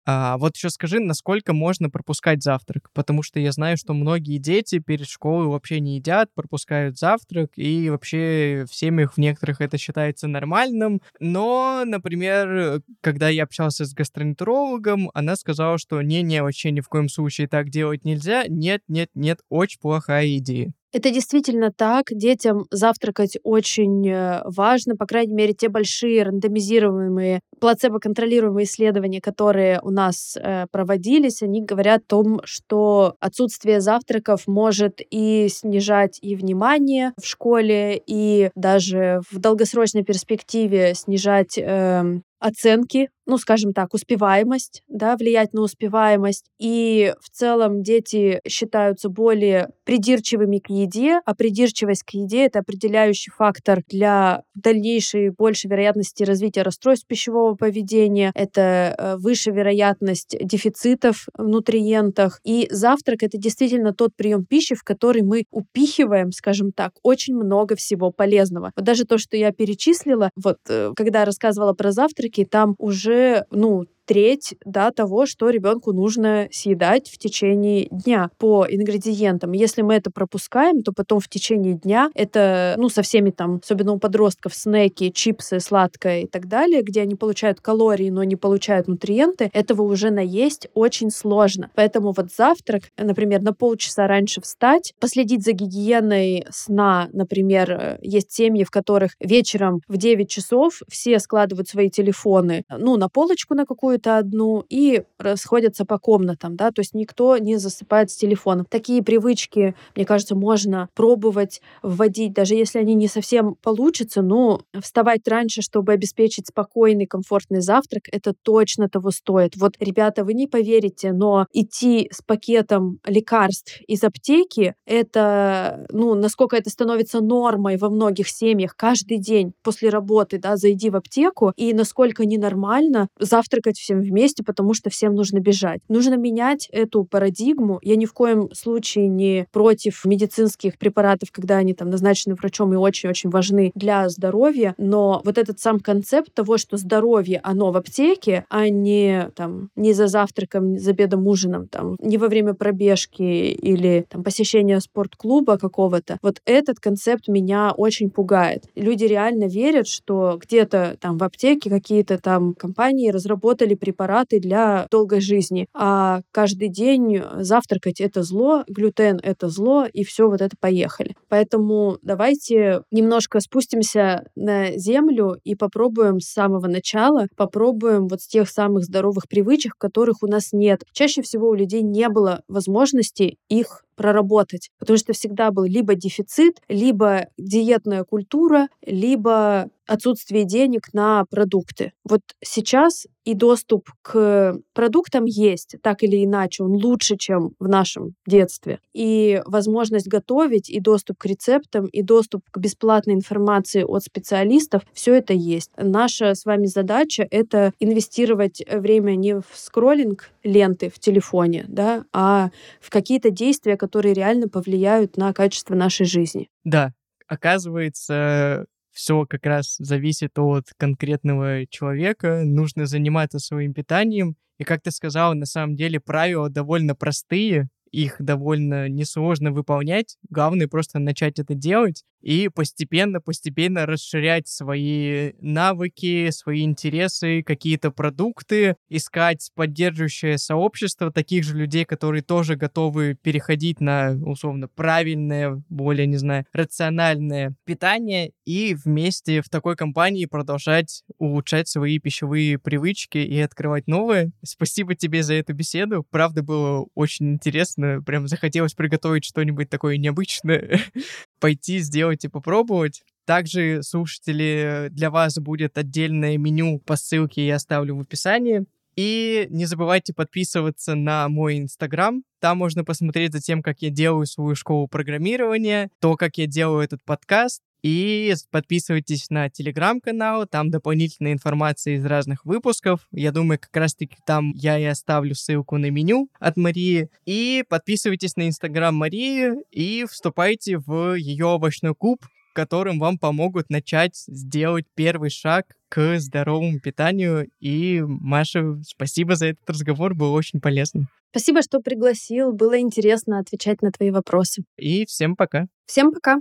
А 0.07 0.37
вот 0.37 0.57
еще 0.57 0.69
скажи, 0.69 1.01
насколько 1.01 1.55
можно 1.55 1.89
пропускать 1.89 2.43
завтрак? 2.43 2.91
Потому 2.93 3.23
что 3.23 3.41
я 3.41 3.53
знаю, 3.53 3.79
что 3.79 3.95
многие 3.95 4.39
дети 4.39 4.79
перед 4.79 5.09
школой 5.09 5.47
вообще 5.47 5.81
не 5.81 5.97
едят, 5.97 6.29
пропускают 6.35 6.99
завтрак, 6.99 7.53
и 7.57 7.89
вообще 7.89 8.67
в 8.69 8.75
семьях 8.75 9.15
в 9.15 9.19
некоторых 9.19 9.63
это 9.63 9.79
считается 9.79 10.29
нормальным. 10.29 11.01
Но, 11.21 11.85
например, 11.87 12.83
когда 13.01 13.31
я 13.31 13.45
общался 13.45 13.87
с 13.87 13.95
гастроэнтерологом, 13.95 15.11
она 15.15 15.37
сказала, 15.37 15.79
что 15.79 16.03
не-не, 16.03 16.43
вообще 16.43 16.71
ни 16.71 16.81
в 16.81 16.89
коем 16.89 17.09
случае 17.09 17.49
так 17.49 17.71
делать 17.71 18.05
нельзя. 18.05 18.45
Нет, 18.47 18.83
нет, 18.89 19.09
нет, 19.15 19.41
очень 19.49 19.81
плохая 19.81 20.37
идея. 20.37 20.75
Это 20.95 21.11
действительно 21.11 21.73
так. 21.73 22.05
Детям 22.13 22.67
завтракать 22.71 23.37
очень 23.43 24.09
э, 24.09 24.43
важно. 24.45 24.95
По 24.95 25.07
крайней 25.07 25.35
мере, 25.35 25.53
те 25.53 25.69
большие 25.69 26.23
рандомизируемые, 26.23 27.41
плацебо-контролируемые 27.59 28.65
исследования, 28.65 29.21
которые 29.21 29.81
у 29.83 29.91
нас 29.91 30.37
э, 30.37 30.67
проводились, 30.71 31.43
они 31.43 31.65
говорят 31.65 32.03
о 32.03 32.07
том, 32.07 32.41
что 32.45 33.17
отсутствие 33.19 33.81
завтраков 33.81 34.47
может 34.47 35.01
и 35.11 35.49
снижать 35.51 36.21
и 36.23 36.37
внимание 36.37 37.13
в 37.21 37.27
школе, 37.27 38.01
и 38.07 38.51
даже 38.55 39.21
в 39.33 39.41
долгосрочной 39.41 40.05
перспективе 40.05 40.95
снижать 40.95 41.59
э, 41.59 42.21
оценки 42.39 43.09
ну, 43.27 43.39
скажем 43.39 43.73
так, 43.73 43.95
успеваемость, 43.95 44.83
да, 44.89 45.17
влиять 45.17 45.53
на 45.53 45.63
успеваемость. 45.63 46.47
И 46.59 47.15
в 47.21 47.31
целом 47.31 47.83
дети 47.83 48.41
считаются 48.47 49.09
более 49.09 49.71
придирчивыми 49.85 50.59
к 50.59 50.71
еде, 50.71 51.21
а 51.25 51.35
придирчивость 51.35 52.03
к 52.05 52.11
еде— 52.11 52.45
это 52.47 52.61
определяющий 52.61 53.31
фактор 53.31 53.83
для 53.89 54.43
дальнейшей 54.55 55.31
большей 55.31 55.71
вероятности 55.71 56.23
развития 56.23 56.63
расстройств 56.63 57.07
пищевого 57.07 57.55
поведения, 57.55 58.31
это 58.35 58.95
э, 58.97 59.17
выше 59.17 59.51
вероятность 59.51 60.37
дефицитов 60.41 61.27
в 61.37 61.47
нутриентах. 61.47 62.41
И 62.45 62.69
завтрак— 62.71 63.19
это 63.23 63.39
действительно 63.39 63.93
тот 63.93 64.15
прием 64.17 64.45
пищи, 64.45 64.75
в 64.75 64.83
который 64.83 65.23
мы 65.23 65.45
упихиваем, 65.51 66.33
скажем 66.33 66.73
так, 66.73 66.93
очень 67.03 67.35
много 67.35 67.77
всего 67.77 68.11
полезного. 68.11 68.73
Вот 68.77 68.85
даже 68.85 69.05
то, 69.05 69.19
что 69.19 69.37
я 69.37 69.53
перечислила, 69.53 70.31
вот 70.37 70.59
э, 70.69 70.93
когда 70.97 71.25
рассказывала 71.25 71.73
про 71.73 71.93
завтраки, 71.93 72.45
там 72.45 72.75
уже 72.79 73.14
уже, 73.15 73.45
ну, 73.51 73.87
треть 74.05 74.55
да, 74.65 74.91
того, 74.91 75.27
что 75.27 75.51
ребенку 75.51 75.93
нужно 75.93 76.49
съедать 76.51 77.09
в 77.09 77.19
течение 77.19 77.89
дня 77.91 78.31
по 78.39 78.67
ингредиентам. 78.69 79.53
Если 79.53 79.83
мы 79.83 79.95
это 79.95 80.11
пропускаем, 80.11 80.83
то 80.83 80.93
потом 80.93 81.21
в 81.21 81.29
течение 81.29 81.75
дня 81.75 82.11
это, 82.15 82.75
ну, 82.79 82.89
со 82.89 83.03
всеми 83.03 83.31
там, 83.31 83.61
особенно 83.63 83.93
у 83.93 83.99
подростков, 83.99 84.55
снеки, 84.55 85.11
чипсы, 85.11 85.61
сладкое 85.61 86.23
и 86.23 86.27
так 86.27 86.49
далее, 86.49 86.83
где 86.83 87.03
они 87.03 87.15
получают 87.15 87.61
калории, 87.61 88.11
но 88.11 88.25
не 88.25 88.37
получают 88.37 88.89
нутриенты, 88.89 89.51
этого 89.53 89.83
уже 89.83 90.11
наесть 90.11 90.69
очень 90.75 91.11
сложно. 91.11 91.71
Поэтому 91.75 92.13
вот 92.17 92.33
завтрак, 92.33 92.85
например, 92.99 93.43
на 93.43 93.53
полчаса 93.53 94.07
раньше 94.07 94.41
встать, 94.41 94.95
последить 95.01 95.45
за 95.45 95.53
гигиеной 95.53 96.47
сна, 96.51 97.09
например, 97.13 97.99
есть 98.03 98.33
семьи, 98.33 98.65
в 98.65 98.71
которых 98.71 99.13
вечером 99.21 99.81
в 99.89 99.97
9 99.97 100.29
часов 100.29 100.81
все 100.89 101.19
складывают 101.19 101.69
свои 101.69 101.91
телефоны, 101.91 102.65
ну, 102.69 102.97
на 102.97 103.09
полочку 103.09 103.55
на 103.55 103.65
какую 103.65 103.94
какую-то 103.95 104.19
одну 104.19 104.65
и 104.69 105.03
расходятся 105.19 105.85
по 105.85 105.99
комнатам, 105.99 106.57
да, 106.57 106.71
то 106.73 106.81
есть 106.81 106.95
никто 106.95 107.39
не 107.39 107.59
засыпает 107.59 108.11
с 108.11 108.17
телефоном. 108.17 108.67
Такие 108.69 109.03
привычки, 109.03 109.75
мне 109.95 110.05
кажется, 110.05 110.35
можно 110.35 110.89
пробовать 110.95 111.61
вводить, 111.83 112.33
даже 112.33 112.55
если 112.55 112.81
они 112.81 112.95
не 112.95 113.07
совсем 113.07 113.55
получатся, 113.63 114.23
но 114.23 114.63
вставать 114.81 115.29
раньше, 115.29 115.63
чтобы 115.63 115.93
обеспечить 115.93 116.49
спокойный, 116.49 117.07
комфортный 117.07 117.61
завтрак, 117.61 118.05
это 118.11 118.35
точно 118.43 118.89
того 118.89 119.13
стоит. 119.13 119.57
Вот, 119.57 119.75
ребята, 119.79 120.25
вы 120.25 120.35
не 120.35 120.49
поверите, 120.49 121.13
но 121.13 121.47
идти 121.53 122.09
с 122.11 122.21
пакетом 122.23 122.99
лекарств 123.07 123.81
из 123.87 124.03
аптеки, 124.03 124.75
это, 124.87 125.87
ну, 125.91 126.15
насколько 126.15 126.57
это 126.57 126.69
становится 126.71 127.21
нормой 127.21 127.77
во 127.77 127.91
многих 127.91 128.29
семьях, 128.29 128.75
каждый 128.77 129.19
день 129.19 129.53
после 129.63 129.89
работы, 129.89 130.39
да, 130.39 130.57
зайди 130.57 130.91
в 130.91 130.97
аптеку, 130.97 131.53
и 131.57 131.73
насколько 131.73 132.25
ненормально 132.25 133.09
завтракать 133.21 133.84
всем 133.85 134.01
вместе, 134.01 134.43
потому 134.43 134.75
что 134.75 134.91
всем 134.91 135.15
нужно 135.15 135.39
бежать. 135.39 135.81
Нужно 135.89 136.15
менять 136.15 136.69
эту 136.73 137.05
парадигму. 137.05 137.79
Я 137.83 137.97
ни 137.97 138.07
в 138.07 138.15
коем 138.15 138.53
случае 138.55 139.09
не 139.09 139.47
против 139.53 140.05
медицинских 140.05 140.79
препаратов, 140.79 141.31
когда 141.31 141.59
они 141.59 141.75
там 141.75 141.91
назначены 141.91 142.35
врачом 142.35 142.73
и 142.73 142.77
очень-очень 142.77 143.31
важны 143.31 143.73
для 143.75 144.09
здоровья, 144.09 144.75
но 144.79 145.21
вот 145.25 145.39
этот 145.39 145.61
сам 145.61 145.81
концепт 145.81 146.33
того, 146.33 146.57
что 146.57 146.77
здоровье, 146.77 147.41
оно 147.43 147.71
в 147.73 147.77
аптеке, 147.77 148.45
а 148.49 148.69
не 148.69 149.31
там 149.35 149.69
не 149.77 149.93
за 149.93 150.07
завтраком, 150.07 150.73
не 150.73 150.79
за 150.79 150.95
обедом, 150.95 151.27
ужином, 151.27 151.69
там, 151.69 151.97
не 152.01 152.17
во 152.19 152.29
время 152.29 152.55
пробежки 152.55 153.23
или 153.23 154.07
там 154.09 154.23
посещения 154.23 154.81
спортклуба 154.81 155.59
какого-то. 155.59 156.19
Вот 156.23 156.41
этот 156.47 156.81
концепт 156.81 157.29
меня 157.29 157.73
очень 157.77 158.11
пугает. 158.11 158.65
Люди 158.75 159.05
реально 159.05 159.45
верят, 159.45 159.89
что 159.89 160.39
где-то 160.41 160.97
там 161.01 161.19
в 161.19 161.25
аптеке 161.25 161.69
какие-то 161.69 162.19
там 162.19 162.55
компании 162.55 163.11
разработали 163.11 163.74
или 163.75 163.79
препараты 163.79 164.41
для 164.41 164.87
долгой 164.91 165.21
жизни. 165.21 165.67
А 165.75 166.21
каждый 166.31 166.69
день 166.69 167.21
завтракать 167.39 168.01
это 168.01 168.23
зло, 168.23 168.65
глютен 168.69 169.21
это 169.23 169.49
зло, 169.49 169.87
и 169.93 170.05
все 170.05 170.29
вот 170.29 170.41
это 170.41 170.57
поехали. 170.59 171.15
Поэтому 171.29 171.99
давайте 172.03 172.83
немножко 172.91 173.41
спустимся 173.41 174.27
на 174.37 174.77
землю 174.77 175.37
и 175.45 175.55
попробуем 175.55 176.21
с 176.21 176.29
самого 176.29 176.67
начала, 176.67 177.27
попробуем 177.37 178.09
вот 178.09 178.23
с 178.23 178.27
тех 178.27 178.49
самых 178.49 178.85
здоровых 178.85 179.29
привычек, 179.29 179.75
которых 179.77 180.23
у 180.23 180.27
нас 180.27 180.53
нет. 180.53 180.85
Чаще 180.93 181.23
всего 181.23 181.49
у 181.49 181.55
людей 181.55 181.83
не 181.83 182.09
было 182.09 182.43
возможности 182.49 183.37
их 183.49 183.85
проработать, 183.95 184.71
потому 184.79 184.97
что 184.99 185.13
всегда 185.13 185.51
был 185.51 185.65
либо 185.65 185.95
дефицит, 185.95 186.61
либо 186.69 187.29
диетная 187.39 188.05
культура, 188.05 188.69
либо 188.85 189.69
отсутствие 189.87 190.45
денег 190.45 190.93
на 190.93 191.25
продукты. 191.31 191.93
Вот 192.05 192.23
сейчас 192.43 193.07
и 193.25 193.35
доступ 193.35 193.89
к 194.03 194.57
продуктам 194.75 195.25
есть, 195.25 195.77
так 195.83 196.03
или 196.03 196.25
иначе, 196.25 196.63
он 196.63 196.73
лучше, 196.73 197.17
чем 197.17 197.53
в 197.59 197.69
нашем 197.69 198.15
детстве. 198.27 198.81
И 198.93 199.43
возможность 199.47 200.09
готовить, 200.09 200.69
и 200.69 200.79
доступ 200.79 201.19
к 201.19 201.27
рецептам, 201.27 201.87
и 201.87 202.03
доступ 202.03 202.43
к 202.51 202.59
бесплатной 202.59 203.15
информации 203.15 203.83
от 203.83 204.03
специалистов, 204.03 204.83
все 204.93 205.15
это 205.15 205.33
есть. 205.33 205.71
Наша 205.77 206.35
с 206.35 206.45
вами 206.45 206.67
задача— 206.67 207.27
это 207.31 207.73
инвестировать 207.81 208.63
время 208.71 209.17
не 209.17 209.37
в 209.37 209.47
скроллинг 209.55 210.31
ленты 210.43 210.91
в 210.91 210.99
телефоне, 210.99 211.65
да, 211.69 212.05
а 212.13 212.51
в 212.81 212.91
какие-то 212.91 213.31
действия, 213.31 213.77
которые 213.85 214.15
реально 214.15 214.49
повлияют 214.49 215.17
на 215.17 215.33
качество 215.33 215.75
нашей 215.75 216.07
жизни. 216.07 216.49
Да, 216.65 216.93
оказывается, 217.27 218.67
все 218.93 219.27
как 219.27 219.45
раз 219.45 219.77
зависит 219.79 220.39
от 220.39 220.67
конкретного 220.79 221.67
человека, 221.67 222.43
нужно 222.45 222.87
заниматься 222.87 223.39
своим 223.39 223.75
питанием. 223.75 224.37
И 224.59 224.65
как 224.65 224.81
ты 224.83 224.91
сказала, 224.91 225.35
на 225.35 225.47
самом 225.47 225.77
деле 225.77 226.01
правила 226.01 226.49
довольно 226.49 226.95
простые, 226.95 227.69
их 227.91 228.17
довольно 228.19 228.89
несложно 228.89 229.53
выполнять. 229.53 230.17
Главное 230.31 230.69
просто 230.69 230.99
начать 230.99 231.39
это 231.39 231.55
делать. 231.55 232.05
И 232.25 232.49
постепенно-постепенно 232.49 233.85
расширять 233.85 234.49
свои 234.49 235.33
навыки, 235.41 236.31
свои 236.31 236.63
интересы, 236.63 237.43
какие-то 237.43 237.91
продукты, 237.91 238.77
искать 238.89 239.51
поддерживающее 239.55 240.39
сообщество 240.39 241.13
таких 241.13 241.45
же 241.45 241.55
людей, 241.57 241.85
которые 241.85 242.23
тоже 242.23 242.57
готовы 242.57 243.15
переходить 243.15 243.81
на, 243.81 244.13
условно, 244.25 244.69
правильное, 244.69 245.63
более, 245.69 246.07
не 246.07 246.17
знаю, 246.17 246.47
рациональное 246.55 247.55
питание 247.67 248.33
и 248.47 248.75
вместе 248.75 249.43
в 249.43 249.51
такой 249.51 249.77
компании 249.77 250.25
продолжать 250.25 251.03
улучшать 251.19 251.69
свои 251.69 251.99
пищевые 251.99 252.59
привычки 252.59 253.19
и 253.19 253.39
открывать 253.39 253.87
новые. 253.87 254.33
Спасибо 254.43 254.95
тебе 254.95 255.23
за 255.23 255.35
эту 255.35 255.53
беседу. 255.53 256.07
Правда, 256.11 256.43
было 256.43 256.87
очень 256.95 257.35
интересно. 257.35 258.03
Прям 258.03 258.29
захотелось 258.29 258.73
приготовить 258.73 259.27
что-нибудь 259.27 259.69
такое 259.69 259.99
необычное, 259.99 260.81
пойти, 261.45 261.81
сделать 261.81 262.25
и 262.25 262.29
попробовать. 262.29 263.03
Также, 263.27 263.83
слушатели, 263.83 264.89
для 264.91 265.11
вас 265.11 265.37
будет 265.37 265.77
отдельное 265.77 266.39
меню 266.39 266.79
по 266.79 266.97
ссылке 266.97 267.47
я 267.47 267.57
оставлю 267.57 267.97
в 267.97 268.01
описании. 268.01 268.65
И 268.97 269.47
не 269.51 269.67
забывайте 269.67 270.15
подписываться 270.15 270.95
на 270.95 271.29
мой 271.29 271.59
инстаграм. 271.59 272.23
Там 272.41 272.57
можно 272.57 272.83
посмотреть 272.83 273.35
за 273.35 273.43
тем, 273.43 273.63
как 273.63 273.83
я 273.83 273.91
делаю 273.91 274.25
свою 274.25 274.55
школу 274.55 274.89
программирования, 274.89 275.91
то, 276.01 276.17
как 276.17 276.39
я 276.39 276.47
делаю 276.47 276.83
этот 276.83 277.05
подкаст. 277.05 277.61
И 277.85 278.33
подписывайтесь 278.51 279.29
на 279.29 279.51
телеграм-канал, 279.51 280.47
там 280.47 280.71
дополнительная 280.71 281.35
информация 281.35 281.97
из 281.97 282.05
разных 282.07 282.47
выпусков. 282.47 283.07
Я 283.13 283.31
думаю, 283.31 283.59
как 283.61 283.77
раз-таки 283.77 284.17
там 284.25 284.53
я 284.55 284.79
и 284.79 284.85
оставлю 284.85 285.35
ссылку 285.35 285.77
на 285.77 285.91
меню 285.91 286.31
от 286.41 286.57
Марии. 286.57 287.11
И 287.27 287.63
подписывайтесь 287.69 288.37
на 288.37 288.49
инстаграм 288.49 288.95
Марии 288.95 289.53
и 289.71 290.07
вступайте 290.11 290.79
в 290.79 291.13
ее 291.13 291.47
овощной 291.47 291.95
клуб, 291.95 292.25
которым 292.55 292.99
вам 292.99 293.19
помогут 293.19 293.69
начать 293.69 294.17
сделать 294.17 294.87
первый 294.95 295.29
шаг 295.29 295.67
к 295.91 296.19
здоровому 296.19 296.81
питанию. 296.81 297.51
И, 297.61 298.01
Маша, 298.01 298.81
спасибо 298.87 299.37
за 299.37 299.49
этот 299.49 299.69
разговор, 299.69 300.15
было 300.15 300.31
очень 300.31 300.63
полезно. 300.63 301.09
Спасибо, 301.33 301.61
что 301.61 301.81
пригласил, 301.81 302.55
было 302.55 302.81
интересно 302.81 303.41
отвечать 303.41 303.83
на 303.83 303.91
твои 303.91 304.11
вопросы. 304.11 304.63
И 304.79 305.05
всем 305.05 305.37
пока. 305.37 305.67
Всем 305.85 306.13
пока. 306.13 306.39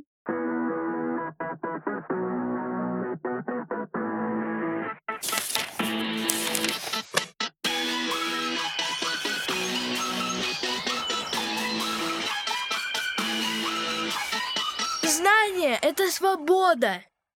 Знание— 15.03 15.77
это 15.81 16.09
свобода. 16.09 17.03